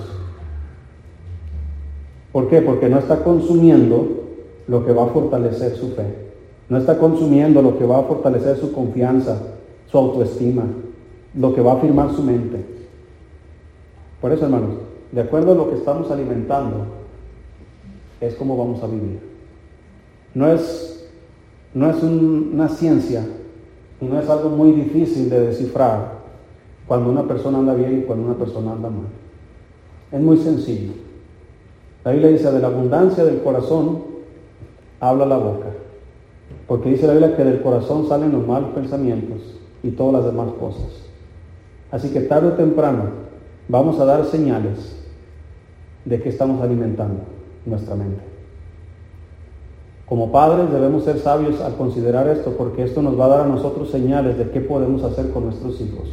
¿Por 2.31 2.47
qué? 2.47 2.61
Porque 2.61 2.89
no 2.89 2.99
está 2.99 3.23
consumiendo 3.23 4.07
lo 4.67 4.85
que 4.85 4.91
va 4.91 5.05
a 5.05 5.07
fortalecer 5.07 5.75
su 5.75 5.89
fe. 5.89 6.29
No 6.69 6.77
está 6.77 6.97
consumiendo 6.99 7.61
lo 7.61 7.77
que 7.77 7.85
va 7.85 7.99
a 7.99 8.03
fortalecer 8.03 8.57
su 8.57 8.71
confianza, 8.71 9.41
su 9.87 9.97
autoestima, 9.97 10.63
lo 11.33 11.53
que 11.55 11.61
va 11.61 11.73
a 11.73 11.75
afirmar 11.77 12.13
su 12.13 12.21
mente. 12.21 12.63
Por 14.21 14.31
eso, 14.31 14.45
hermanos, 14.45 14.75
de 15.11 15.21
acuerdo 15.21 15.53
a 15.53 15.55
lo 15.55 15.69
que 15.71 15.77
estamos 15.77 16.11
alimentando, 16.11 16.85
es 18.21 18.35
como 18.35 18.57
vamos 18.57 18.83
a 18.83 18.87
vivir. 18.87 19.19
No 20.33 20.51
es, 20.51 21.09
no 21.73 21.89
es 21.89 22.03
una 22.03 22.69
ciencia 22.69 23.25
y 24.01 24.05
no 24.05 24.19
es 24.19 24.29
algo 24.29 24.49
muy 24.49 24.73
difícil 24.73 25.29
de 25.29 25.47
descifrar 25.47 26.19
cuando 26.87 27.09
una 27.09 27.27
persona 27.27 27.59
anda 27.59 27.73
bien 27.73 27.99
y 27.99 28.03
cuando 28.03 28.25
una 28.25 28.37
persona 28.37 28.73
anda 28.73 28.89
mal. 28.89 29.07
Es 30.11 30.19
muy 30.19 30.37
sencillo. 30.37 30.93
La 32.03 32.11
Biblia 32.11 32.31
dice, 32.31 32.51
de 32.51 32.59
la 32.59 32.67
abundancia 32.67 33.23
del 33.23 33.41
corazón 33.41 34.03
habla 34.99 35.25
la 35.25 35.37
boca. 35.37 35.67
Porque 36.67 36.89
dice 36.89 37.07
la 37.07 37.13
Biblia 37.13 37.35
que 37.35 37.43
del 37.43 37.61
corazón 37.61 38.07
salen 38.07 38.31
los 38.31 38.45
malos 38.45 38.71
pensamientos 38.71 39.59
y 39.83 39.91
todas 39.91 40.23
las 40.23 40.25
demás 40.25 40.51
cosas. 40.59 40.87
Así 41.91 42.09
que 42.09 42.21
tarde 42.21 42.49
o 42.49 42.53
temprano 42.53 43.03
vamos 43.67 43.99
a 43.99 44.05
dar 44.05 44.25
señales 44.25 44.95
de 46.05 46.21
que 46.21 46.29
estamos 46.29 46.61
alimentando 46.61 47.38
nuestra 47.65 47.95
mente. 47.95 48.21
Como 50.05 50.31
padres 50.31 50.71
debemos 50.71 51.03
ser 51.03 51.19
sabios 51.19 51.61
al 51.61 51.75
considerar 51.75 52.27
esto 52.27 52.55
porque 52.57 52.83
esto 52.83 53.01
nos 53.01 53.19
va 53.19 53.25
a 53.25 53.29
dar 53.29 53.41
a 53.41 53.47
nosotros 53.47 53.91
señales 53.91 54.37
de 54.37 54.49
qué 54.49 54.59
podemos 54.59 55.03
hacer 55.03 55.29
con 55.31 55.45
nuestros 55.45 55.79
hijos. 55.81 56.09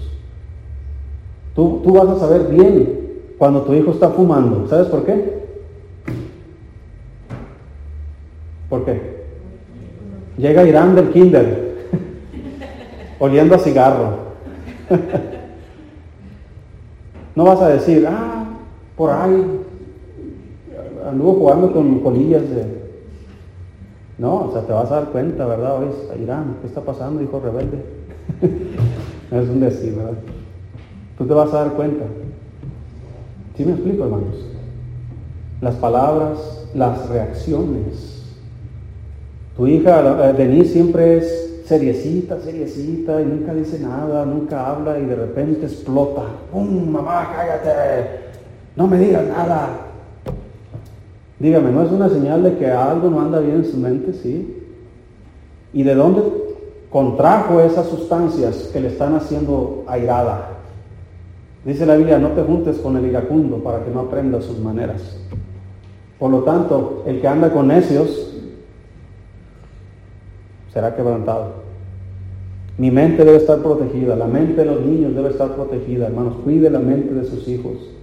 Tú, 1.55 1.80
tú 1.82 1.94
vas 1.94 2.09
a 2.09 2.18
saber 2.18 2.49
bien 2.49 3.07
cuando 3.38 3.62
tu 3.62 3.72
hijo 3.72 3.92
está 3.92 4.11
fumando. 4.11 4.68
¿Sabes 4.68 4.88
por 4.88 5.05
qué? 5.05 5.47
¿Por 8.68 8.84
qué? 8.84 9.24
Llega 10.36 10.66
Irán 10.66 10.94
del 10.94 11.11
kinder, 11.11 11.88
oliendo 13.18 13.55
a 13.55 13.59
cigarro. 13.59 14.26
no 17.34 17.44
vas 17.44 17.62
a 17.62 17.68
decir, 17.68 18.07
ah, 18.07 18.44
por 18.97 19.11
ahí, 19.11 19.61
anduvo 21.09 21.34
jugando 21.34 21.72
con 21.72 22.00
colillas 22.00 22.42
de... 22.42 22.86
No, 24.18 24.46
o 24.46 24.52
sea, 24.52 24.62
te 24.62 24.72
vas 24.72 24.90
a 24.90 24.96
dar 24.96 25.04
cuenta, 25.07 25.46
¿verdad? 25.46 25.78
Oye, 25.78 26.22
Irán, 26.22 26.57
¿qué 26.61 26.68
está 26.68 26.80
pasando, 26.80 27.22
hijo 27.22 27.40
rebelde? 27.40 27.84
es 29.30 29.48
un 29.48 29.61
decir, 29.61 29.94
¿verdad? 29.94 30.14
Tú 31.18 31.26
te 31.26 31.34
vas 31.34 31.52
a 31.52 31.64
dar 31.64 31.72
cuenta. 31.72 32.04
¿Sí 33.57 33.64
me 33.64 33.72
explico, 33.72 34.04
hermanos? 34.04 34.36
Las 35.61 35.74
palabras, 35.76 36.66
las 36.74 37.09
reacciones. 37.09 38.24
Tu 39.57 39.66
hija, 39.66 40.32
Denise, 40.32 40.72
siempre 40.72 41.18
es 41.18 41.62
seriecita, 41.66 42.40
seriecita, 42.40 43.20
y 43.20 43.24
nunca 43.24 43.54
dice 43.54 43.78
nada, 43.80 44.24
nunca 44.24 44.68
habla, 44.70 44.98
y 44.98 45.04
de 45.04 45.16
repente 45.16 45.66
explota. 45.66 46.22
¡Pum! 46.52 46.90
Mamá, 46.90 47.32
cállate. 47.34 48.26
No 48.76 48.86
me 48.86 48.98
digas 48.98 49.26
nada. 49.26 49.86
Dígame, 51.39 51.70
¿no 51.70 51.82
es 51.82 51.93
una 51.93 52.09
señal 52.09 52.43
de 52.43 52.57
que 52.57 52.70
algo 52.70 53.11
no 53.11 53.20
anda 53.20 53.41
bien 53.41 53.57
en 53.57 53.64
su 53.64 53.76
mente? 53.76 54.14
Sí. 54.14 54.62
¿Y 55.72 55.82
de 55.82 55.95
dónde 55.95 56.22
contrajo 56.91 57.61
esas 57.61 57.87
sustancias 57.89 58.70
que 58.72 58.80
le 58.80 58.89
están 58.89 59.14
haciendo 59.14 59.84
airada? 59.87 60.53
Dice 61.64 61.84
la 61.84 61.97
Biblia, 61.97 62.18
no 62.18 62.28
te 62.28 62.43
juntes 62.43 62.78
con 62.78 62.97
el 62.97 63.07
iracundo 63.07 63.59
para 63.59 63.84
que 63.84 63.91
no 63.91 64.01
aprenda 64.01 64.41
sus 64.41 64.59
maneras. 64.59 65.18
Por 66.18 66.30
lo 66.30 66.45
tanto, 66.45 67.03
el 67.07 67.20
que 67.20 67.28
anda 67.28 67.53
con 67.53 67.68
necios 67.68 68.32
será 70.72 70.95
quebrantado. 70.95 71.66
Mi 72.78 72.91
mente 72.91 73.24
debe 73.24 73.39
estar 73.39 73.59
protegida, 73.59 74.16
la 74.16 74.26
mente 74.26 74.62
de 74.62 74.66
los 74.66 74.84
niños 74.84 75.14
debe 75.14 75.30
estar 75.30 75.55
protegida, 75.55 76.07
hermanos. 76.07 76.34
Cuide 76.45 76.70
la 76.70 76.78
mente 76.78 77.14
de 77.14 77.24
sus 77.24 77.49
hijos. 77.49 77.95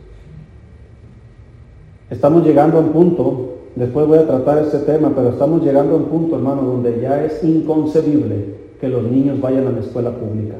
Estamos 2.14 2.45
llegando 2.45 2.78
a 2.78 2.82
un 2.82 2.89
punto, 2.89 3.55
después 3.76 4.05
voy 4.05 4.20
a 4.20 4.28
tratar 4.28 4.59
este 4.59 4.78
tema, 4.78 5.11
pero 5.16 5.30
estamos 5.30 5.64
llegando 5.64 5.95
a 5.95 5.97
un 5.97 6.05
punto, 6.05 6.36
hermano, 6.36 6.61
donde 6.61 7.01
ya 7.01 7.26
es 7.26 7.43
inconcebible 7.43 8.53
que 8.80 8.88
los 8.88 9.01
niños 9.01 9.41
vayan 9.41 9.66
a 9.66 9.72
la 9.72 9.80
escuela 9.80 10.11
pública. 10.11 10.53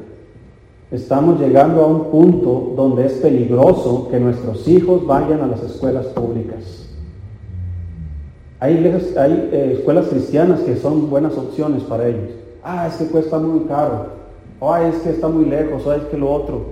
Estamos 0.90 1.38
llegando 1.38 1.84
a 1.84 1.86
un 1.86 2.10
punto 2.10 2.72
donde 2.74 3.06
es 3.06 3.12
peligroso 3.12 4.08
que 4.10 4.18
nuestros 4.18 4.66
hijos 4.66 5.06
vayan 5.06 5.42
a 5.42 5.46
las 5.46 5.62
escuelas 5.62 6.06
públicas. 6.06 6.88
Hay, 8.58 8.74
eh, 8.74 9.76
escuelas 9.78 10.08
cristianas 10.08 10.58
que 10.58 10.74
son 10.74 11.08
buenas 11.08 11.38
opciones 11.38 11.84
para 11.84 12.08
ellos. 12.08 12.30
Ah, 12.64 12.88
es 12.88 12.96
que 12.96 13.06
cuesta 13.06 13.38
muy 13.38 13.60
caro. 13.66 14.06
O 14.58 14.74
es 14.74 14.96
que 14.96 15.10
está 15.10 15.28
muy 15.28 15.44
lejos. 15.44 15.86
O 15.86 15.92
es 15.92 16.02
que 16.04 16.16
lo 16.16 16.32
otro. 16.32 16.62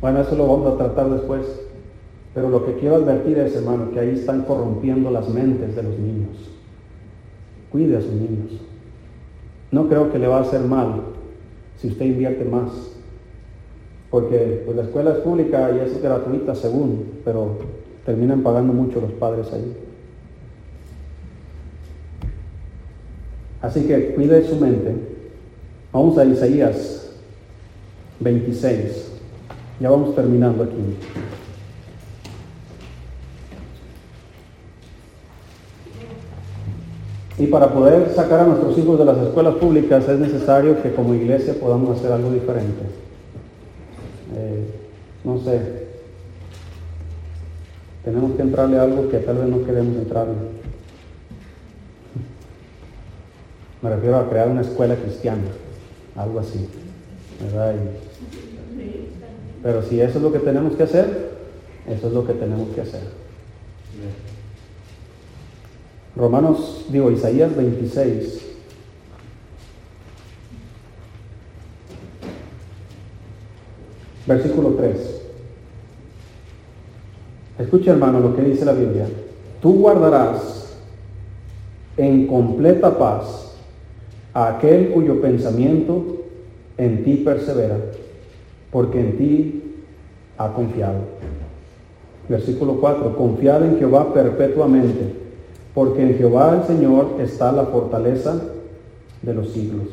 Bueno, 0.00 0.22
eso 0.22 0.34
lo 0.34 0.48
vamos 0.48 0.72
a 0.72 0.76
tratar 0.76 1.08
después. 1.08 1.67
Pero 2.34 2.50
lo 2.50 2.64
que 2.64 2.74
quiero 2.74 2.96
advertir 2.96 3.38
es, 3.38 3.54
hermano, 3.56 3.90
que 3.90 4.00
ahí 4.00 4.10
están 4.10 4.42
corrompiendo 4.42 5.10
las 5.10 5.28
mentes 5.28 5.74
de 5.74 5.82
los 5.82 5.98
niños. 5.98 6.36
Cuide 7.70 7.96
a 7.96 8.00
sus 8.00 8.12
niños. 8.12 8.60
No 9.70 9.88
creo 9.88 10.12
que 10.12 10.18
le 10.18 10.28
va 10.28 10.38
a 10.38 10.42
hacer 10.42 10.60
mal 10.60 11.02
si 11.76 11.88
usted 11.88 12.06
invierte 12.06 12.44
más 12.44 12.70
porque 14.10 14.62
pues, 14.64 14.76
la 14.76 14.84
escuela 14.84 15.12
es 15.12 15.18
pública 15.18 15.70
y 15.70 15.80
es 15.80 16.02
gratuita 16.02 16.54
según, 16.54 17.20
pero 17.24 17.58
terminan 18.06 18.42
pagando 18.42 18.72
mucho 18.72 19.00
los 19.00 19.12
padres 19.12 19.52
ahí. 19.52 19.76
Así 23.60 23.82
que 23.82 24.14
cuide 24.14 24.46
su 24.46 24.56
mente. 24.56 24.94
Vamos 25.92 26.16
a 26.16 26.24
Isaías 26.24 27.10
26. 28.20 29.12
Ya 29.80 29.90
vamos 29.90 30.14
terminando 30.14 30.64
aquí. 30.64 30.96
Y 37.38 37.46
para 37.46 37.72
poder 37.72 38.12
sacar 38.14 38.40
a 38.40 38.46
nuestros 38.46 38.76
hijos 38.76 38.98
de 38.98 39.04
las 39.04 39.18
escuelas 39.18 39.54
públicas 39.54 40.08
es 40.08 40.18
necesario 40.18 40.82
que 40.82 40.92
como 40.92 41.14
iglesia 41.14 41.54
podamos 41.54 41.96
hacer 41.96 42.10
algo 42.10 42.32
diferente. 42.32 42.82
Eh, 44.36 44.64
no 45.22 45.38
sé, 45.38 45.60
tenemos 48.04 48.32
que 48.32 48.42
entrarle 48.42 48.78
algo 48.78 49.08
que 49.08 49.18
tal 49.18 49.36
vez 49.36 49.48
no 49.48 49.64
queremos 49.64 49.96
entrarle. 49.96 50.32
Me 53.82 53.90
refiero 53.90 54.16
a 54.16 54.28
crear 54.28 54.48
una 54.48 54.62
escuela 54.62 54.96
cristiana, 54.96 55.44
algo 56.16 56.40
así. 56.40 56.68
pero 59.62 59.82
si 59.82 60.00
eso 60.00 60.18
es 60.18 60.24
lo 60.24 60.32
que 60.32 60.40
tenemos 60.40 60.74
que 60.74 60.82
hacer, 60.82 61.30
eso 61.86 62.08
es 62.08 62.12
lo 62.12 62.26
que 62.26 62.32
tenemos 62.32 62.70
que 62.74 62.80
hacer. 62.80 63.02
Romanos, 66.18 66.86
digo, 66.90 67.10
Isaías 67.10 67.56
26, 67.56 68.48
Versículo 74.28 74.74
3. 74.74 75.22
Escucha 77.60 77.92
hermano 77.92 78.20
lo 78.20 78.36
que 78.36 78.42
dice 78.42 78.66
la 78.66 78.74
Biblia. 78.74 79.06
Tú 79.62 79.80
guardarás 79.80 80.76
en 81.96 82.26
completa 82.26 82.98
paz 82.98 83.54
a 84.34 84.56
aquel 84.56 84.90
cuyo 84.90 85.22
pensamiento 85.22 86.26
en 86.76 87.04
ti 87.04 87.22
persevera, 87.24 87.78
porque 88.70 89.00
en 89.00 89.16
ti 89.16 89.62
ha 90.36 90.52
confiado. 90.52 90.98
Versículo 92.28 92.74
4. 92.74 93.16
Confiad 93.16 93.64
en 93.64 93.78
Jehová 93.78 94.12
perpetuamente, 94.12 95.27
porque 95.78 96.02
en 96.02 96.18
Jehová 96.18 96.58
el 96.60 96.66
Señor 96.66 97.20
está 97.20 97.52
la 97.52 97.66
fortaleza 97.66 98.34
de 99.22 99.32
los 99.32 99.50
siglos. 99.50 99.86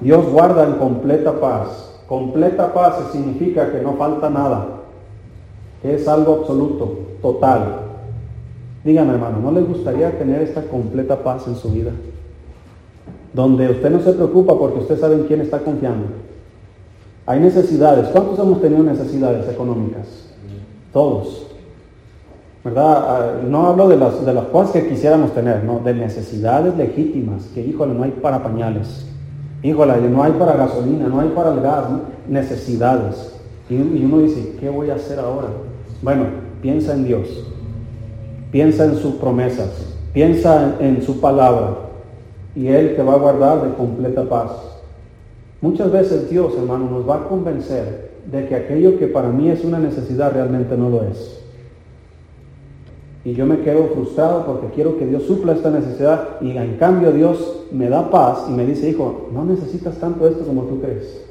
Dios 0.00 0.26
guarda 0.32 0.64
en 0.64 0.76
completa 0.76 1.38
paz 1.38 1.88
Completa 2.08 2.72
paz 2.72 3.12
significa 3.12 3.70
que 3.70 3.82
no 3.82 3.92
falta 3.96 4.30
nada, 4.30 4.78
es 5.82 6.08
algo 6.08 6.36
absoluto, 6.36 7.00
total. 7.20 7.80
Dígame 8.82 9.12
hermano, 9.12 9.40
¿no 9.40 9.52
le 9.52 9.60
gustaría 9.60 10.18
tener 10.18 10.40
esta 10.40 10.62
completa 10.62 11.22
paz 11.22 11.46
en 11.46 11.56
su 11.56 11.68
vida? 11.68 11.92
Donde 13.34 13.68
usted 13.68 13.90
no 13.90 14.00
se 14.00 14.14
preocupa 14.14 14.58
porque 14.58 14.78
usted 14.78 14.98
sabe 14.98 15.16
en 15.16 15.24
quién 15.24 15.42
está 15.42 15.58
confiando. 15.58 16.06
Hay 17.26 17.40
necesidades. 17.40 18.08
¿Cuántos 18.08 18.38
hemos 18.38 18.62
tenido 18.62 18.82
necesidades 18.82 19.46
económicas? 19.46 20.06
Todos. 20.94 21.47
¿Verdad? 22.68 23.04
Ah, 23.08 23.40
no 23.48 23.66
hablo 23.66 23.88
de 23.88 23.96
las, 23.96 24.26
de 24.26 24.34
las 24.34 24.44
cosas 24.46 24.72
que 24.72 24.88
quisiéramos 24.88 25.32
tener, 25.32 25.64
no, 25.64 25.80
de 25.80 25.94
necesidades 25.94 26.76
legítimas, 26.76 27.48
que 27.54 27.62
híjole, 27.62 27.94
no 27.94 28.04
hay 28.04 28.10
para 28.10 28.42
pañales. 28.42 29.06
Híjole, 29.62 30.02
no 30.02 30.22
hay 30.22 30.32
para 30.32 30.52
gasolina, 30.52 31.08
no 31.08 31.20
hay 31.20 31.30
para 31.30 31.54
el 31.54 31.60
gas, 31.60 31.84
necesidades. 32.28 33.34
Y, 33.70 33.76
uno 33.76 34.18
dice, 34.18 34.56
¿qué 34.60 34.68
voy 34.68 34.90
a 34.90 34.96
hacer 34.96 35.18
ahora? 35.18 35.48
Bueno, 36.02 36.24
piensa 36.60 36.92
en 36.92 37.04
Dios, 37.04 37.28
piensa 38.52 38.84
en 38.84 38.96
sus 38.96 39.14
promesas, 39.14 39.96
piensa 40.12 40.76
en, 40.78 41.02
su 41.02 41.20
palabra 41.20 41.76
y 42.54 42.68
Él 42.68 42.96
te 42.96 43.02
va 43.02 43.14
a 43.14 43.18
guardar 43.18 43.62
de 43.62 43.74
completa 43.74 44.28
paz. 44.28 44.50
Muchas 45.62 45.90
veces 45.90 46.28
Dios, 46.28 46.52
hermano, 46.56 46.88
nos 46.90 47.08
va 47.08 47.16
a 47.16 47.24
convencer 47.24 48.10
de 48.30 48.46
que 48.46 48.54
aquello 48.54 48.98
que 48.98 49.06
para 49.06 49.30
mí 49.30 49.48
es 49.48 49.64
una 49.64 49.78
necesidad 49.78 50.32
realmente 50.32 50.76
no 50.76 50.90
lo 50.90 51.02
es. 51.02 51.47
Y 53.28 53.34
yo 53.34 53.44
me 53.44 53.60
quedo 53.60 53.88
frustrado 53.88 54.46
porque 54.46 54.68
quiero 54.74 54.96
que 54.96 55.04
Dios 55.04 55.24
supla 55.24 55.52
esta 55.52 55.70
necesidad 55.70 56.40
y 56.40 56.56
en 56.56 56.78
cambio 56.78 57.12
Dios 57.12 57.66
me 57.70 57.90
da 57.90 58.10
paz 58.10 58.46
y 58.48 58.52
me 58.52 58.64
dice, 58.64 58.88
hijo, 58.88 59.28
no 59.34 59.44
necesitas 59.44 59.96
tanto 59.96 60.26
esto 60.26 60.46
como 60.46 60.62
tú 60.62 60.80
crees. 60.80 61.26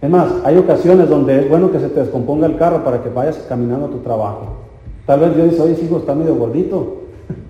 Es 0.00 0.08
más, 0.08 0.28
hay 0.44 0.56
ocasiones 0.56 1.08
donde 1.08 1.40
es 1.40 1.48
bueno 1.48 1.72
que 1.72 1.80
se 1.80 1.88
te 1.88 1.98
descomponga 1.98 2.46
el 2.46 2.56
carro 2.56 2.84
para 2.84 3.02
que 3.02 3.08
vayas 3.08 3.36
caminando 3.48 3.86
a 3.86 3.90
tu 3.90 3.98
trabajo. 3.98 4.46
Tal 5.06 5.18
vez 5.18 5.34
Dios 5.34 5.50
dice, 5.50 5.62
oye 5.62 5.76
hijo, 5.82 5.96
está 5.96 6.14
medio 6.14 6.36
gordito. 6.36 6.98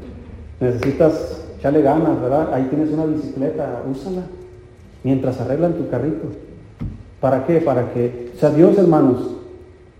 Necesitas 0.61 1.45
echarle 1.59 1.83
ganas, 1.83 2.19
¿verdad? 2.23 2.55
Ahí 2.55 2.69
tienes 2.71 2.89
una 2.91 3.05
bicicleta, 3.05 3.83
úsala. 3.91 4.23
Mientras 5.03 5.39
arreglan 5.43 5.75
tu 5.75 5.91
carrito. 5.91 6.29
¿Para 7.21 7.45
qué? 7.45 7.61
Para 7.61 7.93
que, 7.93 8.31
o 8.35 8.39
sea, 8.39 8.49
Dios, 8.49 8.79
hermanos, 8.79 9.31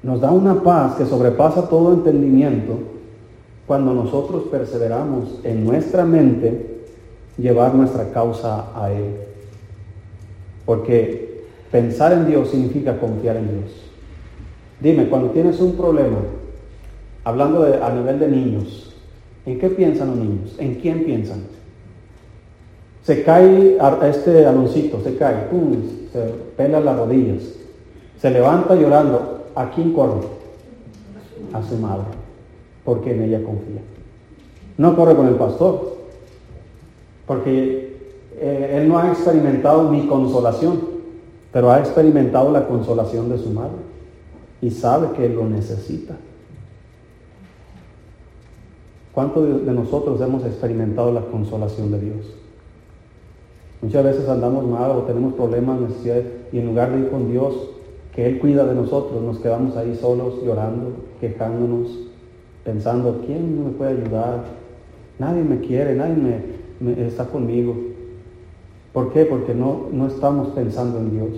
nos 0.03 0.23
da 0.23 0.31
una 0.31 0.63
paz 0.63 0.95
que 0.95 1.05
sobrepasa 1.05 1.69
todo 1.69 1.93
entendimiento 1.93 2.94
cuando 3.67 3.95
nosotros 3.95 4.45
perseveramos 4.51 5.41
en 5.45 5.65
nuestra 5.65 6.05
mente 6.05 6.85
llevar 7.39 7.75
nuestra 7.75 8.11
causa 8.11 8.67
a 8.75 8.93
Él. 8.93 9.17
Porque 10.67 11.45
pensar 11.71 12.13
en 12.13 12.27
Dios 12.27 12.51
significa 12.51 12.99
confiar 12.99 13.37
en 13.37 13.49
Dios. 13.49 13.71
Dime, 14.81 15.09
cuando 15.09 15.31
tienes 15.31 15.61
un 15.61 15.77
problema, 15.77 16.19
hablando 17.25 17.65
a 17.65 17.91
nivel 17.91 18.19
de 18.19 18.29
niños, 18.29 18.95
¿en 19.47 19.59
qué 19.59 19.71
piensan 19.71 20.09
los 20.09 20.17
niños? 20.17 20.57
¿En 20.59 20.75
quién 20.77 21.05
piensan? 21.05 21.43
Se 23.03 23.23
cae 23.23 23.79
este 24.09 24.47
aloncito, 24.47 25.01
se 25.03 25.17
cae, 25.17 25.47
pum, 25.51 25.77
se 26.13 26.21
pela 26.57 26.81
las 26.81 26.97
rodillas, 26.97 27.43
se 28.19 28.31
levanta 28.31 28.75
llorando. 28.75 29.33
¿A 29.55 29.71
quién 29.71 29.93
corre? 29.93 30.27
A 31.53 31.63
su 31.63 31.77
madre, 31.77 32.07
porque 32.85 33.13
en 33.13 33.23
ella 33.23 33.43
confía. 33.43 33.81
No 34.77 34.97
corre 34.97 35.15
con 35.15 35.27
el 35.27 35.35
pastor, 35.35 35.97
porque 37.27 37.97
eh, 38.37 38.79
él 38.81 38.89
no 38.89 38.99
ha 38.99 39.09
experimentado 39.09 39.91
mi 39.91 40.07
consolación, 40.07 40.81
pero 41.53 41.71
ha 41.71 41.79
experimentado 41.79 42.51
la 42.51 42.67
consolación 42.67 43.29
de 43.31 43.39
su 43.39 43.51
madre 43.51 43.79
y 44.61 44.71
sabe 44.71 45.09
que 45.17 45.29
lo 45.29 45.49
necesita. 45.49 46.17
¿Cuántos 49.15 49.65
de 49.65 49.73
nosotros 49.73 50.21
hemos 50.21 50.45
experimentado 50.45 51.13
la 51.13 51.21
consolación 51.21 51.93
de 51.93 52.01
Dios? 52.01 52.35
Muchas 53.81 54.03
veces 54.03 54.29
andamos 54.29 54.67
mal 54.67 54.91
o 54.91 55.03
tenemos 55.03 55.35
problemas, 55.35 55.81
necesidades, 55.81 56.27
y 56.53 56.59
en 56.59 56.67
lugar 56.67 56.91
de 56.91 57.01
ir 57.01 57.11
con 57.11 57.31
Dios, 57.31 57.55
que 58.13 58.27
Él 58.27 58.39
cuida 58.41 58.65
de 58.65 58.75
nosotros, 58.75 59.23
nos 59.23 59.39
quedamos 59.39 59.77
ahí 59.77 59.95
solos, 59.95 60.43
llorando, 60.43 60.93
quejándonos, 61.21 62.04
pensando, 62.65 63.23
¿quién 63.27 63.65
me 63.65 63.71
puede 63.71 64.03
ayudar? 64.03 64.45
Nadie 65.19 65.43
me 65.43 65.61
quiere, 65.61 65.95
nadie 65.95 66.43
me, 66.81 67.07
está 67.07 67.27
conmigo. 67.27 67.77
¿Por 68.93 69.13
qué? 69.13 69.25
Porque 69.25 69.55
no, 69.55 69.89
no 69.93 70.07
estamos 70.09 70.49
pensando 70.49 70.99
en 70.99 71.11
Dios. 71.11 71.29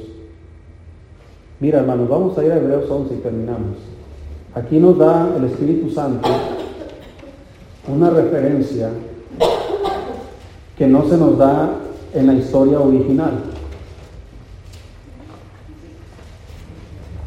Mira, 1.60 1.80
hermanos, 1.80 2.08
vamos 2.08 2.38
a 2.38 2.44
ir 2.44 2.52
a 2.52 2.56
Hebreos 2.56 2.90
11 2.90 3.14
y 3.14 3.18
terminamos. 3.18 3.76
Aquí 4.54 4.78
nos 4.78 4.96
da 4.98 5.34
el 5.36 5.44
Espíritu 5.44 5.90
Santo 5.90 6.28
una 7.88 8.10
referencia 8.10 8.90
que 10.76 10.86
no 10.86 11.08
se 11.08 11.16
nos 11.16 11.38
da 11.38 11.70
en 12.14 12.26
la 12.26 12.34
historia 12.34 12.80
original. 12.80 13.32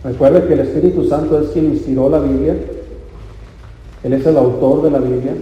Recuerde 0.03 0.47
que 0.47 0.53
el 0.53 0.59
Espíritu 0.61 1.05
Santo 1.05 1.39
es 1.41 1.49
quien 1.49 1.65
inspiró 1.65 2.09
la 2.09 2.19
Biblia. 2.19 2.55
Él 4.03 4.13
es 4.13 4.25
el 4.25 4.37
autor 4.37 4.83
de 4.83 4.91
la 4.91 4.99
Biblia. 4.99 5.35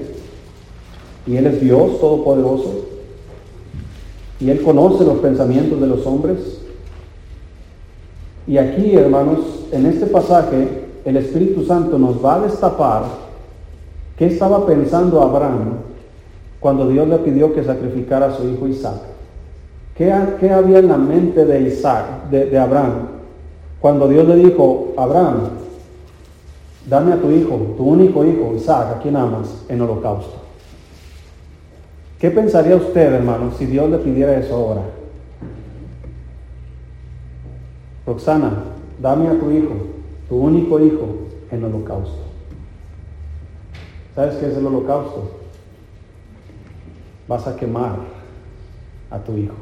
Y 1.25 1.35
Él 1.35 1.45
es 1.47 1.61
Dios 1.61 1.99
Todopoderoso. 1.99 2.85
Y 4.39 4.49
Él 4.49 4.61
conoce 4.61 5.03
los 5.03 5.17
pensamientos 5.19 5.79
de 5.79 5.87
los 5.87 6.05
hombres. 6.05 6.61
Y 8.47 8.57
aquí, 8.57 8.95
hermanos, 8.95 9.39
en 9.71 9.85
este 9.85 10.05
pasaje, 10.05 10.85
el 11.03 11.17
Espíritu 11.17 11.65
Santo 11.65 11.97
nos 11.97 12.23
va 12.23 12.35
a 12.35 12.41
destapar 12.41 13.03
qué 14.17 14.27
estaba 14.27 14.65
pensando 14.65 15.21
Abraham 15.21 15.79
cuando 16.59 16.87
Dios 16.87 17.07
le 17.07 17.17
pidió 17.19 17.53
que 17.53 17.63
sacrificara 17.63 18.27
a 18.27 18.37
su 18.37 18.47
hijo 18.47 18.67
Isaac. 18.67 19.01
¿Qué, 19.95 20.11
había 20.11 20.79
en 20.79 20.89
la 20.89 20.97
mente 20.97 21.45
de 21.45 21.61
Isaac, 21.61 22.29
de, 22.29 22.57
Abraham, 22.57 23.07
cuando 23.79 24.07
Dios 24.07 24.27
le 24.27 24.35
dijo, 24.35 24.93
Abraham, 24.95 25.49
dame 26.87 27.13
a 27.13 27.21
tu 27.21 27.29
hijo, 27.29 27.55
tu 27.77 27.83
único 27.83 28.25
hijo, 28.25 28.53
Isaac, 28.55 28.95
a 28.95 28.99
quien 28.99 29.15
amas, 29.15 29.65
en 29.69 29.81
holocausto? 29.81 30.37
¿Qué 32.19 32.31
pensaría 32.31 32.75
usted, 32.75 33.13
hermano, 33.13 33.51
si 33.51 33.65
Dios 33.65 33.89
le 33.89 33.99
pidiera 33.99 34.37
eso 34.37 34.55
ahora? 34.55 34.81
Roxana, 38.05 38.63
dame 38.99 39.27
a 39.27 39.39
tu 39.39 39.51
hijo, 39.51 39.75
tu 40.27 40.37
único 40.37 40.79
hijo, 40.79 41.07
en 41.51 41.63
holocausto. 41.63 42.23
¿Sabes 44.15 44.35
qué 44.37 44.47
es 44.47 44.57
el 44.57 44.65
holocausto? 44.65 45.31
Vas 47.27 47.45
a 47.45 47.55
quemar 47.55 47.97
a 49.11 49.19
tu 49.19 49.37
hijo 49.37 49.53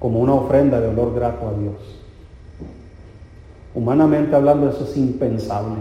como 0.00 0.20
una 0.20 0.32
ofrenda 0.32 0.80
de 0.80 0.88
olor 0.88 1.14
grato 1.14 1.46
a 1.46 1.52
Dios. 1.52 1.99
Humanamente 3.74 4.34
hablando, 4.34 4.68
eso 4.68 4.84
es 4.84 4.96
impensable. 4.96 5.76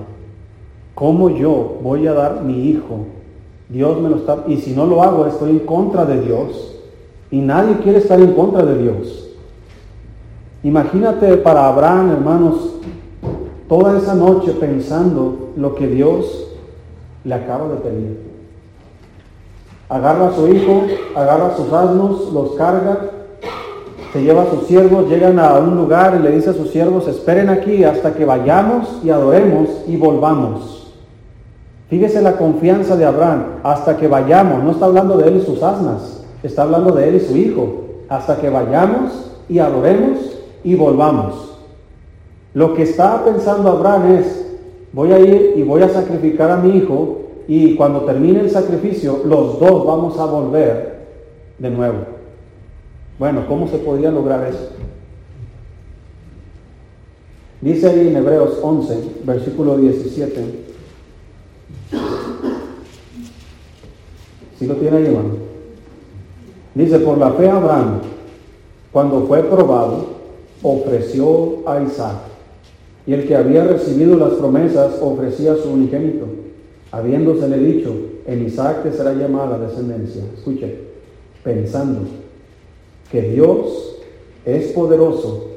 ¿Cómo 0.94 1.30
yo 1.30 1.78
voy 1.82 2.06
a 2.08 2.14
dar 2.14 2.44
mi 2.44 2.70
hijo? 2.70 3.06
Dios 3.70 4.00
me 4.00 4.10
lo 4.10 4.18
está... 4.18 4.44
Y 4.48 4.58
si 4.58 4.74
no 4.74 4.86
lo 4.86 5.02
hago, 5.02 5.26
estoy 5.26 5.52
en 5.52 5.60
contra 5.60 6.06
de 6.06 6.22
Dios. 6.22 6.76
Y 7.32 7.40
nadie 7.40 7.78
quiere 7.78 8.00
estar 8.00 8.20
en 8.20 8.34
contra 8.34 8.64
de 8.66 8.78
Dios. 8.78 9.30
Imagínate 10.64 11.38
para 11.38 11.68
Abraham, 11.68 12.12
hermanos, 12.12 12.76
toda 13.68 13.98
esa 13.98 14.14
noche 14.14 14.52
pensando 14.54 15.52
lo 15.56 15.76
que 15.76 15.88
Dios 15.88 16.48
le 17.24 17.34
acaba 17.34 17.70
de 17.70 17.76
pedir. 17.78 18.30
Agarra 19.88 20.28
a 20.28 20.36
su 20.36 20.48
hijo, 20.48 20.84
agarra 21.16 21.48
a 21.48 21.56
sus 21.56 21.72
asnos, 21.72 22.34
los 22.34 22.52
carga 22.52 23.19
se 24.12 24.24
lleva 24.24 24.44
a 24.44 24.50
sus 24.50 24.64
siervos, 24.64 25.08
llegan 25.08 25.38
a 25.40 25.54
un 25.60 25.76
lugar 25.76 26.18
y 26.20 26.24
le 26.24 26.32
dice 26.32 26.50
a 26.50 26.54
sus 26.54 26.72
siervos, 26.72 27.08
esperen 27.08 27.50
aquí 27.50 27.84
hasta 27.84 28.14
que 28.14 28.26
vayamos 28.26 29.00
y 29.04 29.10
adoremos 29.12 29.70
y 29.88 29.98
volvamos. 29.98 30.92
Fíjese 31.90 32.22
la 32.22 32.38
confianza 32.38 32.96
de 32.96 33.06
Abraham, 33.06 33.60
hasta 33.64 33.98
que 33.98 34.08
vayamos, 34.08 34.64
no 34.64 34.72
está 34.72 34.86
hablando 34.86 35.18
de 35.18 35.28
él 35.28 35.38
y 35.38 35.42
sus 35.42 35.62
asnas, 35.62 36.24
está 36.44 36.64
hablando 36.64 36.92
de 36.92 37.10
él 37.10 37.16
y 37.16 37.20
su 37.20 37.36
hijo, 37.38 37.84
hasta 38.10 38.38
que 38.38 38.50
vayamos 38.50 39.32
y 39.48 39.60
adoremos 39.60 40.20
y 40.64 40.76
volvamos. 40.76 41.58
Lo 42.54 42.74
que 42.74 42.84
estaba 42.84 43.26
pensando 43.26 43.70
Abraham 43.70 44.18
es, 44.18 44.58
voy 44.92 45.14
a 45.14 45.20
ir 45.20 45.54
y 45.56 45.62
voy 45.62 45.84
a 45.84 45.90
sacrificar 45.90 46.50
a 46.50 46.58
mi 46.58 46.78
hijo 46.78 47.20
y 47.48 47.76
cuando 47.76 48.02
termine 48.02 48.42
el 48.42 48.50
sacrificio, 48.50 49.22
los 49.26 49.60
dos 49.60 49.86
vamos 49.86 50.20
a 50.20 50.26
volver 50.26 51.00
de 51.60 51.70
nuevo. 51.70 52.19
Bueno, 53.20 53.46
¿cómo 53.50 53.68
se 53.68 53.78
podría 53.80 54.12
lograr 54.12 54.48
eso? 54.48 54.70
Dice 57.60 57.90
ahí 57.90 58.08
en 58.08 58.16
Hebreos 58.16 58.58
11, 58.62 58.98
versículo 59.26 59.78
17. 59.78 60.42
¿Sí 64.58 64.66
lo 64.66 64.76
tiene 64.76 64.98
ahí, 64.98 65.06
hermano? 65.08 65.34
Dice, 66.74 67.00
por 67.00 67.18
la 67.18 67.32
fe 67.32 67.50
Abraham, 67.50 68.00
cuando 68.94 69.28
fue 69.28 69.44
probado, 69.44 70.08
ofreció 70.64 71.68
a 71.68 71.82
Isaac. 71.82 72.20
Y 73.06 73.14
el 73.14 73.28
que 73.28 73.36
había 73.36 73.66
recibido 73.66 74.16
las 74.16 74.36
promesas 74.36 74.98
ofrecía 75.02 75.54
a 75.54 75.58
su 75.58 75.70
unigénito, 75.70 76.26
habiéndosele 76.92 77.58
dicho, 77.58 77.94
en 78.26 78.46
Isaac 78.46 78.84
te 78.84 78.94
será 78.94 79.14
llamada 79.14 79.58
la 79.58 79.68
descendencia. 79.68 80.24
Escuche, 80.38 80.78
pensando 81.44 82.19
que 83.12 83.22
Dios 83.22 83.98
es 84.46 84.72
poderoso 84.72 85.48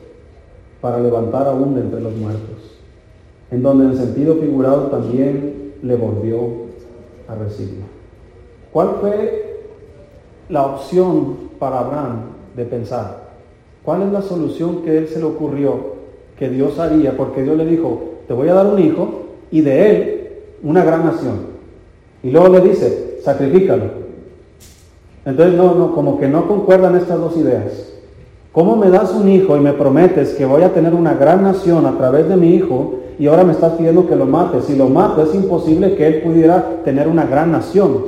para 0.80 0.98
levantar 1.00 1.46
aún 1.46 1.78
entre 1.78 2.00
los 2.00 2.14
muertos, 2.16 2.78
en 3.50 3.62
donde 3.62 3.84
en 3.84 3.96
sentido 3.96 4.36
figurado 4.36 4.88
también 4.88 5.74
le 5.82 5.96
volvió 5.96 6.38
a 7.28 7.34
recibir. 7.34 7.82
¿Cuál 8.72 8.96
fue 9.00 9.60
la 10.48 10.66
opción 10.66 11.36
para 11.58 11.80
Abraham 11.80 12.22
de 12.56 12.64
pensar? 12.64 13.22
¿Cuál 13.84 14.02
es 14.02 14.12
la 14.12 14.22
solución 14.22 14.82
que 14.82 14.98
él 14.98 15.08
se 15.08 15.18
le 15.18 15.24
ocurrió 15.24 15.92
que 16.38 16.48
Dios 16.48 16.78
haría? 16.78 17.16
Porque 17.16 17.42
Dios 17.42 17.56
le 17.56 17.66
dijo, 17.66 18.12
te 18.26 18.34
voy 18.34 18.48
a 18.48 18.54
dar 18.54 18.66
un 18.66 18.78
hijo 18.78 19.22
y 19.50 19.60
de 19.60 19.90
él 19.90 20.28
una 20.62 20.84
gran 20.84 21.04
nación. 21.04 21.52
Y 22.22 22.30
luego 22.30 22.48
le 22.48 22.60
dice, 22.60 23.18
sacrifícalo. 23.22 24.01
Entonces, 25.24 25.56
no, 25.56 25.74
no, 25.74 25.94
como 25.94 26.18
que 26.18 26.28
no 26.28 26.48
concuerdan 26.48 26.96
estas 26.96 27.18
dos 27.18 27.36
ideas. 27.36 27.92
¿Cómo 28.52 28.76
me 28.76 28.90
das 28.90 29.12
un 29.12 29.28
hijo 29.28 29.56
y 29.56 29.60
me 29.60 29.72
prometes 29.72 30.34
que 30.34 30.44
voy 30.44 30.62
a 30.62 30.74
tener 30.74 30.94
una 30.94 31.14
gran 31.14 31.42
nación 31.42 31.86
a 31.86 31.96
través 31.96 32.28
de 32.28 32.36
mi 32.36 32.54
hijo 32.54 32.96
y 33.18 33.26
ahora 33.26 33.44
me 33.44 33.52
estás 33.52 33.72
pidiendo 33.74 34.06
que 34.06 34.16
lo 34.16 34.26
mates? 34.26 34.64
Si 34.64 34.76
lo 34.76 34.88
mato 34.88 35.22
es 35.22 35.34
imposible 35.34 35.94
que 35.94 36.06
él 36.06 36.22
pudiera 36.22 36.82
tener 36.84 37.08
una 37.08 37.24
gran 37.24 37.50
nación. 37.52 38.06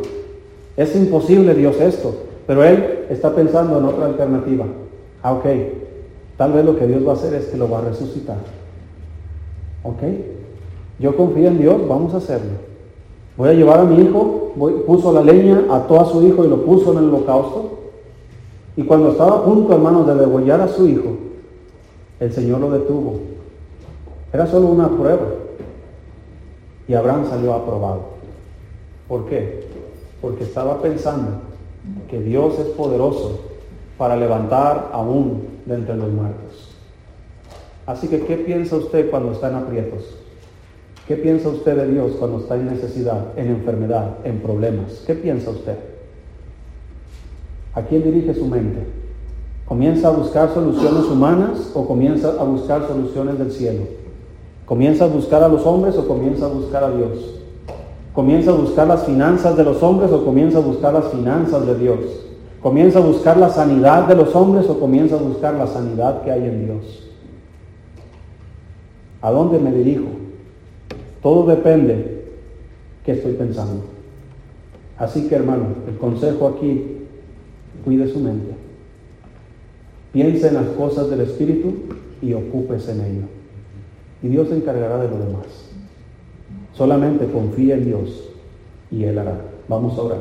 Es 0.77 0.95
imposible 0.97 1.55
Dios 1.55 1.81
esto. 1.81 2.15
Pero 2.47 2.62
él 2.62 3.07
está 3.09 3.35
pensando 3.35 3.79
en 3.79 3.85
otra 3.85 4.07
alternativa. 4.07 4.67
Ah, 5.23 5.33
ok. 5.33 5.47
Tal 6.37 6.53
vez 6.53 6.65
lo 6.65 6.77
que 6.77 6.87
Dios 6.87 7.07
va 7.07 7.12
a 7.12 7.15
hacer 7.15 7.33
es 7.33 7.47
que 7.47 7.57
lo 7.57 7.71
va 7.71 7.79
a 7.79 7.83
resucitar. 7.83 8.37
¿Ok? 9.83 10.03
Yo 10.99 11.17
confío 11.17 11.49
en 11.49 11.59
Dios, 11.59 11.89
vamos 11.89 12.12
a 12.12 12.19
hacerlo. 12.19 12.74
Voy 13.37 13.49
a 13.49 13.53
llevar 13.53 13.80
a 13.80 13.85
mi 13.85 14.03
hijo, 14.03 14.53
puso 14.87 15.12
la 15.12 15.22
leña, 15.22 15.64
ató 15.70 16.01
a 16.01 16.07
su 16.07 16.22
hijo 16.26 16.45
y 16.45 16.49
lo 16.49 16.64
puso 16.64 16.93
en 16.93 16.99
el 16.99 17.09
holocausto. 17.09 17.70
Y 18.76 18.85
cuando 18.85 19.11
estaba 19.11 19.39
a 19.39 19.45
punto, 19.45 19.72
hermanos, 19.72 20.07
de 20.07 20.14
degollar 20.14 20.61
a 20.61 20.68
su 20.68 20.87
hijo, 20.87 21.16
el 22.20 22.32
Señor 22.32 22.61
lo 22.61 22.70
detuvo. 22.70 23.20
Era 24.32 24.47
solo 24.47 24.66
una 24.66 24.89
prueba. 24.89 25.26
Y 26.87 26.95
Abraham 26.95 27.26
salió 27.28 27.55
aprobado. 27.55 28.03
¿Por 29.09 29.26
qué? 29.26 29.66
Porque 30.20 30.45
estaba 30.45 30.80
pensando 30.80 31.30
que 32.09 32.20
Dios 32.20 32.59
es 32.59 32.66
poderoso 32.68 33.41
para 33.99 34.16
levantar 34.16 34.91
aún 34.93 35.43
de 35.66 35.74
entre 35.74 35.97
los 35.97 36.11
muertos. 36.11 36.70
Así 37.87 38.09
que, 38.09 38.24
¿qué 38.24 38.37
piensa 38.37 38.76
usted 38.76 39.11
cuando 39.11 39.32
está 39.32 39.51
en 39.51 39.57
aprietos? 39.57 40.24
¿Qué 41.07 41.16
piensa 41.16 41.50
usted 41.50 41.76
de 41.76 41.92
Dios 41.92 42.12
cuando 42.18 42.38
está 42.38 42.55
en 42.57 42.66
necesidad, 42.66 43.26
en 43.36 43.48
enfermedad, 43.48 44.16
en 44.24 44.40
problemas? 44.40 45.02
¿Qué 45.07 45.14
piensa 45.14 45.50
usted? 45.50 45.76
¿A 47.74 47.82
quién 47.82 48.02
dirige 48.02 48.32
su 48.32 48.46
mente? 48.46 48.86
¿Comienza 49.66 50.09
a 50.09 50.12
buscar 50.12 50.55
soluciones 50.55 51.05
humanas 51.05 51.72
o 51.74 51.86
comienza 51.86 52.28
a 52.40 52.44
buscar 52.44 52.86
soluciones 52.86 53.38
del 53.38 53.50
cielo? 53.50 53.82
¿Comienza 54.64 55.05
a 55.05 55.09
buscar 55.09 55.42
a 55.42 55.48
los 55.48 55.66
hombres 55.66 55.94
o 55.96 56.09
comienza 56.09 56.46
a 56.46 56.48
buscar 56.48 56.84
a 56.84 56.90
Dios? 56.90 57.40
¿Comienza 58.14 58.52
a 58.52 58.55
buscar 58.55 58.86
las 58.86 59.05
finanzas 59.05 59.57
de 59.57 59.64
los 59.64 59.82
hombres 59.82 60.11
o 60.11 60.24
comienza 60.24 60.59
a 60.59 60.62
buscar 60.62 60.94
las 60.94 61.09
finanzas 61.09 61.66
de 61.66 61.78
Dios? 61.78 61.98
¿Comienza 62.62 62.98
a 62.98 63.02
buscar 63.02 63.36
la 63.36 63.50
sanidad 63.50 64.09
de 64.09 64.14
los 64.14 64.34
hombres 64.34 64.70
o 64.70 64.80
comienza 64.80 65.16
a 65.16 65.18
buscar 65.18 65.52
la 65.55 65.66
sanidad 65.66 66.22
que 66.22 66.30
hay 66.30 66.46
en 66.46 66.64
Dios? 66.64 67.11
¿A 69.20 69.30
dónde 69.30 69.59
me 69.59 69.70
dirijo? 69.70 70.24
Todo 71.25 71.47
depende 71.47 72.27
qué 73.03 73.12
estoy 73.12 73.33
pensando. 73.33 73.83
Así 74.99 75.27
que 75.27 75.35
hermano, 75.35 75.68
el 75.89 75.97
consejo 75.97 76.49
aquí, 76.49 76.99
cuide 77.83 78.07
su 78.09 78.20
mente. 78.20 78.53
Piense 80.12 80.49
en 80.49 80.55
las 80.55 80.66
cosas 80.77 81.09
del 81.09 81.22
Espíritu 81.22 81.77
y 82.20 82.35
ocúpese 82.35 82.93
en 82.93 83.01
ello. 83.01 83.22
Y 84.22 84.29
Dios 84.29 84.51
se 84.51 84.57
encargará 84.57 84.99
de 84.99 85.09
lo 85.09 85.18
demás. 85.18 85.47
Solamente 86.75 87.27
confía 87.33 87.77
en 87.77 87.87
Dios 87.87 88.29
y 88.91 89.05
Él 89.05 89.18
hará. 89.18 89.41
Vamos 89.66 89.99
a 89.99 90.03
orar. 90.03 90.20